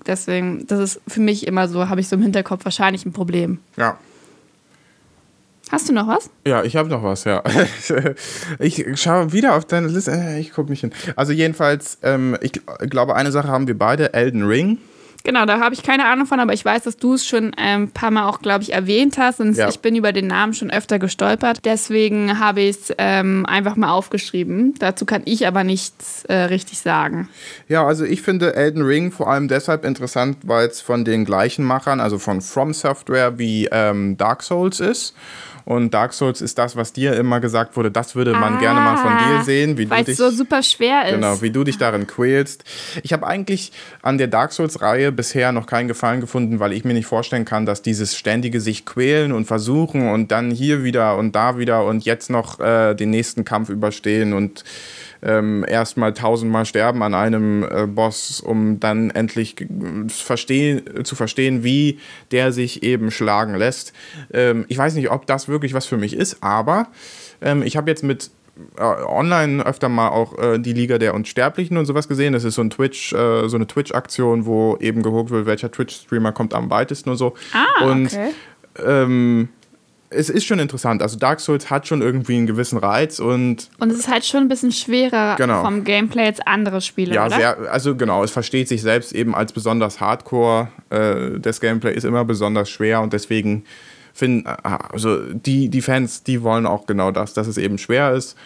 Deswegen, 0.08 0.66
das 0.66 0.80
ist 0.80 1.00
für 1.06 1.20
mich 1.20 1.46
immer 1.46 1.68
so, 1.68 1.88
habe 1.88 2.00
ich 2.00 2.08
so 2.08 2.16
im 2.16 2.22
Hinterkopf 2.22 2.64
wahrscheinlich 2.64 3.04
ein 3.04 3.12
Problem. 3.12 3.58
Ja. 3.76 3.98
Hast 5.70 5.86
du 5.86 5.92
noch 5.92 6.08
was? 6.08 6.30
Ja, 6.46 6.64
ich 6.64 6.76
habe 6.76 6.88
noch 6.88 7.02
was, 7.02 7.24
ja. 7.24 7.42
ich 8.58 8.86
schaue 8.94 9.32
wieder 9.32 9.54
auf 9.54 9.66
deine 9.66 9.88
Liste. 9.88 10.12
Äh, 10.12 10.40
ich 10.40 10.52
gucke 10.52 10.70
mich 10.70 10.80
hin. 10.80 10.92
Also 11.14 11.32
jedenfalls, 11.32 11.98
ähm, 12.02 12.38
ich 12.40 12.52
glaube, 12.88 13.16
eine 13.16 13.30
Sache 13.32 13.48
haben 13.48 13.68
wir 13.68 13.76
beide, 13.76 14.14
Elden 14.14 14.44
Ring. 14.44 14.78
Genau, 15.24 15.44
da 15.44 15.60
habe 15.60 15.74
ich 15.74 15.82
keine 15.82 16.06
Ahnung 16.06 16.26
von, 16.26 16.40
aber 16.40 16.52
ich 16.52 16.64
weiß, 16.64 16.84
dass 16.84 16.96
du 16.96 17.14
es 17.14 17.26
schon 17.26 17.52
ein 17.54 17.82
ähm, 17.82 17.90
paar 17.90 18.10
Mal 18.10 18.28
auch, 18.28 18.40
glaube 18.40 18.62
ich, 18.62 18.72
erwähnt 18.72 19.18
hast 19.18 19.40
und 19.40 19.56
ja. 19.56 19.68
ich 19.68 19.80
bin 19.80 19.96
über 19.96 20.12
den 20.12 20.26
Namen 20.26 20.54
schon 20.54 20.70
öfter 20.70 20.98
gestolpert. 20.98 21.64
Deswegen 21.64 22.38
habe 22.38 22.62
ich 22.62 22.76
es 22.76 22.94
ähm, 22.98 23.44
einfach 23.46 23.76
mal 23.76 23.90
aufgeschrieben. 23.90 24.74
Dazu 24.78 25.04
kann 25.04 25.22
ich 25.24 25.46
aber 25.46 25.64
nichts 25.64 26.24
äh, 26.26 26.34
richtig 26.34 26.78
sagen. 26.78 27.28
Ja, 27.68 27.86
also 27.86 28.04
ich 28.04 28.22
finde 28.22 28.54
Elden 28.54 28.82
Ring 28.82 29.12
vor 29.12 29.28
allem 29.28 29.48
deshalb 29.48 29.84
interessant, 29.84 30.38
weil 30.44 30.68
es 30.68 30.80
von 30.80 31.04
den 31.04 31.24
gleichen 31.24 31.64
Machern, 31.64 32.00
also 32.00 32.18
von 32.18 32.40
From 32.40 32.72
Software 32.72 33.38
wie 33.38 33.68
ähm, 33.70 34.16
Dark 34.16 34.42
Souls 34.42 34.80
ist. 34.80 35.14
Und 35.68 35.92
Dark 35.92 36.14
Souls 36.14 36.40
ist 36.40 36.56
das, 36.56 36.76
was 36.76 36.94
dir 36.94 37.12
immer 37.12 37.40
gesagt 37.40 37.76
wurde, 37.76 37.90
das 37.90 38.14
würde 38.14 38.32
man 38.32 38.54
ah, 38.54 38.58
gerne 38.58 38.80
mal 38.80 38.96
von 38.96 39.12
dir 39.18 39.44
sehen. 39.44 39.76
Weil 39.90 40.08
es 40.08 40.16
so 40.16 40.30
super 40.30 40.62
schwer 40.62 41.04
ist. 41.04 41.16
Genau, 41.16 41.42
wie 41.42 41.50
du 41.50 41.62
dich 41.62 41.76
darin 41.76 42.06
quälst. 42.06 42.64
Ich 43.02 43.12
habe 43.12 43.26
eigentlich 43.26 43.72
an 44.00 44.16
der 44.16 44.28
Dark 44.28 44.52
Souls-Reihe 44.52 45.12
bisher 45.12 45.52
noch 45.52 45.66
keinen 45.66 45.86
Gefallen 45.86 46.22
gefunden, 46.22 46.58
weil 46.58 46.72
ich 46.72 46.86
mir 46.86 46.94
nicht 46.94 47.04
vorstellen 47.04 47.44
kann, 47.44 47.66
dass 47.66 47.82
dieses 47.82 48.16
ständige 48.16 48.62
sich 48.62 48.86
quälen 48.86 49.30
und 49.30 49.44
versuchen 49.44 50.08
und 50.08 50.32
dann 50.32 50.50
hier 50.50 50.84
wieder 50.84 51.18
und 51.18 51.36
da 51.36 51.58
wieder 51.58 51.84
und 51.84 52.02
jetzt 52.02 52.30
noch 52.30 52.60
äh, 52.60 52.94
den 52.94 53.10
nächsten 53.10 53.44
Kampf 53.44 53.68
überstehen 53.68 54.32
und 54.32 54.64
ähm, 55.22 55.64
erstmal 55.66 56.12
tausendmal 56.14 56.64
sterben 56.64 57.02
an 57.02 57.14
einem 57.14 57.64
äh, 57.64 57.86
Boss, 57.86 58.40
um 58.40 58.80
dann 58.80 59.10
endlich 59.10 59.56
verstehen, 60.08 61.04
zu 61.04 61.16
verstehen, 61.16 61.64
wie 61.64 61.98
der 62.30 62.52
sich 62.52 62.82
eben 62.82 63.10
schlagen 63.10 63.54
lässt. 63.54 63.92
Ähm, 64.32 64.64
ich 64.68 64.78
weiß 64.78 64.94
nicht, 64.94 65.10
ob 65.10 65.26
das 65.26 65.48
wirklich 65.48 65.74
was 65.74 65.86
für 65.86 65.96
mich 65.96 66.14
ist, 66.14 66.42
aber 66.42 66.88
ähm, 67.40 67.62
ich 67.62 67.76
habe 67.76 67.90
jetzt 67.90 68.04
mit 68.04 68.30
äh, 68.76 68.82
online 68.82 69.64
öfter 69.64 69.88
mal 69.88 70.08
auch 70.08 70.36
äh, 70.38 70.58
die 70.58 70.72
Liga 70.72 70.98
der 70.98 71.14
Unsterblichen 71.14 71.76
und 71.76 71.86
sowas 71.86 72.08
gesehen. 72.08 72.32
Das 72.32 72.44
ist 72.44 72.56
so 72.56 72.62
ein 72.62 72.70
Twitch, 72.70 73.12
äh, 73.12 73.48
so 73.48 73.56
eine 73.56 73.66
Twitch-Aktion, 73.66 74.46
wo 74.46 74.76
eben 74.80 75.02
geguckt 75.02 75.30
wird, 75.30 75.46
welcher 75.46 75.70
Twitch-Streamer 75.70 76.32
kommt 76.32 76.54
am 76.54 76.70
weitesten 76.70 77.10
und 77.10 77.16
so. 77.16 77.34
Ah, 77.52 77.84
und 77.84 78.06
okay. 78.06 78.30
ähm, 78.84 79.48
es 80.10 80.30
ist 80.30 80.44
schon 80.44 80.58
interessant. 80.58 81.02
Also 81.02 81.18
Dark 81.18 81.40
Souls 81.40 81.70
hat 81.70 81.86
schon 81.86 82.00
irgendwie 82.00 82.36
einen 82.36 82.46
gewissen 82.46 82.78
Reiz 82.78 83.18
und. 83.18 83.68
Und 83.78 83.90
es 83.90 83.98
ist 83.98 84.08
halt 84.08 84.24
schon 84.24 84.40
ein 84.40 84.48
bisschen 84.48 84.72
schwerer 84.72 85.36
genau. 85.36 85.62
vom 85.62 85.84
Gameplay 85.84 86.26
als 86.26 86.40
andere 86.40 86.80
Spiele. 86.80 87.14
Ja, 87.14 87.26
oder? 87.26 87.36
sehr, 87.36 87.58
also 87.70 87.94
genau, 87.96 88.24
es 88.24 88.30
versteht 88.30 88.68
sich 88.68 88.82
selbst 88.82 89.12
eben 89.12 89.34
als 89.34 89.52
besonders 89.52 90.00
hardcore. 90.00 90.68
Äh, 90.90 91.38
das 91.40 91.60
Gameplay 91.60 91.94
ist 91.94 92.04
immer 92.04 92.24
besonders 92.24 92.70
schwer 92.70 93.00
und 93.00 93.12
deswegen 93.12 93.64
finden, 94.14 94.46
äh, 94.46 94.78
also 94.92 95.20
die, 95.32 95.68
die 95.68 95.82
Fans, 95.82 96.22
die 96.22 96.42
wollen 96.42 96.66
auch 96.66 96.86
genau 96.86 97.10
das, 97.10 97.34
dass 97.34 97.46
es 97.46 97.58
eben 97.58 97.78
schwer 97.78 98.12
ist. 98.12 98.36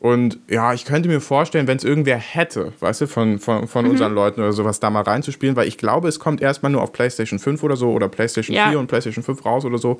Und 0.00 0.38
ja, 0.48 0.72
ich 0.72 0.86
könnte 0.86 1.10
mir 1.10 1.20
vorstellen, 1.20 1.66
wenn 1.66 1.76
es 1.76 1.84
irgendwer 1.84 2.16
hätte, 2.16 2.72
weißt 2.80 3.02
du, 3.02 3.06
von, 3.06 3.38
von, 3.38 3.68
von 3.68 3.84
mhm. 3.84 3.90
unseren 3.90 4.14
Leuten 4.14 4.40
oder 4.40 4.54
sowas, 4.54 4.80
da 4.80 4.88
mal 4.88 5.02
reinzuspielen, 5.02 5.56
weil 5.56 5.68
ich 5.68 5.76
glaube, 5.76 6.08
es 6.08 6.18
kommt 6.18 6.40
erstmal 6.40 6.72
nur 6.72 6.80
auf 6.80 6.92
PlayStation 6.92 7.38
5 7.38 7.62
oder 7.62 7.76
so 7.76 7.92
oder 7.92 8.08
PlayStation 8.08 8.56
ja. 8.56 8.70
4 8.70 8.78
und 8.78 8.86
PlayStation 8.86 9.22
5 9.22 9.44
raus 9.44 9.66
oder 9.66 9.76
so. 9.76 9.98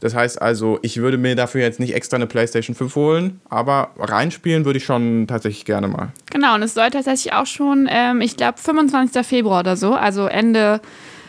Das 0.00 0.14
heißt 0.14 0.40
also, 0.40 0.78
ich 0.82 0.98
würde 0.98 1.18
mir 1.18 1.36
dafür 1.36 1.62
jetzt 1.62 1.80
nicht 1.80 1.94
extra 1.94 2.16
eine 2.16 2.26
PlayStation 2.26 2.74
5 2.74 2.94
holen, 2.96 3.40
aber 3.48 3.90
reinspielen 3.98 4.64
würde 4.64 4.78
ich 4.78 4.84
schon 4.84 5.26
tatsächlich 5.26 5.64
gerne 5.64 5.88
mal. 5.88 6.12
Genau, 6.30 6.54
und 6.54 6.62
es 6.62 6.74
soll 6.74 6.90
tatsächlich 6.90 7.32
auch 7.32 7.46
schon, 7.46 7.88
ähm, 7.90 8.20
ich 8.20 8.36
glaube, 8.36 8.58
25. 8.58 9.26
Februar 9.26 9.60
oder 9.60 9.76
so, 9.76 9.94
also 9.94 10.26
Ende 10.26 10.80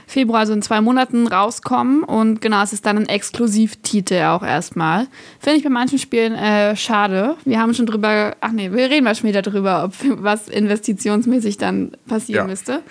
Februar, 0.07 0.41
also 0.41 0.53
in 0.53 0.61
zwei 0.61 0.81
Monaten 0.81 1.27
rauskommen. 1.27 2.03
Und 2.03 2.41
genau, 2.41 2.61
es 2.61 2.73
ist 2.73 2.85
dann 2.85 2.97
ein 2.97 3.09
Exklusivtitel 3.09 4.23
auch 4.23 4.43
erstmal. 4.43 5.07
Finde 5.39 5.57
ich 5.57 5.63
bei 5.63 5.69
manchen 5.69 5.99
Spielen 5.99 6.35
äh, 6.35 6.75
schade. 6.75 7.35
Wir 7.45 7.59
haben 7.59 7.73
schon 7.73 7.85
drüber, 7.85 8.35
ach 8.41 8.51
nee, 8.51 8.71
wir 8.71 8.89
reden 8.89 9.03
mal 9.03 9.15
später 9.15 9.41
drüber, 9.41 9.85
ob 9.85 9.93
was 10.23 10.47
investitionsmäßig 10.47 11.57
dann 11.57 11.91
passieren 12.07 12.45
ja. 12.45 12.47
müsste. 12.47 12.81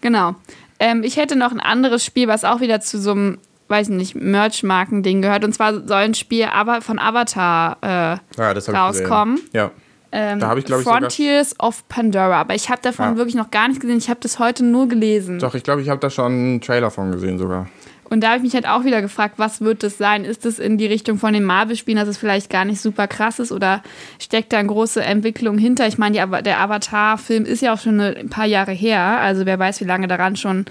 Genau. 0.00 0.36
Ähm, 0.78 1.02
ich 1.02 1.16
hätte 1.16 1.36
noch 1.36 1.52
ein 1.52 1.60
anderes 1.60 2.04
Spiel, 2.04 2.28
was 2.28 2.44
auch 2.44 2.60
wieder 2.60 2.80
zu 2.80 2.98
so 2.98 3.12
einem 3.12 3.38
weiß 3.70 3.88
nicht, 3.90 4.14
Merch-Marken-Ding 4.14 5.22
gehört. 5.22 5.44
Und 5.44 5.54
zwar 5.54 5.74
soll 5.86 5.96
ein 5.96 6.14
Spiel 6.14 6.44
aber 6.44 6.82
von 6.82 6.98
Avatar 6.98 7.76
äh, 7.82 8.18
ja, 8.36 8.52
rauskommen. 8.68 9.40
Ja. 9.52 9.70
Ähm, 10.12 10.40
da 10.40 10.48
habe 10.48 10.58
ich, 10.58 10.66
glaube 10.66 10.82
ich, 10.82 10.88
Frontiers 10.88 11.54
of 11.60 11.86
Pandora. 11.88 12.40
Aber 12.40 12.54
ich 12.54 12.68
habe 12.68 12.82
davon 12.82 13.06
ja. 13.06 13.16
wirklich 13.16 13.36
noch 13.36 13.50
gar 13.50 13.68
nichts 13.68 13.80
gesehen. 13.80 13.98
Ich 13.98 14.10
habe 14.10 14.20
das 14.20 14.38
heute 14.38 14.64
nur 14.64 14.88
gelesen. 14.88 15.38
Doch, 15.38 15.54
ich 15.54 15.62
glaube, 15.62 15.82
ich 15.82 15.88
habe 15.88 16.00
da 16.00 16.10
schon 16.10 16.32
einen 16.32 16.60
Trailer 16.60 16.90
von 16.90 17.12
gesehen 17.12 17.38
sogar. 17.38 17.68
Und 18.10 18.22
da 18.22 18.28
habe 18.28 18.38
ich 18.38 18.42
mich 18.42 18.54
halt 18.54 18.66
auch 18.66 18.84
wieder 18.84 19.00
gefragt, 19.00 19.34
was 19.36 19.60
wird 19.60 19.84
das 19.84 19.96
sein? 19.96 20.24
Ist 20.24 20.44
es 20.44 20.58
in 20.58 20.78
die 20.78 20.86
Richtung 20.86 21.16
von 21.16 21.32
den 21.32 21.44
Marvel-Spielen, 21.44 21.96
dass 21.96 22.08
es 22.08 22.18
vielleicht 22.18 22.50
gar 22.50 22.64
nicht 22.64 22.80
super 22.80 23.06
krass 23.06 23.38
ist 23.38 23.52
oder 23.52 23.82
steckt 24.18 24.52
da 24.52 24.58
eine 24.58 24.68
große 24.68 25.02
Entwicklung 25.02 25.58
hinter? 25.58 25.86
Ich 25.86 25.96
meine, 25.96 26.26
der 26.42 26.60
Avatar-Film 26.60 27.44
ist 27.44 27.62
ja 27.62 27.72
auch 27.72 27.80
schon 27.80 28.00
ein 28.00 28.28
paar 28.28 28.46
Jahre 28.46 28.72
her, 28.72 29.20
also 29.20 29.46
wer 29.46 29.58
weiß, 29.60 29.80
wie 29.80 29.84
lange 29.84 30.08
daran 30.08 30.34
schon 30.34 30.64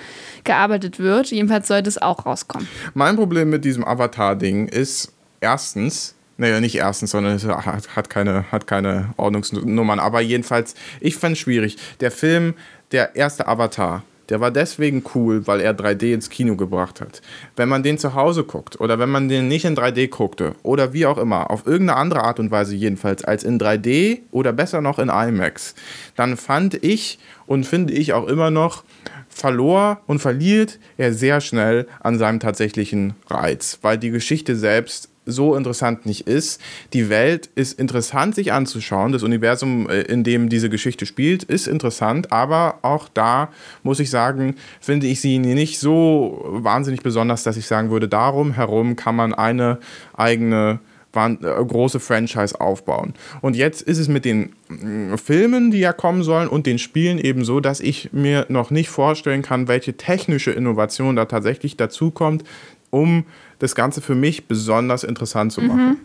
gearbeitet 0.43 0.99
wird. 0.99 1.31
Jedenfalls 1.31 1.69
sollte 1.69 1.87
es 1.87 1.97
auch 1.97 2.25
rauskommen. 2.25 2.67
Mein 2.93 3.15
Problem 3.15 3.49
mit 3.49 3.63
diesem 3.63 3.85
Avatar-Ding 3.85 4.67
ist 4.67 5.13
erstens, 5.39 6.15
naja, 6.37 6.59
nicht 6.59 6.75
erstens, 6.75 7.11
sondern 7.11 7.35
es 7.35 7.45
hat, 7.45 8.09
keine, 8.09 8.51
hat 8.51 8.67
keine 8.67 9.13
Ordnungsnummern. 9.15 9.99
Aber 9.99 10.19
jedenfalls, 10.19 10.75
ich 10.99 11.15
fand 11.15 11.33
es 11.33 11.39
schwierig. 11.39 11.77
Der 12.01 12.11
Film, 12.11 12.55
der 12.91 13.15
erste 13.15 13.47
Avatar, 13.47 14.03
der 14.29 14.39
war 14.39 14.51
deswegen 14.51 15.03
cool, 15.15 15.47
weil 15.47 15.59
er 15.59 15.75
3D 15.75 16.13
ins 16.13 16.29
Kino 16.29 16.55
gebracht 16.55 17.01
hat. 17.01 17.21
Wenn 17.55 17.69
man 17.69 17.83
den 17.83 17.97
zu 17.97 18.13
Hause 18.13 18.43
guckt 18.43 18.79
oder 18.79 18.99
wenn 18.99 19.09
man 19.09 19.27
den 19.27 19.47
nicht 19.47 19.65
in 19.65 19.75
3D 19.75 20.09
guckte 20.09 20.55
oder 20.63 20.93
wie 20.93 21.05
auch 21.05 21.17
immer, 21.17 21.49
auf 21.49 21.65
irgendeine 21.65 21.99
andere 21.99 22.23
Art 22.23 22.39
und 22.39 22.51
Weise 22.51 22.75
jedenfalls 22.75 23.23
als 23.23 23.43
in 23.43 23.59
3D 23.59 24.19
oder 24.31 24.53
besser 24.53 24.81
noch 24.81 24.99
in 24.99 25.09
IMAX, 25.09 25.75
dann 26.15 26.37
fand 26.37 26.83
ich 26.83 27.19
und 27.47 27.65
finde 27.65 27.93
ich 27.93 28.13
auch 28.13 28.27
immer 28.27 28.51
noch 28.51 28.83
verlor 29.27 30.01
und 30.05 30.19
verliert 30.19 30.79
er 30.97 31.13
sehr 31.13 31.41
schnell 31.41 31.87
an 32.01 32.17
seinem 32.17 32.39
tatsächlichen 32.39 33.13
Reiz, 33.27 33.79
weil 33.81 33.97
die 33.97 34.11
Geschichte 34.11 34.55
selbst 34.55 35.09
so 35.31 35.55
interessant 35.55 36.05
nicht 36.05 36.27
ist. 36.27 36.61
Die 36.93 37.09
Welt 37.09 37.49
ist 37.55 37.79
interessant 37.79 38.35
sich 38.35 38.53
anzuschauen. 38.53 39.11
Das 39.11 39.23
Universum, 39.23 39.89
äh, 39.89 40.01
in 40.01 40.23
dem 40.23 40.49
diese 40.49 40.69
Geschichte 40.69 41.05
spielt, 41.05 41.43
ist 41.43 41.67
interessant, 41.67 42.31
aber 42.31 42.79
auch 42.81 43.07
da 43.09 43.49
muss 43.83 43.99
ich 43.99 44.09
sagen, 44.09 44.55
finde 44.79 45.07
ich 45.07 45.21
sie 45.21 45.39
nicht 45.39 45.79
so 45.79 46.43
wahnsinnig 46.49 47.01
besonders, 47.01 47.43
dass 47.43 47.57
ich 47.57 47.67
sagen 47.67 47.89
würde, 47.91 48.07
darum 48.07 48.53
herum 48.53 48.95
kann 48.95 49.15
man 49.15 49.33
eine 49.33 49.79
eigene 50.15 50.79
äh, 51.15 51.35
große 51.65 51.99
Franchise 51.99 52.61
aufbauen. 52.61 53.15
Und 53.41 53.55
jetzt 53.55 53.81
ist 53.81 53.97
es 53.97 54.07
mit 54.07 54.25
den 54.25 54.53
mm, 54.67 55.15
Filmen, 55.15 55.71
die 55.71 55.79
ja 55.79 55.91
kommen 55.91 56.21
sollen, 56.21 56.47
und 56.47 56.67
den 56.67 56.77
Spielen 56.77 57.17
eben 57.17 57.43
so, 57.43 57.59
dass 57.59 57.79
ich 57.79 58.13
mir 58.13 58.45
noch 58.49 58.69
nicht 58.69 58.89
vorstellen 58.89 59.41
kann, 59.41 59.67
welche 59.67 59.97
technische 59.97 60.51
Innovation 60.51 61.15
da 61.15 61.25
tatsächlich 61.25 61.77
dazukommt, 61.77 62.43
um 62.91 63.25
das 63.59 63.75
Ganze 63.75 64.01
für 64.01 64.15
mich 64.15 64.47
besonders 64.47 65.03
interessant 65.03 65.53
zu 65.53 65.61
machen. 65.61 65.87
Mhm. 65.87 65.97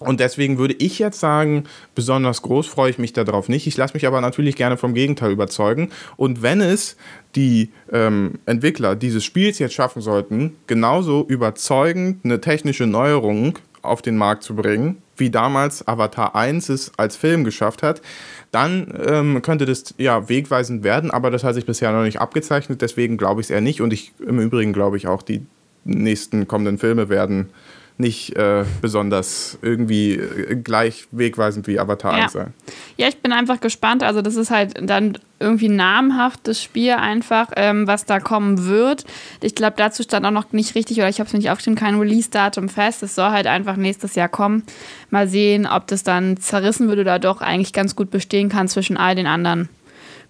Und 0.00 0.20
deswegen 0.20 0.58
würde 0.58 0.74
ich 0.74 0.98
jetzt 0.98 1.20
sagen, 1.20 1.64
besonders 1.94 2.42
groß 2.42 2.66
freue 2.66 2.90
ich 2.90 2.98
mich 2.98 3.12
darauf 3.12 3.48
nicht. 3.48 3.66
Ich 3.66 3.76
lasse 3.76 3.94
mich 3.94 4.06
aber 4.06 4.20
natürlich 4.20 4.56
gerne 4.56 4.76
vom 4.76 4.92
Gegenteil 4.92 5.30
überzeugen. 5.30 5.90
Und 6.16 6.42
wenn 6.42 6.60
es 6.60 6.96
die 7.36 7.70
ähm, 7.92 8.38
Entwickler 8.44 8.96
dieses 8.96 9.24
Spiels 9.24 9.58
jetzt 9.60 9.74
schaffen 9.74 10.02
sollten, 10.02 10.56
genauso 10.66 11.24
überzeugend 11.26 12.24
eine 12.24 12.40
technische 12.40 12.86
Neuerung 12.86 13.58
auf 13.82 14.02
den 14.02 14.16
Markt 14.16 14.42
zu 14.42 14.56
bringen, 14.56 14.98
wie 15.16 15.30
damals 15.30 15.86
Avatar 15.86 16.34
1 16.34 16.70
es 16.70 16.92
als 16.96 17.16
Film 17.16 17.44
geschafft 17.44 17.82
hat, 17.82 18.02
dann 18.50 18.92
ähm, 19.06 19.42
könnte 19.42 19.64
das 19.64 19.94
ja 19.98 20.28
wegweisend 20.28 20.82
werden, 20.82 21.10
aber 21.10 21.30
das 21.30 21.44
hat 21.44 21.54
sich 21.54 21.66
bisher 21.66 21.92
noch 21.92 22.02
nicht 22.02 22.20
abgezeichnet, 22.20 22.82
deswegen 22.82 23.16
glaube 23.16 23.40
ich 23.40 23.46
es 23.46 23.50
eher 23.50 23.60
nicht 23.60 23.80
und 23.80 23.92
ich 23.92 24.12
im 24.18 24.40
Übrigen 24.40 24.72
glaube 24.72 24.96
ich 24.96 25.06
auch, 25.06 25.22
die 25.22 25.46
nächsten 25.84 26.48
kommenden 26.48 26.78
Filme 26.78 27.08
werden 27.08 27.50
nicht 27.96 28.34
äh, 28.36 28.64
besonders 28.80 29.56
irgendwie 29.62 30.14
äh, 30.14 30.56
gleich 30.56 31.06
wegweisend 31.12 31.68
wie 31.68 31.78
Avatar 31.78 32.16
ja. 32.16 32.24
1 32.24 32.32
sein. 32.32 32.52
Ja, 32.96 33.06
ich 33.06 33.18
bin 33.18 33.32
einfach 33.32 33.60
gespannt. 33.60 34.02
Also, 34.02 34.20
das 34.20 34.34
ist 34.34 34.50
halt 34.50 34.74
dann 34.82 35.16
irgendwie 35.38 35.68
namhaftes 35.68 36.60
Spiel 36.60 36.92
einfach, 36.92 37.50
ähm, 37.54 37.86
was 37.86 38.04
da 38.04 38.18
kommen 38.18 38.66
wird. 38.66 39.04
Ich 39.42 39.54
glaube, 39.54 39.74
dazu 39.76 40.02
stand 40.02 40.26
auch 40.26 40.32
noch 40.32 40.52
nicht 40.52 40.74
richtig, 40.74 40.98
oder 40.98 41.08
ich 41.08 41.20
habe 41.20 41.28
es 41.28 41.34
nicht 41.34 41.50
aufgeschrieben, 41.50 41.78
kein 41.78 41.98
Release-Datum 41.98 42.68
fest. 42.68 43.04
Es 43.04 43.14
soll 43.14 43.30
halt 43.30 43.46
einfach 43.46 43.76
nächstes 43.76 44.16
Jahr 44.16 44.28
kommen. 44.28 44.64
Mal 45.10 45.28
sehen, 45.28 45.66
ob 45.66 45.86
das 45.86 46.02
dann 46.02 46.36
zerrissen 46.38 46.88
wird 46.88 46.98
oder 46.98 47.20
doch 47.20 47.42
eigentlich 47.42 47.72
ganz 47.72 47.94
gut 47.94 48.10
bestehen 48.10 48.48
kann 48.48 48.66
zwischen 48.66 48.96
all 48.96 49.14
den 49.14 49.28
anderen 49.28 49.68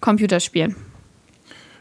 Computerspielen. 0.01 0.75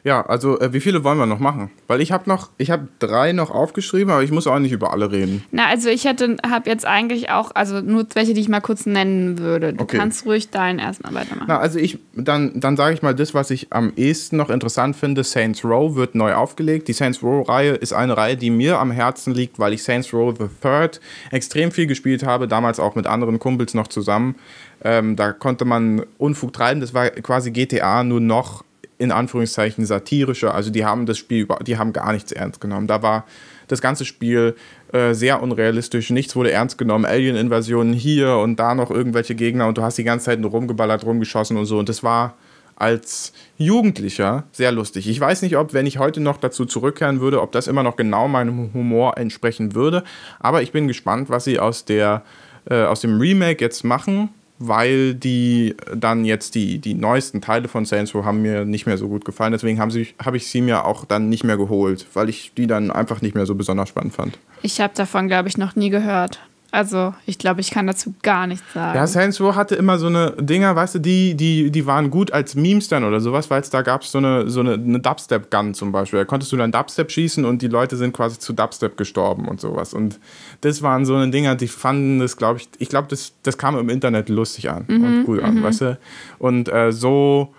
Ja, 0.05 0.21
also 0.27 0.61
äh, 0.61 0.75
wie 0.75 0.81
viele 0.81 1.03
wollen 1.03 1.17
wir 1.17 1.25
noch 1.25 1.38
machen? 1.38 1.71
Weil 1.87 2.03
ich 2.03 2.12
habe 2.12 2.29
noch, 2.29 2.51
ich 2.59 2.71
habe 2.71 2.88
drei 2.99 3.33
noch 3.33 3.51
aufgeschrieben, 3.51 4.12
aber 4.12 4.23
ich 4.23 4.31
muss 4.31 4.47
auch 4.47 4.59
nicht 4.59 4.73
über 4.73 4.93
alle 4.93 5.11
reden. 5.11 5.43
Na, 5.51 5.67
also 5.69 5.88
ich 5.88 6.05
hätte, 6.05 6.37
habe 6.47 6.69
jetzt 6.69 6.85
eigentlich 6.85 7.31
auch, 7.31 7.53
also 7.55 7.81
nur 7.81 8.07
welche, 8.12 8.35
die 8.35 8.43
ich 8.43 8.51
mal 8.51 8.61
kurz 8.61 8.85
nennen 8.85 9.38
würde. 9.38 9.73
Du 9.73 9.85
okay. 9.85 9.97
kannst 9.97 10.27
ruhig 10.27 10.51
deinen 10.51 10.79
erstmal 10.79 11.14
weitermachen. 11.14 11.47
Na, 11.49 11.59
also 11.59 11.79
ich, 11.79 11.99
dann, 12.12 12.61
dann 12.61 12.77
sage 12.77 12.93
ich 12.93 13.01
mal 13.01 13.14
das, 13.14 13.33
was 13.33 13.51
ich 13.51 13.73
am 13.73 13.95
ehesten 13.97 14.37
noch 14.37 14.51
interessant 14.51 14.95
finde. 14.95 15.25
Saints 15.25 15.64
Row 15.64 15.97
wird 15.97 16.14
neu 16.14 16.35
aufgelegt. 16.35 16.88
Die 16.88 16.93
Saints 16.93 17.23
Row-Reihe 17.23 17.73
ist 17.73 17.95
eine 17.95 18.14
Reihe, 18.14 18.37
die 18.37 18.51
mir 18.51 18.81
am 18.81 18.90
Herzen 18.90 19.33
liegt, 19.33 19.59
weil 19.59 19.73
ich 19.73 19.83
Saints 19.83 20.12
Row 20.12 20.35
the 20.38 20.49
Third 20.61 21.01
extrem 21.31 21.73
viel 21.73 21.87
gespielt 21.87 22.27
habe, 22.27 22.47
damals 22.47 22.79
auch 22.79 22.95
mit 22.95 23.07
anderen 23.07 23.38
Kumpels 23.38 23.73
noch 23.73 23.88
zusammen. 23.88 24.35
Ähm, 24.83 25.17
da 25.17 25.33
konnte 25.33 25.64
man 25.64 26.05
Unfug 26.19 26.53
treiben. 26.53 26.83
Das 26.83 26.93
war 26.93 27.09
quasi 27.09 27.51
GTA 27.53 28.05
nur 28.05 28.21
noch 28.21 28.64
in 28.98 29.12
Anführungszeichen 29.12 29.87
satirischer. 29.87 30.54
Also 30.54 30.70
die 30.70 30.85
haben 30.85 31.07
das 31.07 31.18
Spiel, 31.18 31.46
die 31.66 31.78
haben 31.78 31.92
gar 31.92 32.12
nichts 32.12 32.33
ernst 32.33 32.61
genommen. 32.61 32.87
Da 32.87 33.02
war 33.02 33.24
das 33.68 33.80
ganze 33.80 34.04
Spiel 34.04 34.54
äh, 34.92 35.14
sehr 35.14 35.42
unrealistisch. 35.42 36.11
Nichts 36.11 36.37
wurde 36.37 36.52
ernst 36.52 36.78
genommen. 36.78 37.04
Alien-Invasionen 37.04 37.92
hier 37.92 38.37
und 38.37 38.57
da 38.57 38.74
noch 38.74 38.90
irgendwelche 38.90 39.35
Gegner 39.35 39.66
und 39.66 39.78
du 39.78 39.83
hast 39.83 39.98
die 39.98 40.04
ganze 40.04 40.26
Zeit 40.26 40.40
nur 40.40 40.50
rumgeballert, 40.50 41.04
rumgeschossen 41.04 41.57
und 41.57 41.66
so. 41.66 41.78
Und 41.78 41.88
das 41.88 42.02
war 42.02 42.35
als 42.76 43.33
Jugendlicher 43.57 44.44
sehr 44.52 44.72
lustig. 44.72 45.09
Ich 45.09 45.20
weiß 45.20 45.42
nicht, 45.42 45.57
ob, 45.57 45.72
wenn 45.72 45.87
ich 45.87 45.98
heute 45.98 46.20
noch 46.20 46.38
dazu 46.38 46.64
zurückkehren 46.64 47.20
würde, 47.20 47.40
ob 47.40 47.52
das 47.52 47.68
immer 47.68 47.83
noch 47.83 47.96
genau 47.96 48.28
meinem 48.28 48.72
Humor 48.74 49.16
entsprechen 49.16 49.74
würde. 49.74 50.02
Aber 50.40 50.62
ich 50.62 50.72
bin 50.72 50.88
gespannt, 50.88 51.30
was 51.30 51.44
sie 51.44 51.59
aus, 51.59 51.85
der, 51.85 52.22
äh, 52.68 52.83
aus 52.83 53.00
dem 53.00 53.18
Remake 53.18 53.64
jetzt 53.64 53.85
machen 53.85 54.30
weil 54.59 55.14
die 55.14 55.77
dann 55.95 56.25
jetzt 56.25 56.55
die, 56.55 56.79
die 56.79 56.95
neuesten 56.95 57.40
Teile 57.40 57.69
von 57.69 57.85
Saints 57.85 58.14
Row 58.14 58.25
haben 58.25 58.43
mir 58.43 58.64
nicht 58.64 58.87
mehr 58.87 58.99
so 58.99 59.09
gut 59.09 59.25
gefallen. 59.25 59.53
Deswegen 59.53 59.81
habe 59.81 60.07
hab 60.25 60.35
ich 60.35 60.47
sie 60.47 60.61
mir 60.61 60.85
auch 60.85 61.05
dann 61.05 61.29
nicht 61.29 61.45
mehr 61.45 61.57
geholt, 61.57 62.07
weil 62.14 62.29
ich 62.29 62.53
die 62.57 62.67
dann 62.67 62.90
einfach 62.90 63.21
nicht 63.21 63.35
mehr 63.35 63.47
so 63.47 63.55
besonders 63.55 63.88
spannend 63.88 64.14
fand. 64.14 64.38
Ich 64.62 64.81
habe 64.81 64.95
davon, 64.95 65.29
glaube 65.29 65.49
ich, 65.49 65.59
noch 65.59 65.77
nie 65.77 65.90
gehört. 65.90 66.40
Also, 66.75 67.15
ich 67.25 67.39
glaube, 67.39 67.61
ich 67.61 67.71
kann 67.71 67.87
dazu 67.87 68.15
gar 68.23 68.49
nichts 68.49 68.73
sagen. 68.73 68.97
Ja, 68.97 69.07
Saints 69.07 69.41
Row 69.41 69.55
hatte 69.55 69.77
immer 69.77 69.97
so 69.97 70.09
eine 70.09 70.33
Dinger, 70.33 70.75
weißt 70.75 70.97
du, 70.97 70.99
die, 70.99 71.37
die, 71.37 71.71
die 71.71 71.87
waren 71.87 72.11
gut 72.11 72.33
als 72.33 72.57
Memes 72.57 72.89
dann 72.89 73.05
oder 73.05 73.21
sowas, 73.21 73.49
weil 73.49 73.61
es 73.61 73.71
da 73.71 73.83
gab 73.83 74.03
so 74.03 74.19
eine, 74.19 74.51
so 74.51 74.59
eine, 74.59 74.73
eine 74.73 74.99
Dubstep-Gun 74.99 75.75
zum 75.75 75.93
Beispiel. 75.93 76.19
Da 76.19 76.25
konntest 76.25 76.51
du 76.51 76.57
dann 76.57 76.73
Dubstep 76.73 77.13
schießen 77.13 77.45
und 77.45 77.63
die 77.63 77.69
Leute 77.69 77.97
sind 77.97 78.13
quasi 78.13 78.41
zu 78.41 78.53
Dubstep 78.53 78.97
gestorben 78.97 79.47
und 79.47 79.61
sowas. 79.61 79.95
Und 79.95 80.19
das 80.63 80.83
waren 80.83 81.05
so 81.05 81.15
eine 81.15 81.31
Dinger, 81.31 81.55
die 81.55 81.69
fanden 81.69 82.19
das, 82.19 82.37
glaube 82.37 82.59
ich, 82.59 82.69
ich 82.79 82.89
glaube, 82.89 83.07
das, 83.09 83.35
das 83.45 83.57
kam 83.57 83.79
im 83.79 83.89
Internet 83.89 84.29
lustig 84.29 84.69
an 84.69 84.85
mhm, 84.89 85.05
und 85.05 85.29
cool 85.29 85.45
an, 85.45 85.55
mhm. 85.55 85.63
weißt 85.63 85.81
du? 85.83 85.99
Und 86.41 86.69
äh, 86.69 86.91
so 86.91 87.55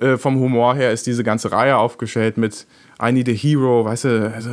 äh, 0.00 0.16
vom 0.16 0.38
Humor 0.38 0.76
her 0.76 0.92
ist 0.92 1.08
diese 1.08 1.24
ganze 1.24 1.50
Reihe 1.50 1.76
aufgestellt 1.76 2.38
mit 2.38 2.68
I 3.02 3.10
Need 3.10 3.30
a 3.30 3.32
Hero, 3.32 3.84
weißt 3.84 4.04
du, 4.04 4.32
also, 4.32 4.50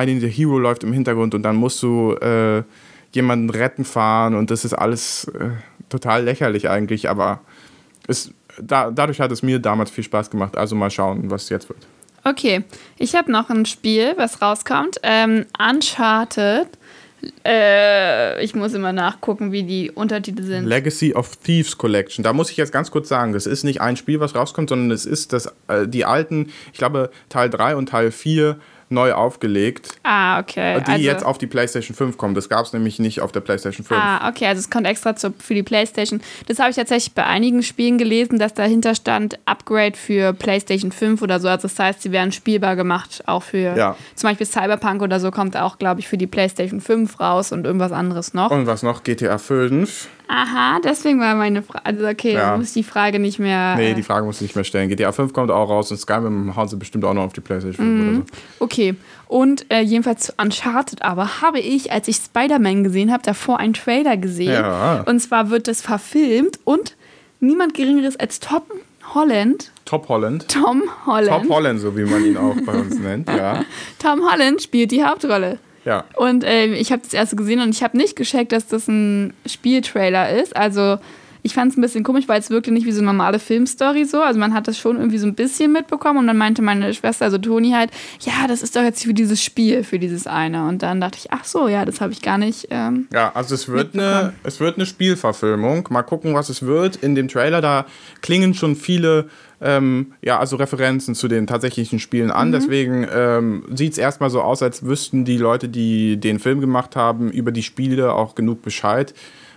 I 0.00 0.06
Need 0.06 0.22
a 0.22 0.28
Hero 0.28 0.60
läuft 0.60 0.84
im 0.84 0.92
Hintergrund 0.92 1.34
und 1.34 1.42
dann 1.42 1.56
musst 1.56 1.82
du 1.82 2.12
äh, 2.20 2.62
jemanden 3.12 3.50
retten 3.50 3.84
fahren 3.84 4.34
und 4.34 4.50
das 4.50 4.64
ist 4.64 4.74
alles 4.74 5.24
äh, 5.38 5.50
total 5.88 6.24
lächerlich 6.24 6.68
eigentlich, 6.68 7.08
aber 7.08 7.40
es, 8.06 8.32
da, 8.60 8.90
dadurch 8.90 9.20
hat 9.20 9.32
es 9.32 9.42
mir 9.42 9.58
damals 9.58 9.90
viel 9.90 10.04
Spaß 10.04 10.30
gemacht. 10.30 10.56
Also 10.56 10.74
mal 10.74 10.90
schauen, 10.90 11.30
was 11.30 11.48
jetzt 11.48 11.68
wird. 11.68 11.86
Okay, 12.24 12.64
ich 12.98 13.14
habe 13.14 13.32
noch 13.32 13.50
ein 13.50 13.66
Spiel, 13.66 14.14
was 14.16 14.40
rauskommt. 14.40 14.98
Ähm, 15.02 15.46
Uncharted. 15.58 16.68
Äh, 17.44 18.44
ich 18.44 18.54
muss 18.54 18.74
immer 18.74 18.92
nachgucken, 18.92 19.52
wie 19.52 19.62
die 19.62 19.90
Untertitel 19.90 20.42
sind. 20.42 20.66
Legacy 20.66 21.14
of 21.14 21.36
Thieves 21.36 21.78
Collection. 21.78 22.22
Da 22.24 22.32
muss 22.32 22.50
ich 22.50 22.56
jetzt 22.56 22.72
ganz 22.72 22.90
kurz 22.90 23.08
sagen, 23.08 23.32
das 23.32 23.46
ist 23.46 23.64
nicht 23.64 23.80
ein 23.80 23.96
Spiel, 23.96 24.20
was 24.20 24.34
rauskommt, 24.34 24.68
sondern 24.68 24.90
es 24.90 25.06
ist 25.06 25.32
das, 25.32 25.46
äh, 25.68 25.86
die 25.86 26.04
alten, 26.04 26.50
ich 26.72 26.78
glaube, 26.78 27.10
Teil 27.28 27.50
3 27.50 27.76
und 27.76 27.88
Teil 27.88 28.10
4 28.10 28.58
neu 28.92 29.12
aufgelegt. 29.12 29.88
Ah, 30.02 30.38
okay. 30.38 30.80
Die 30.86 30.90
also, 30.90 31.04
jetzt 31.04 31.24
auf 31.24 31.38
die 31.38 31.46
PlayStation 31.46 31.96
5 31.96 32.16
kommen. 32.16 32.34
Das 32.34 32.48
gab 32.48 32.64
es 32.64 32.72
nämlich 32.72 32.98
nicht 32.98 33.20
auf 33.20 33.32
der 33.32 33.40
PlayStation 33.40 33.84
5. 33.84 34.00
Ah, 34.00 34.28
okay. 34.28 34.46
Also 34.46 34.60
es 34.60 34.70
kommt 34.70 34.86
extra 34.86 35.16
zu, 35.16 35.32
für 35.38 35.54
die 35.54 35.62
PlayStation. 35.62 36.20
Das 36.46 36.58
habe 36.58 36.70
ich 36.70 36.76
tatsächlich 36.76 37.14
bei 37.14 37.24
einigen 37.24 37.62
Spielen 37.62 37.98
gelesen, 37.98 38.38
dass 38.38 38.54
dahinter 38.54 38.94
stand 38.94 39.38
Upgrade 39.46 39.96
für 39.96 40.32
PlayStation 40.32 40.92
5 40.92 41.22
oder 41.22 41.40
so. 41.40 41.48
Also 41.48 41.68
das 41.68 41.78
heißt, 41.78 42.02
sie 42.02 42.12
werden 42.12 42.32
spielbar 42.32 42.76
gemacht, 42.76 43.22
auch 43.26 43.42
für 43.42 43.76
ja. 43.76 43.96
zum 44.14 44.30
Beispiel 44.30 44.46
Cyberpunk 44.46 45.02
oder 45.02 45.20
so 45.20 45.30
kommt 45.30 45.56
auch, 45.56 45.78
glaube 45.78 46.00
ich, 46.00 46.08
für 46.08 46.18
die 46.18 46.26
PlayStation 46.26 46.80
5 46.80 47.18
raus 47.20 47.52
und 47.52 47.66
irgendwas 47.66 47.92
anderes 47.92 48.34
noch. 48.34 48.50
Und 48.50 48.66
was 48.66 48.82
noch? 48.82 49.02
GTA 49.02 49.38
5. 49.38 50.08
Aha, 50.34 50.80
deswegen 50.82 51.20
war 51.20 51.34
meine 51.34 51.62
Frage. 51.62 51.84
Also, 51.84 52.06
okay, 52.06 52.32
ja. 52.32 52.56
muss 52.56 52.72
die 52.72 52.82
Frage 52.82 53.18
nicht 53.18 53.38
mehr. 53.38 53.76
Nee, 53.76 53.90
äh, 53.90 53.94
die 53.94 54.02
Frage 54.02 54.24
muss 54.24 54.36
ich 54.36 54.42
nicht 54.42 54.54
mehr 54.54 54.64
stellen. 54.64 54.88
GTA 54.88 55.12
5 55.12 55.34
kommt 55.34 55.50
auch 55.50 55.68
raus 55.68 55.90
und 55.90 55.98
Skyrim 55.98 56.56
hauen 56.56 56.68
sie 56.68 56.76
bestimmt 56.76 57.04
auch 57.04 57.12
noch 57.12 57.24
auf 57.24 57.34
die 57.34 57.42
PlayStation 57.42 57.86
5 57.86 58.08
oder 58.08 58.16
so. 58.16 58.64
Okay, 58.64 58.94
und 59.28 59.70
äh, 59.70 59.80
jedenfalls 59.80 60.26
zu 60.26 60.32
Uncharted 60.38 61.02
aber 61.02 61.42
habe 61.42 61.60
ich, 61.60 61.92
als 61.92 62.08
ich 62.08 62.16
Spider-Man 62.16 62.82
gesehen 62.82 63.12
habe, 63.12 63.22
davor 63.22 63.58
einen 63.58 63.74
Trailer 63.74 64.16
gesehen. 64.16 64.52
Ja. 64.52 65.02
Und 65.02 65.20
zwar 65.20 65.50
wird 65.50 65.68
das 65.68 65.82
verfilmt 65.82 66.60
und 66.64 66.96
niemand 67.40 67.74
Geringeres 67.74 68.16
als 68.16 68.40
Tom 68.40 68.62
Holland. 69.12 69.70
Top 69.84 70.08
Holland. 70.08 70.48
Tom 70.48 70.82
Holland. 71.04 71.42
Top 71.42 71.50
Holland, 71.50 71.80
so 71.80 71.94
wie 71.94 72.04
man 72.04 72.24
ihn 72.24 72.38
auch 72.38 72.56
bei 72.64 72.72
uns 72.72 72.98
nennt, 72.98 73.28
ja. 73.28 73.64
Tom 73.98 74.22
Holland 74.30 74.62
spielt 74.62 74.90
die 74.92 75.04
Hauptrolle. 75.04 75.58
Ja. 75.84 76.04
Und 76.16 76.44
äh, 76.44 76.66
ich 76.66 76.92
habe 76.92 77.02
das 77.02 77.12
erste 77.12 77.36
gesehen 77.36 77.60
und 77.60 77.70
ich 77.70 77.82
habe 77.82 77.96
nicht 77.96 78.16
gecheckt, 78.16 78.52
dass 78.52 78.66
das 78.66 78.88
ein 78.88 79.34
Spieltrailer 79.46 80.30
ist. 80.30 80.56
Also 80.56 80.98
ich 81.42 81.54
fand 81.54 81.72
es 81.72 81.78
ein 81.78 81.80
bisschen 81.80 82.04
komisch, 82.04 82.28
weil 82.28 82.38
es 82.38 82.50
wirkte 82.50 82.70
nicht 82.70 82.86
wie 82.86 82.92
so 82.92 83.00
eine 83.00 83.06
normale 83.06 83.38
Filmstory 83.38 84.04
so. 84.04 84.20
Also 84.20 84.38
man 84.38 84.54
hat 84.54 84.68
das 84.68 84.78
schon 84.78 84.96
irgendwie 84.96 85.18
so 85.18 85.26
ein 85.26 85.34
bisschen 85.34 85.72
mitbekommen 85.72 86.20
und 86.20 86.26
dann 86.26 86.36
meinte 86.36 86.62
meine 86.62 86.94
Schwester, 86.94 87.24
also 87.24 87.38
Toni 87.38 87.72
halt, 87.72 87.90
ja, 88.20 88.46
das 88.46 88.62
ist 88.62 88.76
doch 88.76 88.82
jetzt 88.82 89.04
für 89.04 89.14
dieses 89.14 89.42
Spiel, 89.42 89.82
für 89.82 89.98
dieses 89.98 90.26
eine. 90.26 90.66
Und 90.68 90.82
dann 90.82 91.00
dachte 91.00 91.18
ich, 91.18 91.32
ach 91.32 91.44
so, 91.44 91.68
ja, 91.68 91.84
das 91.84 92.00
habe 92.00 92.12
ich 92.12 92.22
gar 92.22 92.38
nicht. 92.38 92.68
Ähm, 92.70 93.08
ja, 93.12 93.32
also 93.34 93.54
es 93.54 93.68
wird, 93.68 93.94
eine, 93.94 94.32
es 94.44 94.60
wird 94.60 94.76
eine 94.76 94.86
Spielverfilmung. 94.86 95.88
Mal 95.90 96.02
gucken, 96.02 96.34
was 96.34 96.48
es 96.48 96.62
wird. 96.62 96.96
In 96.96 97.14
dem 97.14 97.28
Trailer, 97.28 97.60
da 97.60 97.86
klingen 98.20 98.54
schon 98.54 98.76
viele 98.76 99.28
ähm, 99.60 100.12
ja, 100.22 100.38
also 100.38 100.56
Referenzen 100.56 101.14
zu 101.14 101.28
den 101.28 101.46
tatsächlichen 101.46 101.98
Spielen 101.98 102.30
an. 102.30 102.48
Mhm. 102.48 102.52
Deswegen 102.52 103.06
ähm, 103.12 103.64
sieht 103.74 103.92
es 103.92 103.98
erstmal 103.98 104.30
so 104.30 104.42
aus, 104.42 104.62
als 104.62 104.84
wüssten 104.84 105.24
die 105.24 105.38
Leute, 105.38 105.68
die 105.68 106.18
den 106.18 106.38
Film 106.38 106.60
gemacht 106.60 106.96
haben, 106.96 107.30
über 107.30 107.52
die 107.52 107.62
Spiele 107.62 108.12
auch 108.12 108.34
genug 108.34 108.62
Bescheid. 108.62 109.14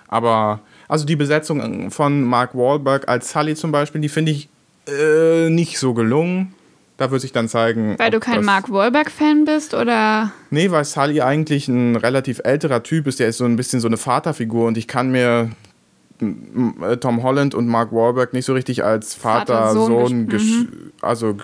Aber 0.07 0.61
also 0.87 1.05
die 1.05 1.15
Besetzung 1.15 1.89
von 1.91 2.23
Mark 2.23 2.55
Wahlberg 2.55 3.07
als 3.07 3.31
Sully 3.31 3.55
zum 3.55 3.71
Beispiel, 3.71 4.01
die 4.01 4.09
finde 4.09 4.31
ich 4.31 4.49
äh, 4.87 5.49
nicht 5.49 5.79
so 5.79 5.93
gelungen. 5.93 6.53
Da 6.97 7.11
wird 7.11 7.19
sich 7.19 7.33
dann 7.33 7.49
zeigen. 7.49 7.95
Weil 7.99 8.09
du 8.11 8.21
kein 8.21 8.45
Mark 8.45 8.71
Wahlberg-Fan 8.71 9.43
bist 9.43 9.73
oder. 9.73 10.31
Nee, 10.49 10.71
weil 10.71 10.85
Sully 10.85 11.19
eigentlich 11.19 11.67
ein 11.67 11.97
relativ 11.97 12.39
älterer 12.45 12.83
Typ 12.83 13.07
ist. 13.07 13.19
Der 13.19 13.27
ist 13.27 13.37
so 13.37 13.43
ein 13.43 13.57
bisschen 13.57 13.81
so 13.81 13.87
eine 13.87 13.97
Vaterfigur 13.97 14.65
und 14.65 14.77
ich 14.77 14.87
kann 14.87 15.11
mir 15.11 15.49
m- 16.21 16.75
Tom 17.01 17.21
Holland 17.21 17.53
und 17.53 17.67
Mark 17.67 17.91
Wahlberg 17.91 18.31
nicht 18.31 18.45
so 18.45 18.53
richtig 18.53 18.83
als 18.85 19.13
Vater-Sohn 19.13 20.27
Vater-Sohn, 20.29 20.91
also 21.01 21.33
g- 21.33 21.43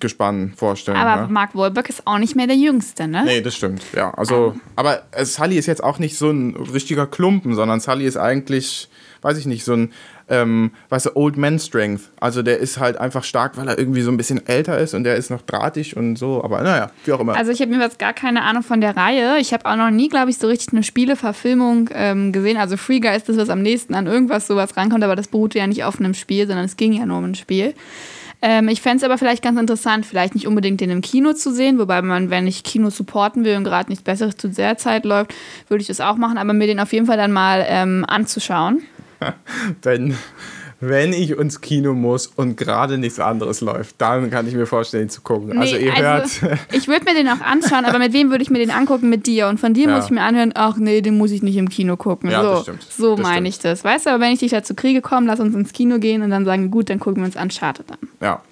Gespann 0.00 0.52
vorstellen. 0.56 0.96
Aber 0.96 1.22
ne? 1.22 1.32
Mark 1.32 1.54
Wahlberg 1.54 1.88
ist 1.88 2.06
auch 2.06 2.18
nicht 2.18 2.36
mehr 2.36 2.46
der 2.46 2.56
Jüngste, 2.56 3.08
ne? 3.08 3.22
Nee, 3.24 3.40
das 3.40 3.54
stimmt, 3.54 3.82
ja. 3.94 4.12
Also, 4.14 4.56
aber 4.76 5.02
äh, 5.12 5.24
Sully 5.24 5.56
ist 5.56 5.66
jetzt 5.66 5.82
auch 5.82 5.98
nicht 5.98 6.18
so 6.18 6.30
ein 6.30 6.54
richtiger 6.54 7.06
Klumpen, 7.06 7.54
sondern 7.54 7.80
Sully 7.80 8.04
ist 8.04 8.16
eigentlich, 8.16 8.88
weiß 9.22 9.38
ich 9.38 9.46
nicht, 9.46 9.64
so 9.64 9.74
ein, 9.74 9.92
ähm, 10.28 10.70
weißt 10.88 11.06
du, 11.06 11.16
Old 11.16 11.36
Man 11.36 11.58
Strength. 11.58 12.10
Also 12.20 12.42
der 12.42 12.58
ist 12.58 12.78
halt 12.78 12.96
einfach 12.96 13.24
stark, 13.24 13.56
weil 13.56 13.68
er 13.68 13.78
irgendwie 13.78 14.02
so 14.02 14.10
ein 14.10 14.16
bisschen 14.16 14.46
älter 14.46 14.78
ist 14.78 14.94
und 14.94 15.04
der 15.04 15.16
ist 15.16 15.30
noch 15.30 15.42
drahtig 15.42 15.96
und 15.96 16.16
so. 16.16 16.42
Aber 16.42 16.62
naja, 16.62 16.90
wie 17.04 17.12
auch 17.12 17.20
immer. 17.20 17.36
Also 17.36 17.50
ich 17.50 17.60
habe 17.60 17.70
mir 17.70 17.80
jetzt 17.80 17.98
gar 17.98 18.12
keine 18.12 18.42
Ahnung 18.42 18.62
von 18.62 18.80
der 18.80 18.96
Reihe. 18.96 19.38
Ich 19.38 19.52
habe 19.52 19.66
auch 19.66 19.76
noch 19.76 19.90
nie, 19.90 20.08
glaube 20.08 20.30
ich, 20.30 20.38
so 20.38 20.46
richtig 20.46 20.72
eine 20.72 20.82
Spieleverfilmung 20.82 21.90
ähm, 21.92 22.32
gesehen. 22.32 22.56
Also 22.56 22.76
Free 22.76 23.00
Guy 23.00 23.16
ist 23.16 23.28
das, 23.28 23.36
was 23.36 23.50
am 23.50 23.62
nächsten 23.62 23.94
an 23.94 24.06
irgendwas 24.06 24.46
sowas 24.46 24.76
rankommt, 24.76 25.04
aber 25.04 25.16
das 25.16 25.28
beruhte 25.28 25.58
ja 25.58 25.66
nicht 25.66 25.84
auf 25.84 25.98
einem 25.98 26.14
Spiel, 26.14 26.46
sondern 26.46 26.64
es 26.64 26.76
ging 26.76 26.92
ja 26.92 27.04
nur 27.06 27.18
um 27.18 27.24
ein 27.24 27.34
Spiel. 27.34 27.74
Ähm, 28.46 28.68
ich 28.68 28.82
fände 28.82 28.98
es 28.98 29.04
aber 29.04 29.16
vielleicht 29.16 29.42
ganz 29.42 29.58
interessant, 29.58 30.04
vielleicht 30.04 30.34
nicht 30.34 30.46
unbedingt 30.46 30.78
den 30.82 30.90
im 30.90 31.00
Kino 31.00 31.32
zu 31.32 31.50
sehen, 31.50 31.78
wobei 31.78 32.02
man, 32.02 32.28
wenn 32.28 32.46
ich 32.46 32.62
Kino 32.62 32.90
supporten 32.90 33.42
will 33.42 33.56
und 33.56 33.64
gerade 33.64 33.88
nichts 33.88 34.04
Besseres 34.04 34.36
zu 34.36 34.48
der 34.50 34.76
Zeit 34.76 35.06
läuft, 35.06 35.34
würde 35.68 35.80
ich 35.80 35.86
das 35.86 36.02
auch 36.02 36.16
machen, 36.16 36.36
aber 36.36 36.52
mir 36.52 36.66
den 36.66 36.78
auf 36.78 36.92
jeden 36.92 37.06
Fall 37.06 37.16
dann 37.16 37.32
mal 37.32 37.64
ähm, 37.66 38.04
anzuschauen. 38.06 38.82
wenn, 39.82 40.18
wenn 40.88 41.12
ich 41.12 41.30
ins 41.30 41.60
Kino 41.60 41.94
muss 41.94 42.26
und 42.26 42.56
gerade 42.56 42.98
nichts 42.98 43.20
anderes 43.20 43.60
läuft, 43.60 43.96
dann 43.98 44.30
kann 44.30 44.46
ich 44.48 44.54
mir 44.54 44.66
vorstellen, 44.66 45.04
ihn 45.04 45.08
zu 45.10 45.20
gucken. 45.20 45.58
also 45.58 45.76
Nee, 45.76 45.84
ihr 45.86 45.96
hört, 45.96 46.26
ich 46.72 46.88
würde 46.88 47.04
mir 47.04 47.14
den 47.14 47.28
auch 47.28 47.40
anschauen, 47.40 47.84
aber 47.84 47.98
mit 47.98 48.12
wem 48.12 48.30
würde 48.30 48.42
ich 48.42 48.50
mir 48.50 48.58
den 48.58 48.70
angucken? 48.70 49.08
Mit 49.08 49.26
dir. 49.26 49.48
Und 49.48 49.58
von 49.60 49.74
dir 49.74 49.88
Ja. 49.88 49.96
muss 49.96 50.06
ich 50.06 50.10
mir 50.10 50.22
anhören, 50.22 50.52
ach 50.54 50.76
nee, 50.76 51.00
den 51.00 51.16
muss 51.18 51.30
ich 51.30 51.42
nicht 51.42 51.56
im 51.56 51.68
Kino 51.68 51.96
gucken. 51.96 52.30
Ja, 52.30 52.42
so 52.42 52.50
das 52.50 52.62
stimmt. 52.62 52.82
so 52.96 53.16
meine 53.16 53.48
ich 53.48 53.58
das. 53.58 53.84
Weißt 53.84 54.06
du, 54.06 54.10
aber 54.10 54.20
wenn 54.20 54.32
ich 54.32 54.40
dich 54.40 54.50
dazu 54.52 54.74
kriege, 54.74 55.00
komm, 55.02 55.26
lass 55.26 55.40
uns 55.40 55.54
ins 55.54 55.72
Kino 55.72 55.98
gehen 55.98 56.22
und 56.22 56.30
dann 56.30 56.44
sagen, 56.44 56.70
gut, 56.70 56.90
dann 56.90 56.98
gucken 57.00 57.22
wir 57.22 57.26
uns 57.26 57.36
Uncharted 57.36 57.90
an. 57.90 57.98
ja. 58.20 58.42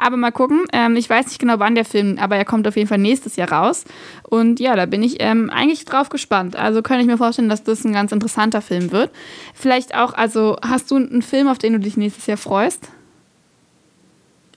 Aber 0.00 0.16
mal 0.16 0.30
gucken. 0.30 0.62
Ähm, 0.72 0.94
ich 0.96 1.10
weiß 1.10 1.26
nicht 1.26 1.40
genau, 1.40 1.58
wann 1.58 1.74
der 1.74 1.84
Film, 1.84 2.18
aber 2.20 2.36
er 2.36 2.44
kommt 2.44 2.68
auf 2.68 2.76
jeden 2.76 2.88
Fall 2.88 2.98
nächstes 2.98 3.34
Jahr 3.36 3.50
raus. 3.50 3.84
Und 4.22 4.60
ja, 4.60 4.76
da 4.76 4.86
bin 4.86 5.02
ich 5.02 5.16
ähm, 5.20 5.50
eigentlich 5.50 5.84
drauf 5.84 6.08
gespannt. 6.08 6.54
Also 6.54 6.82
kann 6.82 7.00
ich 7.00 7.06
mir 7.06 7.18
vorstellen, 7.18 7.48
dass 7.48 7.64
das 7.64 7.84
ein 7.84 7.92
ganz 7.92 8.12
interessanter 8.12 8.62
Film 8.62 8.92
wird. 8.92 9.10
Vielleicht 9.54 9.94
auch, 9.96 10.14
also 10.14 10.56
hast 10.62 10.90
du 10.92 10.96
einen 10.96 11.22
Film, 11.22 11.48
auf 11.48 11.58
den 11.58 11.72
du 11.72 11.80
dich 11.80 11.96
nächstes 11.96 12.26
Jahr 12.26 12.36
freust? 12.38 12.88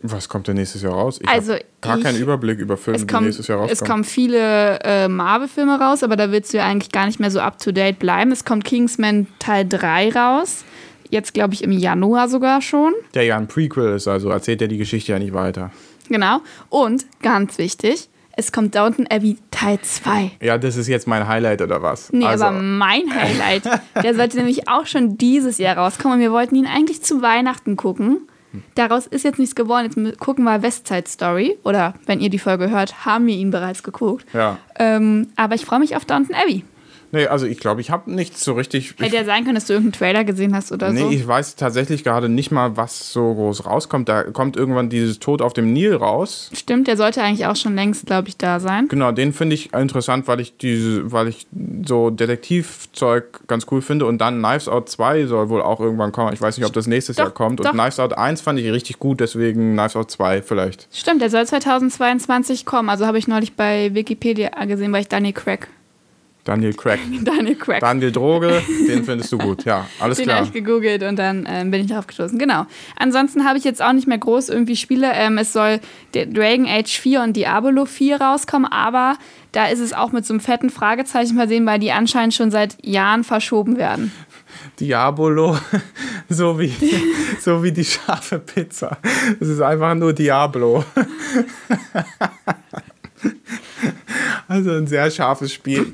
Was 0.03 0.27
kommt 0.29 0.47
denn 0.47 0.55
nächstes 0.57 0.81
Jahr 0.81 0.93
raus? 0.93 1.19
Ich 1.21 1.29
Also, 1.29 1.53
habe 1.53 1.63
gar 1.81 1.97
ich- 1.97 2.03
keinen 2.03 2.17
Überblick 2.19 2.57
über 2.59 2.75
Filme, 2.75 2.95
Es, 2.97 3.05
die 3.05 3.13
kommt, 3.13 3.25
nächstes 3.25 3.47
Jahr 3.47 3.59
rauskommen. 3.59 3.73
es 3.83 3.87
kommen 3.87 4.03
viele 4.03 4.79
äh, 4.83 5.07
Marvel-Filme 5.07 5.79
raus, 5.79 6.01
aber 6.01 6.15
da 6.15 6.31
willst 6.31 6.53
du 6.53 6.57
ja 6.57 6.65
eigentlich 6.65 6.91
gar 6.91 7.05
nicht 7.05 7.19
mehr 7.19 7.29
so 7.29 7.39
up-to-date 7.39 7.99
bleiben. 7.99 8.31
Es 8.31 8.43
kommt 8.43 8.63
Kingsman 8.65 9.27
Teil 9.37 9.67
3 9.67 10.11
raus. 10.11 10.63
Jetzt, 11.11 11.33
glaube 11.33 11.53
ich, 11.53 11.63
im 11.63 11.71
Januar 11.71 12.27
sogar 12.29 12.61
schon. 12.61 12.93
der 13.13 13.23
ja 13.25 13.37
ein 13.37 13.47
Prequel 13.47 13.95
ist, 13.95 14.07
also 14.07 14.29
erzählt 14.29 14.61
er 14.61 14.67
die 14.67 14.77
Geschichte 14.77 15.11
ja 15.11 15.19
nicht 15.19 15.33
weiter. 15.33 15.71
Genau. 16.09 16.39
Und, 16.69 17.05
ganz 17.21 17.57
wichtig, 17.57 18.09
es 18.35 18.51
kommt 18.51 18.75
Downton 18.75 19.07
Abbey 19.07 19.37
Teil 19.51 19.79
2. 19.81 20.31
Ja, 20.41 20.57
das 20.57 20.77
ist 20.77 20.87
jetzt 20.87 21.07
mein 21.07 21.27
Highlight 21.27 21.61
oder 21.61 21.81
was? 21.81 22.11
Nee, 22.13 22.25
also, 22.25 22.45
aber 22.45 22.57
mein 22.59 23.13
Highlight, 23.13 23.63
der 24.01 24.15
sollte 24.15 24.37
nämlich 24.37 24.67
auch 24.69 24.85
schon 24.87 25.17
dieses 25.17 25.57
Jahr 25.57 25.77
rauskommen. 25.77 26.15
Und 26.15 26.21
wir 26.21 26.31
wollten 26.31 26.55
ihn 26.55 26.65
eigentlich 26.65 27.03
zu 27.03 27.21
Weihnachten 27.21 27.75
gucken. 27.75 28.27
Daraus 28.75 29.07
ist 29.07 29.23
jetzt 29.23 29.39
nichts 29.39 29.55
geworden. 29.55 29.85
Jetzt 29.85 30.19
gucken 30.19 30.43
wir 30.43 30.61
West 30.61 30.87
Side 30.87 31.07
Story. 31.07 31.57
Oder 31.63 31.93
wenn 32.05 32.19
ihr 32.19 32.29
die 32.29 32.39
Folge 32.39 32.69
hört, 32.69 33.05
haben 33.05 33.27
wir 33.27 33.35
ihn 33.35 33.51
bereits 33.51 33.83
geguckt. 33.83 34.25
ja. 34.33 34.57
Ähm, 34.79 35.27
aber 35.35 35.55
ich 35.55 35.65
freue 35.65 35.79
mich 35.79 35.95
auf 35.95 36.05
Downton 36.05 36.35
Abbey. 36.35 36.63
Nee, 37.11 37.27
also 37.27 37.45
ich 37.45 37.59
glaube, 37.59 37.81
ich 37.81 37.91
habe 37.91 38.11
nichts 38.11 38.43
so 38.43 38.53
richtig. 38.53 38.95
Hätte 38.99 39.15
ja 39.15 39.25
sein 39.25 39.43
können, 39.43 39.55
dass 39.55 39.65
du 39.65 39.73
irgendeinen 39.73 39.99
Trailer 39.99 40.23
gesehen 40.23 40.55
hast 40.55 40.71
oder 40.71 40.91
Nee, 40.91 41.01
so. 41.01 41.09
ich 41.09 41.27
weiß 41.27 41.55
tatsächlich 41.55 42.03
gerade 42.03 42.29
nicht 42.29 42.51
mal, 42.51 42.77
was 42.77 43.11
so 43.11 43.33
groß 43.33 43.65
rauskommt. 43.65 44.07
Da 44.09 44.23
kommt 44.23 44.55
irgendwann 44.55 44.89
dieses 44.89 45.19
Tod 45.19 45.41
auf 45.41 45.53
dem 45.53 45.73
Nil 45.73 45.95
raus. 45.95 46.49
Stimmt, 46.53 46.87
der 46.87 46.97
sollte 46.97 47.21
eigentlich 47.21 47.45
auch 47.47 47.55
schon 47.55 47.75
längst, 47.75 48.05
glaube 48.05 48.29
ich, 48.29 48.37
da 48.37 48.59
sein. 48.59 48.87
Genau, 48.87 49.11
den 49.11 49.33
finde 49.33 49.55
ich 49.55 49.73
interessant, 49.73 50.27
weil 50.27 50.39
ich 50.39 50.57
diese, 50.57 51.11
weil 51.11 51.27
ich 51.27 51.47
so 51.85 52.09
Detektivzeug 52.09 53.47
ganz 53.47 53.65
cool 53.71 53.81
finde. 53.81 54.05
Und 54.05 54.19
dann 54.19 54.39
Knives 54.41 54.67
Out 54.67 54.89
2 54.89 55.25
soll 55.25 55.49
wohl 55.49 55.61
auch 55.61 55.79
irgendwann 55.79 56.11
kommen. 56.11 56.33
Ich 56.33 56.41
weiß 56.41 56.57
nicht, 56.57 56.65
ob 56.65 56.73
das 56.73 56.87
nächstes 56.87 57.15
Doch, 57.17 57.25
Jahr 57.25 57.31
kommt. 57.31 57.59
doch. 57.59 57.71
Und 57.71 57.77
Knives 57.79 57.99
Out 57.99 58.17
1 58.17 58.41
fand 58.41 58.59
ich 58.59 58.71
richtig 58.71 58.99
gut, 58.99 59.19
deswegen 59.19 59.73
Knives 59.73 59.95
Out 59.95 60.11
2 60.11 60.41
vielleicht. 60.41 60.87
Stimmt, 60.93 61.21
der 61.21 61.29
soll 61.29 61.45
2022 61.45 62.65
kommen. 62.65 62.89
Also 62.89 63.05
habe 63.05 63.17
ich 63.17 63.27
neulich 63.27 63.53
bei 63.55 63.93
Wikipedia 63.93 64.49
gesehen, 64.65 64.91
weil 64.93 65.01
ich 65.01 65.07
Daniel 65.07 65.33
Craig. 65.33 65.67
Daniel 66.43 66.73
Craig. 66.73 66.99
Daniel 67.23 67.55
Craig. 67.55 67.79
Daniel 67.81 68.11
Droge, 68.11 68.61
den 68.87 69.03
findest 69.03 69.31
du 69.31 69.37
gut. 69.37 69.63
Ja, 69.63 69.87
alles 69.99 70.17
Den 70.17 70.25
klar. 70.25 70.37
habe 70.37 70.47
ich 70.47 70.53
gegoogelt 70.53 71.03
und 71.03 71.17
dann 71.17 71.47
ähm, 71.47 71.71
bin 71.71 71.81
ich 71.81 71.87
darauf 71.87 72.07
gestoßen. 72.07 72.37
Genau. 72.39 72.65
Ansonsten 72.97 73.45
habe 73.45 73.57
ich 73.57 73.63
jetzt 73.63 73.81
auch 73.81 73.93
nicht 73.93 74.07
mehr 74.07 74.17
groß 74.17 74.49
irgendwie 74.49 74.75
Spiele. 74.75 75.11
Ähm, 75.13 75.37
es 75.37 75.53
soll 75.53 75.79
Dragon 76.13 76.65
Age 76.67 76.99
4 76.99 77.21
und 77.21 77.37
Diablo 77.37 77.85
4 77.85 78.19
rauskommen, 78.19 78.71
aber 78.71 79.17
da 79.51 79.67
ist 79.67 79.79
es 79.79 79.93
auch 79.93 80.11
mit 80.11 80.25
so 80.25 80.33
einem 80.33 80.39
fetten 80.39 80.69
Fragezeichen 80.69 81.35
versehen, 81.35 81.65
weil 81.65 81.79
die 81.79 81.91
anscheinend 81.91 82.33
schon 82.33 82.51
seit 82.51 82.77
Jahren 82.85 83.23
verschoben 83.23 83.77
werden. 83.77 84.11
Diabolo, 84.79 85.57
so 86.29 86.59
wie, 86.59 86.73
so 87.39 87.63
wie 87.63 87.71
die 87.71 87.85
scharfe 87.85 88.39
Pizza. 88.39 88.97
Es 89.39 89.47
ist 89.47 89.61
einfach 89.61 89.93
nur 89.95 90.13
Diablo. 90.13 90.83
Also 94.47 94.71
ein 94.71 94.87
sehr 94.87 95.09
scharfes 95.09 95.53
Spiel. 95.53 95.93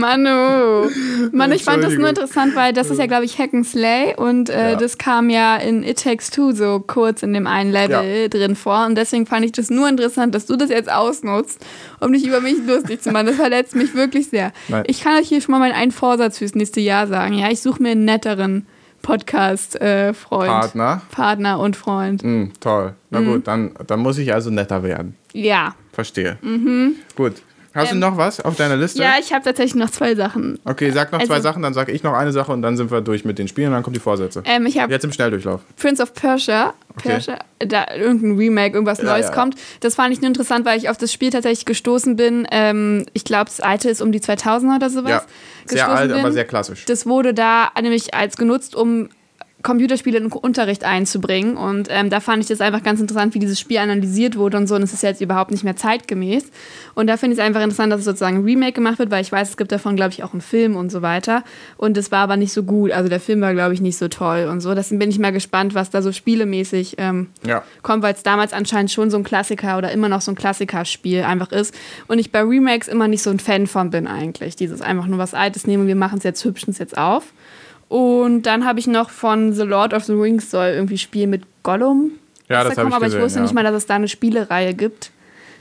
Manu. 0.00 0.88
Mann, 1.32 1.52
ich 1.52 1.62
fand 1.62 1.84
das 1.84 1.94
nur 1.94 2.08
interessant, 2.08 2.56
weil 2.56 2.72
das 2.72 2.90
ist 2.90 2.98
ja, 2.98 3.06
glaube 3.06 3.24
ich, 3.24 3.38
Hack 3.38 3.54
and 3.54 3.66
Slay 3.66 4.14
und 4.16 4.48
äh, 4.50 4.72
Ja. 4.72 4.76
das 4.76 4.98
kam 4.98 5.30
ja 5.30 5.56
in 5.56 5.84
It 5.84 6.02
Takes 6.02 6.30
Two 6.30 6.52
so 6.52 6.82
kurz 6.84 7.22
in 7.22 7.32
dem 7.32 7.46
einen 7.46 7.70
Level 7.70 8.22
Ja. 8.22 8.28
drin 8.28 8.56
vor 8.56 8.86
und 8.86 8.96
deswegen 8.96 9.26
fand 9.26 9.44
ich 9.44 9.52
das 9.52 9.70
nur 9.70 9.88
interessant, 9.88 10.34
dass 10.34 10.46
du 10.46 10.56
das 10.56 10.70
jetzt 10.70 10.90
ausnutzt, 10.90 11.64
um 12.00 12.12
dich 12.12 12.26
über 12.26 12.40
mich 12.40 12.56
lustig 12.66 13.02
zu 13.02 13.12
machen. 13.12 13.26
Das 13.26 13.36
verletzt 13.36 13.76
mich 13.76 13.94
wirklich 13.94 14.28
sehr. 14.28 14.52
Nein. 14.68 14.84
Ich 14.86 15.02
kann 15.02 15.16
euch 15.20 15.28
hier 15.28 15.40
schon 15.40 15.52
mal 15.52 15.58
meinen 15.60 15.74
einen 15.74 15.92
Vorsatz 15.92 16.38
fürs 16.38 16.54
nächste 16.54 16.80
Jahr 16.80 17.06
sagen. 17.06 17.34
Ja, 17.34 17.50
ich 17.50 17.60
suche 17.60 17.82
mir 17.82 17.90
einen 17.90 18.04
netteren 18.04 18.66
Podcast-Freund. 19.02 20.48
Partner. 20.50 21.02
Partner 21.10 21.58
und 21.60 21.76
Freund. 21.76 22.22
Hm, 22.22 22.52
toll. 22.60 22.94
Na 23.10 23.20
gut, 23.20 23.46
dann, 23.46 23.70
dann 23.86 24.00
muss 24.00 24.18
ich 24.18 24.32
also 24.32 24.50
netter 24.50 24.82
werden. 24.82 25.16
Ja. 25.32 25.74
Verstehe. 25.92 26.38
Gut. 27.16 27.34
Hast 27.72 27.92
Ähm, 27.92 28.00
du 28.00 28.08
noch 28.08 28.16
was 28.16 28.40
auf 28.40 28.56
deiner 28.56 28.76
Liste? 28.76 29.00
Ja, 29.00 29.12
ich 29.20 29.32
habe 29.32 29.44
tatsächlich 29.44 29.76
noch 29.76 29.90
zwei 29.90 30.14
Sachen. 30.16 30.58
Okay, 30.64 30.90
sag 30.90 31.12
noch 31.12 31.22
zwei 31.22 31.34
Also- 31.34 31.44
Sachen, 31.44 31.62
dann 31.62 31.72
sage 31.72 31.92
ich 31.92 32.02
noch 32.02 32.14
eine 32.14 32.32
Sache 32.32 32.50
und 32.50 32.62
dann 32.62 32.76
sind 32.76 32.90
wir 32.90 33.00
durch 33.00 33.24
mit 33.24 33.38
den 33.38 33.46
Spielen 33.46 33.68
und 33.68 33.74
dann 33.74 33.82
kommen 33.84 33.94
die 33.94 34.00
Vorsätze. 34.00 34.42
Ähm, 34.44 34.66
ich 34.66 34.74
Jetzt 34.74 35.04
im 35.04 35.12
Schnelldurchlauf. 35.12 35.60
Prince 35.76 36.02
of 36.02 36.12
Persia, 36.14 36.74
Okay. 36.96 37.08
Persia 37.10 37.38
da 37.64 37.94
irgendein 37.94 38.36
Remake, 38.36 38.74
irgendwas 38.74 38.98
Ja, 38.98 39.04
Neues 39.04 39.26
ja. 39.26 39.32
kommt. 39.32 39.54
Das 39.80 39.94
fand 39.94 40.12
ich 40.12 40.20
nur 40.20 40.28
interessant, 40.28 40.64
weil 40.64 40.78
ich 40.78 40.88
auf 40.88 40.96
das 40.96 41.12
Spiel 41.12 41.30
tatsächlich 41.30 41.64
gestoßen 41.66 42.16
bin. 42.16 42.46
Ähm, 42.50 43.06
ich 43.12 43.22
glaube, 43.24 43.44
das 43.46 43.60
alte 43.60 43.88
ist 43.90 44.00
um 44.02 44.10
die 44.12 44.20
2000er 44.20 44.76
oder 44.76 44.90
sowas. 44.90 45.10
Ja, 45.10 45.22
sehr 45.66 45.88
alt, 45.88 46.10
bin. 46.10 46.18
aber 46.20 46.32
sehr 46.32 46.44
klassisch. 46.46 46.84
Das 46.86 47.06
wurde 47.06 47.34
da 47.34 47.68
nämlich 47.80 48.14
als 48.14 48.36
genutzt, 48.36 48.74
um 48.74 49.10
Computerspiele 49.62 50.18
in 50.18 50.28
den 50.28 50.32
Unterricht 50.32 50.84
einzubringen. 50.84 51.56
Und 51.56 51.88
ähm, 51.90 52.10
da 52.10 52.20
fand 52.20 52.42
ich 52.42 52.48
das 52.48 52.60
einfach 52.60 52.82
ganz 52.82 53.00
interessant, 53.00 53.34
wie 53.34 53.38
dieses 53.38 53.60
Spiel 53.60 53.78
analysiert 53.78 54.36
wurde 54.36 54.56
und 54.56 54.66
so. 54.66 54.74
Und 54.74 54.82
es 54.82 54.92
ist 54.92 55.02
jetzt 55.02 55.20
überhaupt 55.20 55.50
nicht 55.50 55.64
mehr 55.64 55.76
zeitgemäß. 55.76 56.50
Und 56.94 57.06
da 57.06 57.16
finde 57.16 57.34
ich 57.34 57.40
es 57.40 57.44
einfach 57.44 57.62
interessant, 57.62 57.92
dass 57.92 58.00
es 58.00 58.04
sozusagen 58.06 58.38
ein 58.38 58.44
Remake 58.44 58.72
gemacht 58.72 58.98
wird, 58.98 59.10
weil 59.10 59.22
ich 59.22 59.30
weiß, 59.30 59.50
es 59.50 59.56
gibt 59.56 59.72
davon, 59.72 59.96
glaube 59.96 60.12
ich, 60.12 60.22
auch 60.24 60.32
einen 60.32 60.40
Film 60.40 60.76
und 60.76 60.90
so 60.90 61.02
weiter. 61.02 61.44
Und 61.76 61.96
es 61.96 62.10
war 62.10 62.20
aber 62.20 62.36
nicht 62.36 62.52
so 62.52 62.62
gut. 62.62 62.90
Also 62.92 63.08
der 63.08 63.20
Film 63.20 63.40
war, 63.40 63.52
glaube 63.52 63.74
ich, 63.74 63.80
nicht 63.80 63.98
so 63.98 64.08
toll 64.08 64.48
und 64.50 64.60
so. 64.60 64.74
Deswegen 64.74 64.98
bin 64.98 65.10
ich 65.10 65.18
mal 65.18 65.32
gespannt, 65.32 65.74
was 65.74 65.90
da 65.90 66.02
so 66.02 66.12
spielemäßig 66.12 66.96
ähm, 66.98 67.28
Ja. 67.46 67.62
kommt, 67.82 68.02
weil 68.02 68.14
es 68.14 68.22
damals 68.22 68.52
anscheinend 68.52 68.90
schon 68.90 69.10
so 69.10 69.16
ein 69.16 69.24
Klassiker 69.24 69.78
oder 69.78 69.92
immer 69.92 70.08
noch 70.08 70.20
so 70.20 70.32
ein 70.32 70.36
Klassikerspiel 70.36 71.22
einfach 71.22 71.52
ist. 71.52 71.74
Und 72.08 72.18
ich 72.18 72.32
bei 72.32 72.40
Remakes 72.40 72.88
immer 72.88 73.08
nicht 73.08 73.22
so 73.22 73.30
ein 73.30 73.38
Fan 73.38 73.66
von 73.66 73.90
bin 73.90 74.06
eigentlich. 74.06 74.56
Dieses 74.56 74.80
einfach 74.80 75.06
nur 75.06 75.18
was 75.18 75.34
Altes 75.34 75.66
nehmen, 75.66 75.86
wir 75.86 75.96
machen 75.96 76.18
es 76.18 76.24
jetzt, 76.24 76.44
hübschen 76.44 76.70
es 76.70 76.78
jetzt 76.78 76.96
auf. 76.96 77.32
Und 77.90 78.42
dann 78.42 78.64
habe 78.64 78.78
ich 78.78 78.86
noch 78.86 79.10
von 79.10 79.52
The 79.52 79.64
Lord 79.64 79.92
of 79.94 80.04
the 80.04 80.12
Rings 80.12 80.48
soll 80.48 80.68
irgendwie 80.68 80.96
Spiel 80.96 81.26
mit 81.26 81.42
Gollum. 81.64 82.12
Ja, 82.48 82.62
das 82.62 82.76
habe 82.78 82.82
rauskommen, 82.82 82.88
ich 82.88 82.94
aber 82.94 83.04
gesehen. 83.06 83.18
ich 83.18 83.24
wusste 83.24 83.38
ja. 83.40 83.42
nicht 83.42 83.52
mal, 83.52 83.64
dass 83.64 83.74
es 83.74 83.86
da 83.86 83.96
eine 83.96 84.06
Spielereihe 84.06 84.74
gibt. 84.74 85.10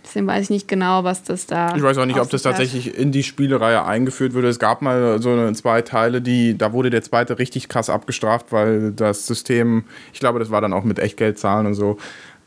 Deswegen 0.06 0.28
weiß 0.28 0.44
ich 0.44 0.50
nicht 0.52 0.68
genau, 0.68 1.04
was 1.04 1.24
das 1.24 1.48
da. 1.48 1.76
Ich 1.76 1.82
weiß 1.82 1.98
auch 1.98 2.06
nicht, 2.06 2.20
ob 2.20 2.30
das 2.30 2.44
tatsächlich 2.44 2.96
in 2.96 3.12
die 3.12 3.24
Spielereihe 3.24 3.84
eingeführt 3.84 4.36
wurde. 4.36 4.48
Es 4.48 4.60
gab 4.60 4.84
mal 4.84 5.20
so 5.20 5.32
eine, 5.32 5.52
zwei 5.54 5.82
Teile, 5.82 6.22
die, 6.22 6.56
da 6.56 6.72
wurde 6.72 6.92
der 6.92 7.02
zweite 7.02 7.40
richtig 7.40 7.68
krass 7.68 7.90
abgestraft, 7.90 8.52
weil 8.52 8.92
das 8.92 9.26
System, 9.26 9.86
ich 10.14 10.20
glaube, 10.20 10.38
das 10.38 10.52
war 10.52 10.62
dann 10.62 10.72
auch 10.72 10.84
mit 10.84 11.00
Echtgeldzahlen 11.00 11.66
und 11.66 11.74
so, 11.74 11.98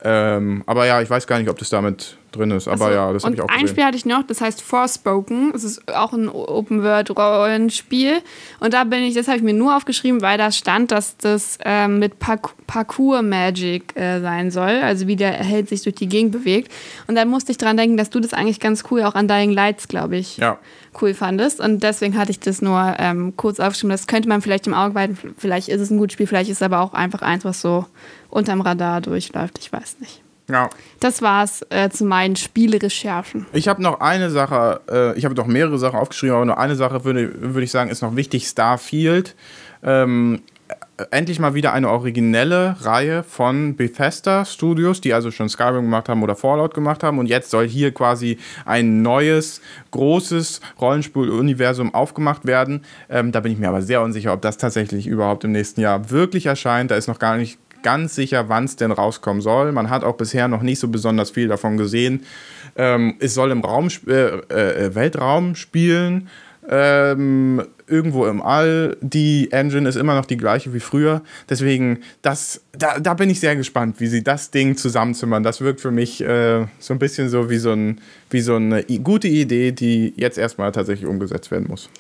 Ähm, 0.04 0.62
aber 0.66 0.86
ja, 0.86 1.02
ich 1.02 1.10
weiß 1.10 1.26
gar 1.26 1.38
nicht, 1.38 1.48
ob 1.48 1.58
das 1.58 1.70
damit 1.70 2.16
drin 2.32 2.50
ist. 2.50 2.66
Aber 2.68 2.86
Also, 2.86 2.96
ja, 2.96 3.12
das 3.12 3.24
habe 3.24 3.34
ich 3.34 3.40
auch 3.40 3.48
ein 3.48 3.60
gesehen. 3.62 3.68
Spiel 3.74 3.84
hatte 3.84 3.96
ich 3.96 4.06
noch, 4.06 4.22
das 4.24 4.40
heißt 4.40 4.62
Forspoken. 4.62 5.52
Es 5.54 5.64
ist 5.64 5.94
auch 5.94 6.12
ein 6.12 6.28
Open-World-Rollenspiel. 6.28 8.20
Und 8.60 8.74
da 8.74 8.84
bin 8.84 9.02
ich, 9.02 9.14
das 9.14 9.28
habe 9.28 9.36
ich 9.38 9.42
mir 9.42 9.54
nur 9.54 9.76
aufgeschrieben, 9.76 10.22
weil 10.22 10.38
da 10.38 10.50
stand, 10.50 10.90
dass 10.90 11.16
das 11.16 11.58
ähm, 11.64 11.98
mit 11.98 12.18
Park 12.18 12.54
Parkour-Magic 12.66 13.96
äh, 13.96 14.20
sein 14.20 14.50
soll. 14.50 14.80
Also 14.82 15.06
wie 15.06 15.16
der 15.16 15.32
Held 15.32 15.68
sich 15.68 15.82
durch 15.82 15.94
die 15.94 16.08
Gegend 16.08 16.32
bewegt. 16.32 16.72
Und 17.06 17.14
dann 17.16 17.28
musste 17.28 17.52
ich 17.52 17.58
dran 17.58 17.76
denken, 17.76 17.96
dass 17.96 18.08
du 18.10 18.18
das 18.20 18.32
eigentlich 18.32 18.60
ganz 18.60 18.84
cool 18.90 19.02
auch 19.02 19.14
an 19.14 19.28
Dying 19.28 19.50
Lights, 19.52 19.88
glaube 19.88 20.16
ich, 20.16 20.38
Ja. 20.38 20.58
cool 21.00 21.12
fandest. 21.14 21.60
Und 21.60 21.82
deswegen 21.82 22.16
hatte 22.16 22.30
ich 22.30 22.40
das 22.40 22.62
nur 22.62 22.96
ähm, 22.98 23.34
kurz 23.36 23.60
aufgeschrieben. 23.60 23.90
Das 23.90 24.06
könnte 24.06 24.28
man 24.28 24.40
vielleicht 24.40 24.66
im 24.66 24.74
Auge 24.74 24.94
behalten. 24.94 25.34
Vielleicht 25.36 25.68
ist 25.68 25.80
es 25.82 25.90
ein 25.90 25.98
gutes 25.98 26.14
Spiel, 26.14 26.26
vielleicht 26.26 26.50
ist 26.50 26.56
es 26.58 26.62
aber 26.62 26.80
auch 26.80 26.94
einfach 26.94 27.20
eins, 27.22 27.44
was 27.44 27.60
so 27.60 27.84
unterm 28.30 28.62
Radar 28.62 29.00
durchläuft. 29.02 29.58
Ich 29.58 29.70
weiß 29.72 29.96
nicht. 30.00 30.21
Ja. 30.53 30.70
Das 31.00 31.22
war's 31.22 31.64
äh, 31.70 31.88
zu 31.90 32.05
meinen 32.05 32.36
Spielerecherchen. 32.36 33.46
Ich 33.53 33.68
habe 33.68 33.82
noch 33.82 34.00
eine 34.00 34.30
Sache, 34.30 34.80
äh, 34.90 35.18
ich 35.18 35.24
habe 35.24 35.34
noch 35.34 35.46
mehrere 35.46 35.78
Sachen 35.78 35.98
aufgeschrieben, 35.98 36.36
aber 36.36 36.44
nur 36.44 36.59
eine 36.59 36.76
Sache 36.76 37.05
würde, 37.05 37.55
würde 37.55 37.62
ich 37.62 37.70
sagen, 37.70 37.90
ist 37.90 38.03
noch 38.03 38.16
wichtig: 38.16 38.46
Starfield. 38.46 39.34
Ähm, 39.82 40.42
äh, 40.98 41.05
endlich 41.11 41.38
mal 41.38 41.55
wieder 41.55 41.72
eine 41.72 41.88
originelle 41.88 42.76
Reihe 42.80 43.22
von 43.22 43.76
Bethesda 43.76 44.44
Studios, 44.44 45.00
die 45.00 45.14
also 45.14 45.30
schon 45.30 45.48
Skyrim 45.48 45.84
gemacht 45.84 46.09
haben 46.09 46.22
oder 46.22 46.36
Fallout 46.36 46.74
gemacht 46.74 47.03
haben. 47.03 47.18
Und 47.18 47.26
jetzt 47.26 47.50
soll 47.50 47.66
hier 47.66 47.92
quasi 47.92 48.38
ein 48.64 49.03
neues, 49.03 49.61
großes 49.90 50.61
Rollenspiel-Universum 50.80 51.94
aufgemacht 51.94 52.46
werden. 52.46 52.84
Ähm, 53.09 53.32
da 53.32 53.40
bin 53.40 53.53
ich 53.53 53.59
mir 53.59 53.68
aber 53.68 53.82
sehr 53.82 54.03
unsicher, 54.03 54.32
ob 54.32 54.42
das 54.42 54.59
tatsächlich 54.59 55.07
überhaupt 55.07 55.44
im 55.44 55.53
nächsten 55.53 55.80
Jahr 55.80 56.11
wirklich 56.11 56.46
erscheint. 56.46 56.90
Da 56.90 56.96
ist 56.96 57.09
noch 57.09 57.18
gar 57.18 57.36
nicht 57.36 57.59
ganz 57.82 58.14
sicher, 58.14 58.48
wann 58.48 58.64
es 58.64 58.76
denn 58.76 58.92
rauskommen 58.92 59.42
soll. 59.42 59.72
Man 59.72 59.90
hat 59.90 60.04
auch 60.04 60.16
bisher 60.16 60.48
noch 60.48 60.62
nicht 60.62 60.78
so 60.78 60.88
besonders 60.88 61.30
viel 61.30 61.48
davon 61.48 61.76
gesehen. 61.76 62.22
Ähm, 62.76 63.16
es 63.20 63.34
soll 63.34 63.50
im 63.50 63.60
Raum, 63.60 63.86
sp- 63.92 64.08
äh, 64.10 64.86
äh, 64.86 64.94
Weltraum 64.94 65.54
spielen, 65.54 66.28
ähm, 66.68 67.62
irgendwo 67.88 68.26
im 68.26 68.40
All. 68.40 68.96
Die 69.00 69.50
Engine 69.50 69.88
ist 69.88 69.96
immer 69.96 70.14
noch 70.14 70.26
die 70.26 70.36
gleiche 70.36 70.72
wie 70.72 70.80
früher. 70.80 71.22
Deswegen, 71.50 71.98
das, 72.22 72.62
da, 72.72 73.00
da 73.00 73.14
bin 73.14 73.28
ich 73.28 73.40
sehr 73.40 73.56
gespannt, 73.56 73.96
wie 73.98 74.06
sie 74.06 74.22
das 74.22 74.50
Ding 74.50 74.76
zusammenzimmern. 74.76 75.42
Das 75.42 75.60
wirkt 75.60 75.80
für 75.80 75.90
mich 75.90 76.20
äh, 76.22 76.66
so 76.78 76.94
ein 76.94 76.98
bisschen 76.98 77.28
so 77.28 77.50
wie 77.50 77.58
so, 77.58 77.72
ein, 77.72 78.00
wie 78.30 78.40
so 78.40 78.54
eine 78.54 78.84
gute 78.84 79.28
Idee, 79.28 79.72
die 79.72 80.14
jetzt 80.16 80.38
erstmal 80.38 80.70
tatsächlich 80.72 81.08
umgesetzt 81.08 81.50
werden 81.50 81.66
muss. 81.68 81.90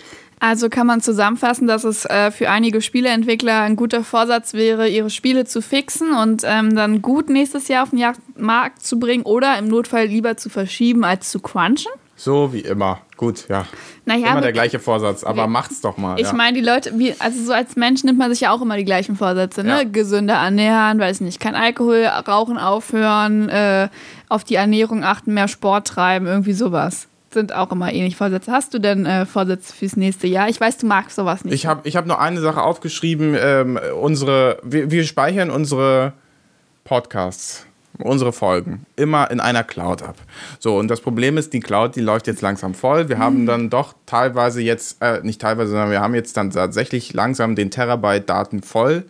Also 0.42 0.68
kann 0.68 0.88
man 0.88 1.00
zusammenfassen, 1.00 1.68
dass 1.68 1.84
es 1.84 2.04
äh, 2.04 2.32
für 2.32 2.50
einige 2.50 2.80
Spieleentwickler 2.80 3.60
ein 3.60 3.76
guter 3.76 4.02
Vorsatz 4.02 4.54
wäre, 4.54 4.88
ihre 4.88 5.08
Spiele 5.08 5.44
zu 5.44 5.62
fixen 5.62 6.12
und 6.12 6.42
ähm, 6.44 6.74
dann 6.74 7.00
gut 7.00 7.30
nächstes 7.30 7.68
Jahr 7.68 7.84
auf 7.84 7.90
den 7.90 8.04
Markt 8.36 8.82
zu 8.82 8.98
bringen 8.98 9.22
oder 9.22 9.56
im 9.56 9.68
Notfall 9.68 10.06
lieber 10.06 10.36
zu 10.36 10.50
verschieben 10.50 11.04
als 11.04 11.30
zu 11.30 11.38
crunchen. 11.38 11.92
So 12.16 12.52
wie 12.52 12.58
immer. 12.58 13.02
Gut, 13.16 13.46
ja. 13.48 13.66
Naja, 14.04 14.32
immer 14.32 14.40
der 14.40 14.52
gleiche 14.52 14.80
Vorsatz, 14.80 15.22
aber 15.22 15.46
macht's 15.46 15.80
doch 15.80 15.96
mal. 15.96 16.18
Ich 16.18 16.26
ja. 16.26 16.32
meine, 16.32 16.58
die 16.58 16.64
Leute, 16.64 16.98
wie, 16.98 17.14
also 17.20 17.40
so 17.40 17.52
als 17.52 17.76
Mensch 17.76 18.02
nimmt 18.02 18.18
man 18.18 18.28
sich 18.32 18.40
ja 18.40 18.50
auch 18.50 18.62
immer 18.62 18.76
die 18.76 18.84
gleichen 18.84 19.14
Vorsätze, 19.14 19.62
ne? 19.62 19.82
Ja. 19.82 19.84
Gesünder 19.84 20.34
ernähren, 20.34 20.98
weiß 20.98 21.20
nicht, 21.20 21.38
kein 21.38 21.54
Alkohol, 21.54 22.04
Rauchen 22.04 22.58
aufhören, 22.58 23.48
äh, 23.48 23.88
auf 24.28 24.42
die 24.42 24.56
Ernährung 24.56 25.04
achten, 25.04 25.34
mehr 25.34 25.46
Sport 25.46 25.86
treiben, 25.86 26.26
irgendwie 26.26 26.52
sowas. 26.52 27.06
Sind 27.32 27.54
auch 27.54 27.72
immer 27.72 27.92
ähnlich 27.92 28.16
Vorsätze. 28.16 28.52
Hast 28.52 28.74
du 28.74 28.78
denn 28.78 29.06
äh, 29.06 29.26
Vorsätze 29.26 29.74
fürs 29.74 29.96
nächste 29.96 30.26
Jahr? 30.26 30.48
Ich 30.48 30.60
weiß, 30.60 30.78
du 30.78 30.86
magst 30.86 31.16
sowas 31.16 31.44
nicht. 31.44 31.54
Ich 31.54 31.66
habe 31.66 31.88
ich 31.88 31.96
hab 31.96 32.06
noch 32.06 32.18
eine 32.18 32.40
Sache 32.40 32.62
aufgeschrieben. 32.62 33.36
Ähm, 33.38 33.78
unsere, 34.00 34.58
wir, 34.62 34.90
wir 34.90 35.04
speichern 35.04 35.50
unsere 35.50 36.12
Podcasts, 36.84 37.66
unsere 37.98 38.32
Folgen 38.32 38.86
immer 38.96 39.30
in 39.30 39.40
einer 39.40 39.64
Cloud 39.64 40.02
ab. 40.02 40.16
So, 40.58 40.76
und 40.76 40.88
das 40.88 41.00
Problem 41.00 41.38
ist, 41.38 41.52
die 41.52 41.60
Cloud, 41.60 41.96
die 41.96 42.00
läuft 42.00 42.26
jetzt 42.26 42.42
langsam 42.42 42.74
voll. 42.74 43.08
Wir 43.08 43.18
haben 43.18 43.46
dann 43.46 43.70
doch 43.70 43.94
teilweise 44.06 44.60
jetzt, 44.60 45.00
äh, 45.00 45.20
nicht 45.22 45.40
teilweise, 45.40 45.70
sondern 45.70 45.90
wir 45.90 46.00
haben 46.00 46.14
jetzt 46.14 46.36
dann 46.36 46.50
tatsächlich 46.50 47.14
langsam 47.14 47.54
den 47.54 47.70
Terabyte 47.70 48.28
Daten 48.28 48.62
voll. 48.62 49.04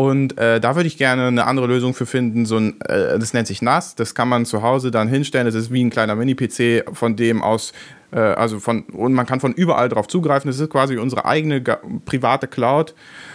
Und 0.00 0.38
äh, 0.38 0.60
da 0.60 0.76
würde 0.76 0.86
ich 0.86 0.96
gerne 0.96 1.26
eine 1.26 1.46
andere 1.46 1.66
Lösung 1.66 1.92
für 1.92 2.06
finden. 2.06 2.46
So 2.46 2.56
ein, 2.56 2.80
äh, 2.80 3.18
das 3.18 3.34
nennt 3.34 3.46
sich 3.46 3.60
NAS. 3.60 3.96
Das 3.96 4.14
kann 4.14 4.30
man 4.30 4.46
zu 4.46 4.62
Hause 4.62 4.90
dann 4.90 5.08
hinstellen. 5.08 5.44
Das 5.44 5.54
ist 5.54 5.70
wie 5.70 5.84
ein 5.84 5.90
kleiner 5.90 6.14
Mini-PC, 6.14 6.86
von 6.96 7.16
dem 7.16 7.42
aus, 7.42 7.74
äh, 8.10 8.18
also 8.18 8.60
von, 8.60 8.84
und 8.84 9.12
man 9.12 9.26
kann 9.26 9.40
von 9.40 9.52
überall 9.52 9.90
drauf 9.90 10.08
zugreifen. 10.08 10.50
Das 10.50 10.58
ist 10.58 10.70
quasi 10.70 10.96
unsere 10.96 11.26
eigene 11.26 11.60
private 11.60 12.48
Cloud. 12.48 12.94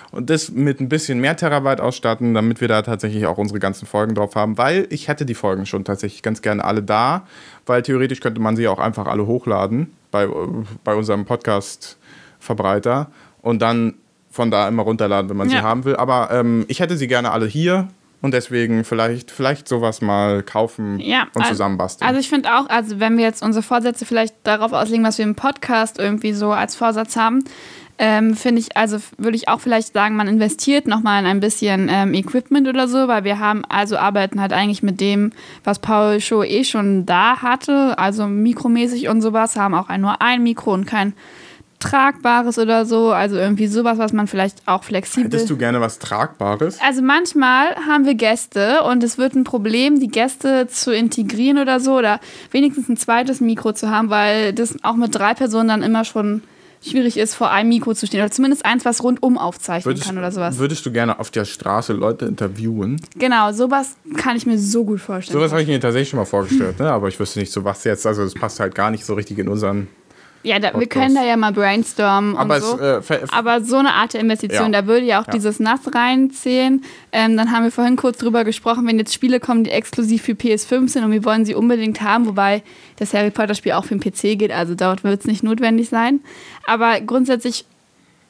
Und 0.10 0.32
das 0.32 0.50
mit 0.50 0.82
ein 0.82 0.90
bisschen 0.90 1.20
mehr 1.20 1.38
Terabyte 1.38 1.82
ausstatten, 1.82 2.34
damit 2.34 2.62
wir 2.62 2.68
da 2.68 2.82
tatsächlich 2.82 3.28
auch 3.28 3.38
unsere 3.38 3.60
ganzen 3.60 3.86
Folgen 3.86 4.16
drauf 4.16 4.34
haben. 4.34 4.58
Weil 4.58 4.88
ich 4.90 5.08
hätte 5.08 5.28
die 5.28 5.36
Folgen 5.36 5.68
schon 5.68 5.86
tatsächlich 5.86 6.24
ganz 6.24 6.42
gerne 6.42 6.66
alle 6.66 6.82
da. 6.82 7.28
Weil 7.68 7.84
theoretisch 7.84 8.22
könnte 8.22 8.42
man 8.42 8.56
sie 8.56 8.68
auch 8.68 8.80
einfach 8.80 9.06
alle 9.06 9.28
hochladen 9.28 9.94
bei, 10.10 10.28
bei 10.84 10.96
unserem 10.96 11.26
Podcast-Verbreiter. 11.26 13.12
Und 13.44 13.62
dann 13.62 13.94
von 14.36 14.52
da 14.52 14.68
immer 14.68 14.84
runterladen, 14.84 15.30
wenn 15.30 15.38
man 15.38 15.48
sie 15.50 15.56
Ja. 15.56 15.62
haben 15.64 15.86
will. 15.86 15.96
Aber 15.96 16.30
ähm, 16.32 16.66
ich 16.68 16.82
hätte 16.82 16.98
sie 16.98 17.08
gerne 17.08 17.32
alle 17.32 17.46
hier 17.46 17.88
und 18.22 18.34
deswegen 18.34 18.84
vielleicht, 18.84 19.32
vielleicht 19.32 19.66
sowas 19.70 20.02
mal 20.02 20.44
kaufen 20.44 21.00
Ja, 21.00 21.28
und 21.36 21.46
zusammenbasteln. 21.46 22.06
Also 22.06 22.20
ich 22.20 22.28
finde 22.28 22.54
auch, 22.54 22.68
also 22.70 23.00
wenn 23.00 23.18
wir 23.18 23.24
jetzt 23.24 23.42
unsere 23.42 23.64
Vorsätze 23.64 24.06
vielleicht 24.06 24.36
darauf 24.44 24.74
auslegen, 24.74 25.06
was 25.06 25.18
wir 25.18 25.24
im 25.26 25.36
Podcast 25.36 26.00
irgendwie 26.00 26.34
so 26.34 26.52
als 26.52 26.76
Vorsatz 26.76 27.16
haben, 27.16 27.46
ähm, 27.98 28.36
finde 28.36 28.60
ich, 28.60 28.76
also 28.76 28.98
würde 29.18 29.38
ich 29.38 29.48
auch 29.48 29.62
vielleicht 29.62 29.94
sagen, 29.94 30.18
man 30.18 30.28
investiert 30.28 30.86
nochmal 30.86 31.22
in 31.22 31.26
ein 31.28 31.40
bisschen 31.40 31.88
ähm, 31.90 32.14
Equipment 32.14 32.68
oder 32.68 32.90
so, 32.90 33.08
weil 33.08 33.24
wir 33.24 33.40
haben, 33.40 33.64
also 33.70 33.96
arbeiten 33.96 34.42
halt 34.42 34.52
eigentlich 34.52 34.84
mit 34.84 35.00
dem, 35.00 35.32
was 35.64 35.80
Paul 35.80 36.20
Show 36.20 36.44
eh 36.44 36.66
schon 36.66 37.06
da 37.06 37.42
hatte, 37.42 37.98
also 37.98 38.28
mikromäßig 38.28 39.08
und 39.08 39.22
sowas, 39.22 39.56
haben 39.56 39.74
auch 39.74 39.88
ein, 39.88 40.02
nur 40.02 40.22
ein 40.22 40.44
Mikro 40.44 40.74
und 40.74 40.86
kein 40.86 41.14
tragbares 41.80 42.58
oder 42.58 42.86
so, 42.86 43.12
also 43.12 43.36
irgendwie 43.36 43.68
sowas, 43.68 43.98
was 43.98 44.14
man 44.14 44.28
vielleicht 44.28 44.68
auch 44.68 44.84
flexibel 44.84 45.26
Hättest 45.26 45.50
du 45.50 45.58
gerne 45.58 45.82
was 45.82 46.00
Tragbares? 46.00 46.80
also 46.82 47.02
manchmal 47.02 47.76
haben 47.88 48.06
wir 48.06 48.16
Gäste 48.16 48.82
und 48.84 49.04
es 49.04 49.18
wird 49.18 49.36
ein 49.36 49.44
Problem, 49.44 50.00
die 50.00 50.08
Gäste 50.08 50.68
zu 50.68 50.92
integrieren 50.94 51.58
oder 51.60 51.80
so 51.80 51.98
oder 51.98 52.20
wenigstens 52.52 52.90
ein 52.90 52.98
zweites 52.98 53.42
Mikro 53.42 53.74
zu 53.74 53.90
haben, 53.90 54.10
weil 54.10 54.54
das 54.54 54.76
auch 54.84 54.96
mit 54.96 55.14
drei 55.14 55.34
Personen 55.34 55.68
dann 55.68 55.84
immer 55.84 56.06
schon 56.06 56.42
schwierig 56.88 57.18
ist, 57.18 57.34
vor 57.34 57.50
einem 57.52 57.70
Mikro 57.70 57.94
zu 57.94 58.06
stehen 58.06 58.22
oder 58.22 58.32
zumindest 58.32 58.64
eins, 58.66 58.86
was 58.86 59.04
rundum 59.04 59.38
aufzeichnen 59.38 59.92
Würdest, 59.92 60.06
kann 60.06 60.18
oder 60.18 60.32
sowas. 60.32 60.58
würdest 60.60 60.86
du 60.86 60.92
gerne 60.92 61.20
auf 61.20 61.32
der 61.32 61.46
Straße 61.46 61.94
Leute 61.94 62.26
interviewen? 62.26 63.02
Genau, 63.18 63.52
sowas 63.54 63.96
kann 64.18 64.38
ich 64.38 64.46
mir 64.46 64.60
so 64.60 64.86
gut 64.86 65.02
vorstellen. 65.02 65.40
Sowas 65.40 65.52
habe 65.52 65.62
ich 65.64 65.68
mir 65.68 65.80
tatsächlich 65.80 66.10
schon 66.10 66.20
mal 66.20 66.26
vorgestellt, 66.26 66.80
ne? 66.80 66.92
aber 66.92 67.08
ich 67.08 67.20
wüsste 67.20 67.40
nicht 67.40 67.52
so 67.52 67.64
was 67.64 67.84
jetzt. 67.86 68.06
Also 68.06 68.24
das 68.24 68.34
passt 68.34 68.60
halt 68.60 68.76
gar 68.76 68.92
nicht 68.92 69.04
so 69.06 69.16
richtig 69.16 69.40
in 69.40 69.48
unseren. 69.48 69.88
Ja, 70.46 70.60
da, 70.60 70.80
wir 70.80 70.88
können 70.88 71.16
da 71.16 71.24
ja 71.24 71.36
mal 71.38 71.52
brainstormen 71.52 72.38
Aber 72.38 72.56
und 72.56 72.62
so. 72.62 72.80
es, 72.80 73.10
äh, 73.10 73.20
Aber 73.32 73.62
so 73.64 73.78
eine 73.78 73.94
Art 73.94 74.14
der 74.14 74.22
Investition, 74.22 74.72
Ja. 74.74 74.82
da 74.82 74.88
würde 74.88 75.06
ja 75.06 75.22
auch 75.22 75.28
Ja. 75.28 75.34
dieses 75.34 75.60
Nass 75.60 75.82
reinzählen. 75.94 76.84
Ähm, 77.12 77.36
dann 77.38 77.52
haben 77.52 77.64
wir 77.64 77.72
vorhin 77.72 77.96
kurz 77.96 78.18
drüber 78.20 78.44
gesprochen, 78.44 78.88
wenn 78.88 78.98
jetzt 78.98 79.14
Spiele 79.14 79.40
kommen, 79.40 79.64
die 79.64 79.72
exklusiv 79.72 80.22
für 80.24 80.34
PS5 80.34 80.90
sind 80.90 81.04
und 81.04 81.12
wir 81.12 81.26
wollen 81.26 81.46
sie 81.46 81.56
unbedingt 81.56 82.02
haben, 82.02 82.26
wobei 82.28 82.64
das 82.98 83.14
Harry 83.14 83.32
Potter 83.32 83.56
Spiel 83.56 83.74
auch 83.74 83.86
für 83.86 83.96
den 83.98 84.00
PC 84.02 84.38
geht, 84.38 84.52
also 84.52 84.76
dort 84.76 85.04
wird 85.04 85.20
es 85.22 85.28
nicht 85.28 85.44
notwendig 85.44 85.90
sein. 85.90 86.22
Aber 86.66 87.02
grundsätzlich, 87.02 87.66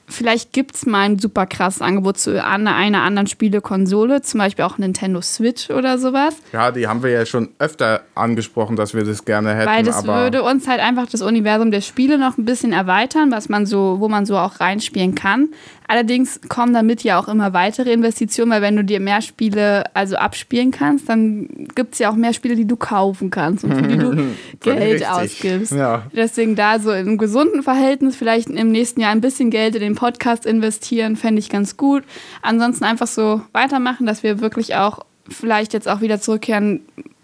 vielleicht 0.08 0.54
gibt 0.54 0.76
es 0.76 0.86
mal 0.86 1.02
ein 1.02 1.20
super 1.20 1.46
krasses 1.46 1.82
Angebot 1.82 2.18
zu 2.18 2.44
einer, 2.44 2.76
einer 2.76 3.02
anderen 3.02 3.28
Spielekonsole, 3.28 4.22
zum 4.22 4.40
Beispiel 4.40 4.66
auch 4.66 4.78
Nintendo 4.78 5.22
Switch 5.22 5.70
oder 5.70 5.98
sowas. 5.98 6.36
ja, 6.54 6.72
die 6.72 6.88
haben 6.88 7.04
wir 7.04 7.12
ja 7.12 7.26
schon 7.26 7.50
öfter 7.60 8.02
angesprochen, 8.16 8.76
dass 8.76 8.94
wir 8.94 9.04
das 9.04 9.26
gerne 9.26 9.56
hätten. 9.56 9.70
Weil 9.70 9.84
das 9.84 10.06
würde 10.06 10.44
uns 10.44 10.68
halt 10.68 10.80
einfach 10.80 11.08
das 11.08 11.22
Universum 11.22 11.72
der 11.72 11.82
Spiele 11.82 12.18
noch 12.18 12.38
ein 12.38 12.46
bisschen 12.46 12.74
erweitern, 12.74 13.32
was 13.32 13.50
man 13.50 13.66
so, 13.66 13.98
wo 14.00 14.08
man 14.08 14.26
so 14.26 14.38
auch 14.38 14.60
reinspielen 14.60 15.16
kann. 15.16 15.50
Allerdings 15.88 16.40
kommen 16.50 16.74
damit 16.74 17.04
ja 17.04 17.20
auch 17.20 17.28
immer 17.28 17.54
weitere 17.54 17.92
Investitionen, 17.92 18.52
weil 18.52 18.62
wenn 18.62 18.76
du 18.76 18.84
dir 18.84 19.00
mehr 19.00 19.22
Spiele 19.22 19.84
also 19.96 20.16
abspielen 20.16 20.72
kannst, 20.72 21.08
dann 21.10 21.48
gibt 21.76 21.94
es 21.94 22.00
ja 22.00 22.10
auch 22.10 22.16
mehr 22.16 22.34
Spiele, 22.34 22.56
die 22.56 22.66
du 22.66 22.76
kaufen 22.76 23.30
kannst 23.30 23.64
und 23.64 23.76
für 23.76 23.84
die 23.84 23.98
du 23.98 24.16
Geld 24.62 25.02
richtig. 25.02 25.08
ausgibst. 25.08 25.72
Ja. 25.74 26.04
Deswegen 26.16 26.56
da 26.56 26.80
so 26.80 26.90
einem 26.90 27.18
gesunden 27.18 27.62
Verhältnis 27.62 28.16
vielleicht 28.16 28.50
im 28.50 28.72
nächsten 28.72 29.02
Jahr 29.02 29.12
ein 29.12 29.22
bisschen 29.22 29.52
Geld 29.52 29.76
in 29.76 29.82
den 29.82 29.95
Podcast 29.96 30.46
investieren, 30.46 31.16
fände 31.16 31.40
ich 31.40 31.50
ganz 31.50 31.78
gut. 31.78 32.04
Ansonsten 32.42 32.84
einfach 32.84 33.08
so 33.08 33.42
weitermachen, 33.52 34.06
dass 34.06 34.24
wir 34.24 34.40
wirklich 34.40 34.76
auch 34.76 35.00
vielleicht 35.28 35.74
jetzt 35.74 35.88
auch 35.88 36.02
wieder 36.02 36.22
zurückkehren, 36.22 36.82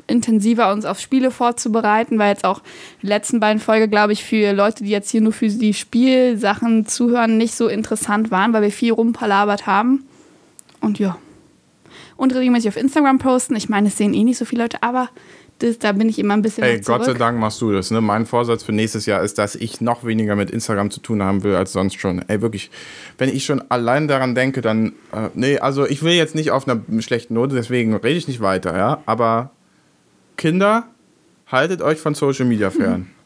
intensiver 0.07 0.71
uns 0.71 0.85
auf 0.85 0.99
Spiele 0.99 1.31
vorzubereiten, 1.31 2.19
weil 2.19 2.29
jetzt 2.29 2.45
auch 2.45 2.61
die 3.01 3.07
letzten 3.07 3.39
beiden 3.39 3.61
Folgen, 3.61 3.89
glaube 3.89 4.13
ich, 4.13 4.23
für 4.23 4.53
Leute, 4.53 4.83
die 4.83 4.89
jetzt 4.89 5.09
hier 5.09 5.21
nur 5.21 5.33
für 5.33 5.47
die 5.47 5.73
Spielsachen 5.73 6.85
zuhören, 6.85 7.37
nicht 7.37 7.55
so 7.55 7.67
interessant 7.67 8.31
waren, 8.31 8.53
weil 8.53 8.63
wir 8.63 8.71
viel 8.71 8.93
rumpalabert 8.93 9.67
haben. 9.67 10.05
Und 10.81 10.99
ja. 10.99 11.17
Und 12.17 12.35
regelmäßig 12.35 12.69
auf 12.69 12.77
Instagram 12.77 13.19
posten. 13.19 13.55
Ich 13.55 13.69
meine, 13.69 13.87
es 13.87 13.97
sehen 13.97 14.13
eh 14.13 14.23
nicht 14.23 14.37
so 14.37 14.45
viele 14.45 14.63
Leute, 14.63 14.83
aber 14.83 15.09
das, 15.61 15.79
da 15.79 15.91
bin 15.91 16.09
ich 16.09 16.17
immer 16.19 16.33
ein 16.33 16.41
bisschen 16.41 16.63
Ey, 16.63 16.79
noch 16.79 16.85
Gott 16.85 17.05
sei. 17.05 17.13
Dank 17.13 17.39
machst 17.39 17.61
du 17.61 17.71
das. 17.71 17.91
Ne? 17.91 18.01
Mein 18.01 18.25
Vorsatz 18.25 18.63
für 18.63 18.71
nächstes 18.71 19.05
Jahr 19.05 19.21
ist, 19.21 19.37
dass 19.37 19.55
ich 19.55 19.81
noch 19.81 20.03
weniger 20.03 20.35
mit 20.35 20.49
Instagram 20.49 20.91
zu 20.91 20.99
tun 20.99 21.21
haben 21.21 21.43
will 21.43 21.55
als 21.55 21.73
sonst 21.73 21.99
schon. 21.99 22.23
Ey, 22.27 22.41
wirklich. 22.41 22.71
Wenn 23.17 23.29
ich 23.29 23.45
schon 23.45 23.61
allein 23.69 24.07
daran 24.07 24.35
denke, 24.35 24.61
dann. 24.61 24.93
Äh, 25.11 25.29
nee, 25.33 25.59
also 25.59 25.85
ich 25.85 26.03
will 26.03 26.13
jetzt 26.13 26.35
nicht 26.35 26.51
auf 26.51 26.67
einer 26.67 26.81
schlechten 27.01 27.35
Note, 27.35 27.55
deswegen 27.55 27.95
rede 27.95 28.17
ich 28.17 28.27
nicht 28.27 28.41
weiter, 28.41 28.75
ja. 28.75 29.01
Aber 29.05 29.51
Kinder, 30.37 30.87
haltet 31.47 31.81
euch 31.81 31.99
von 31.99 32.15
Social 32.15 32.45
Media 32.45 32.71
fern. 32.71 33.07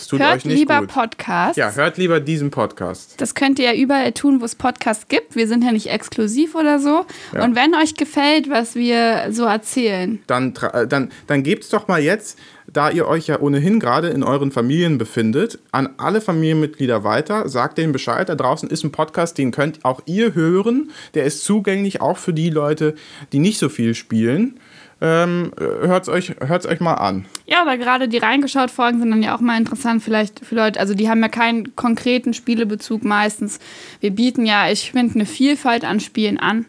Das 0.00 0.08
tut 0.08 0.20
Hört 0.20 0.36
euch 0.36 0.44
nicht 0.46 0.58
lieber 0.58 0.80
gut. 0.80 0.88
Podcasts. 0.88 1.58
Ja, 1.58 1.72
hört 1.72 1.98
lieber 1.98 2.20
diesen 2.20 2.50
Podcast. 2.50 3.20
Das 3.20 3.34
könnt 3.34 3.58
ihr 3.58 3.74
ja 3.74 3.78
überall 3.78 4.12
tun, 4.12 4.40
wo 4.40 4.46
es 4.46 4.54
Podcasts 4.54 5.08
gibt. 5.08 5.36
Wir 5.36 5.46
sind 5.46 5.62
ja 5.62 5.72
nicht 5.72 5.88
exklusiv 5.88 6.54
oder 6.54 6.78
so. 6.78 7.04
Ja. 7.34 7.44
Und 7.44 7.54
wenn 7.54 7.74
euch 7.74 7.94
gefällt, 7.96 8.48
was 8.48 8.74
wir 8.74 9.26
so 9.30 9.44
erzählen, 9.44 10.18
Dann, 10.26 10.54
äh, 10.72 10.86
dann, 10.86 11.10
dann 11.26 11.42
gebt's 11.42 11.68
doch 11.68 11.86
mal 11.86 12.00
jetzt, 12.00 12.38
da 12.72 12.88
ihr 12.88 13.06
euch 13.06 13.26
ja 13.26 13.40
ohnehin 13.40 13.78
gerade 13.78 14.08
in 14.08 14.22
euren 14.22 14.52
Familien 14.52 14.96
befindet, 14.96 15.58
an 15.70 15.90
alle 15.98 16.22
Familienmitglieder 16.22 17.04
weiter. 17.04 17.46
Sagt 17.50 17.76
denen 17.76 17.92
Bescheid. 17.92 18.26
Da 18.30 18.36
draußen 18.36 18.70
ist 18.70 18.82
ein 18.82 18.92
Podcast, 18.92 19.36
den 19.36 19.50
könnt 19.50 19.84
auch 19.84 20.00
ihr 20.06 20.34
hören. 20.34 20.92
Der 21.12 21.24
ist 21.24 21.44
zugänglich 21.44 22.00
auch 22.00 22.16
für 22.16 22.32
die 22.32 22.48
Leute, 22.48 22.94
die 23.32 23.38
nicht 23.38 23.58
so 23.58 23.68
viel 23.68 23.94
spielen. 23.94 24.58
Ähm, 25.02 25.52
hört's 25.58 26.08
euch, 26.08 26.34
hört's 26.40 26.66
euch 26.66 26.80
mal 26.80 26.94
an. 26.94 27.24
ja, 27.46 27.62
oder 27.62 27.78
gerade 27.78 28.06
die 28.06 28.18
reingeschaut 28.18 28.70
Folgen 28.70 28.98
sind 29.00 29.10
dann 29.10 29.22
ja 29.22 29.34
auch 29.34 29.40
mal 29.40 29.56
interessant, 29.56 30.02
vielleicht 30.02 30.44
für 30.44 30.54
Leute, 30.54 30.78
also 30.78 30.92
die 30.92 31.08
haben 31.08 31.22
ja 31.22 31.28
keinen 31.28 31.74
konkreten 31.74 32.34
Spielebezug 32.34 33.02
meistens. 33.02 33.60
Wir 34.00 34.10
bieten 34.10 34.44
ja, 34.44 34.70
ich 34.70 34.92
finde, 34.92 35.14
eine 35.14 35.26
Vielfalt 35.26 35.84
an 35.84 36.00
Spielen 36.00 36.38
an. 36.38 36.66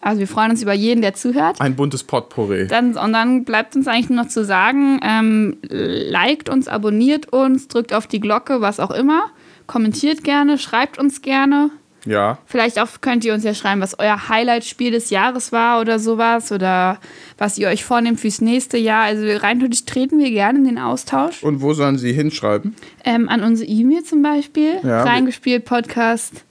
Also 0.00 0.20
wir 0.20 0.28
freuen 0.28 0.52
uns 0.52 0.62
über 0.62 0.72
jeden, 0.72 1.02
der 1.02 1.14
zuhört. 1.14 1.60
Ein 1.60 1.76
buntes 1.76 2.04
Potpourri. 2.04 2.66
Dann, 2.68 2.96
und 2.96 3.12
dann 3.12 3.44
bleibt 3.44 3.76
uns 3.76 3.86
eigentlich 3.86 4.08
nur 4.08 4.22
noch 4.22 4.30
zu 4.30 4.44
sagen, 4.44 4.98
ähm, 5.02 5.58
liked 5.68 6.48
uns, 6.48 6.68
abonniert 6.68 7.32
uns, 7.32 7.68
drückt 7.68 7.92
auf 7.92 8.06
die 8.06 8.20
Glocke, 8.20 8.60
was 8.62 8.80
auch 8.80 8.92
immer. 8.92 9.24
Kommentiert 9.66 10.24
gerne, 10.24 10.56
schreibt 10.56 10.98
uns 10.98 11.20
gerne. 11.20 11.70
Ja. 12.06 12.38
Vielleicht 12.46 12.78
auch 12.80 12.88
könnt 13.00 13.24
ihr 13.24 13.34
uns 13.34 13.44
ja 13.44 13.54
schreiben, 13.54 13.80
was 13.80 13.98
euer 13.98 14.28
Highlight-Spiel 14.28 14.90
des 14.90 15.10
Jahres 15.10 15.52
war 15.52 15.80
oder 15.80 15.98
sowas. 15.98 16.50
Oder 16.52 16.98
was 17.38 17.58
ihr 17.58 17.68
euch 17.68 17.84
vornehmt 17.84 18.20
fürs 18.20 18.40
nächste 18.40 18.78
Jahr. 18.78 19.04
Also 19.04 19.24
rein 19.38 19.58
theoretisch 19.58 19.84
treten 19.84 20.18
wir 20.18 20.30
gerne 20.30 20.58
in 20.58 20.64
den 20.64 20.78
Austausch. 20.78 21.42
Und 21.42 21.60
wo 21.60 21.72
sollen 21.74 21.98
sie 21.98 22.12
hinschreiben? 22.12 22.74
Ähm, 23.04 23.28
an 23.28 23.42
unsere 23.42 23.68
E-Mail 23.70 24.02
zum 24.04 24.22
Beispiel. 24.22 24.74
Ja, 24.82 25.02
reingespielt 25.04 25.64
podcast 25.64 26.44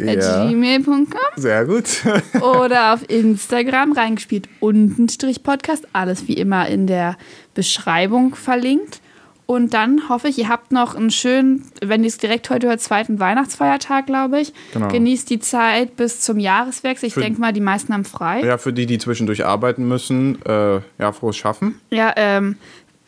Ja. 0.00 0.46
gmail.com 0.48 1.06
Sehr 1.36 1.64
gut. 1.66 1.84
oder 2.40 2.94
auf 2.94 3.08
Instagram 3.08 3.92
reingespielt 3.92 4.48
untenstrich 4.60 5.42
Podcast. 5.42 5.86
Alles 5.92 6.26
wie 6.28 6.34
immer 6.34 6.66
in 6.68 6.86
der 6.86 7.16
Beschreibung 7.54 8.34
verlinkt. 8.34 9.00
Und 9.46 9.74
dann 9.74 10.08
hoffe 10.08 10.28
ich, 10.28 10.38
ihr 10.38 10.48
habt 10.48 10.72
noch 10.72 10.94
einen 10.94 11.10
schönen, 11.10 11.70
wenn 11.82 12.02
ihr 12.02 12.08
es 12.08 12.16
direkt 12.16 12.48
heute 12.48 12.68
hört, 12.68 12.80
zweiten 12.80 13.20
Weihnachtsfeiertag, 13.20 14.06
glaube 14.06 14.40
ich. 14.40 14.54
Genau. 14.72 14.88
Genießt 14.88 15.28
die 15.28 15.38
Zeit 15.38 15.96
bis 15.96 16.20
zum 16.22 16.38
Jahreswechsel. 16.38 17.08
Ich 17.08 17.14
denke 17.14 17.40
mal, 17.40 17.52
die 17.52 17.60
meisten 17.60 17.92
haben 17.92 18.06
frei. 18.06 18.40
Ja, 18.40 18.46
ja, 18.46 18.58
für 18.58 18.72
die, 18.72 18.86
die 18.86 18.98
zwischendurch 18.98 19.44
arbeiten 19.44 19.86
müssen, 19.86 20.40
äh, 20.46 20.80
ja, 20.98 21.12
frohes 21.12 21.36
Schaffen. 21.36 21.78
ähm, 22.16 22.56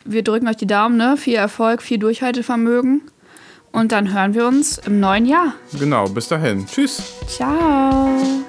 wir 0.05 0.23
drücken 0.23 0.47
euch 0.47 0.57
die 0.57 0.67
Daumen, 0.67 0.97
ne? 0.97 1.17
Viel 1.17 1.35
Erfolg, 1.35 1.81
viel 1.81 1.97
Durchhaltevermögen. 1.97 3.01
Und 3.71 3.91
dann 3.91 4.13
hören 4.13 4.33
wir 4.33 4.47
uns 4.47 4.77
im 4.77 4.99
neuen 4.99 5.25
Jahr. 5.25 5.53
Genau, 5.77 6.07
bis 6.07 6.27
dahin. 6.27 6.65
Tschüss. 6.65 7.13
Ciao. 7.27 8.46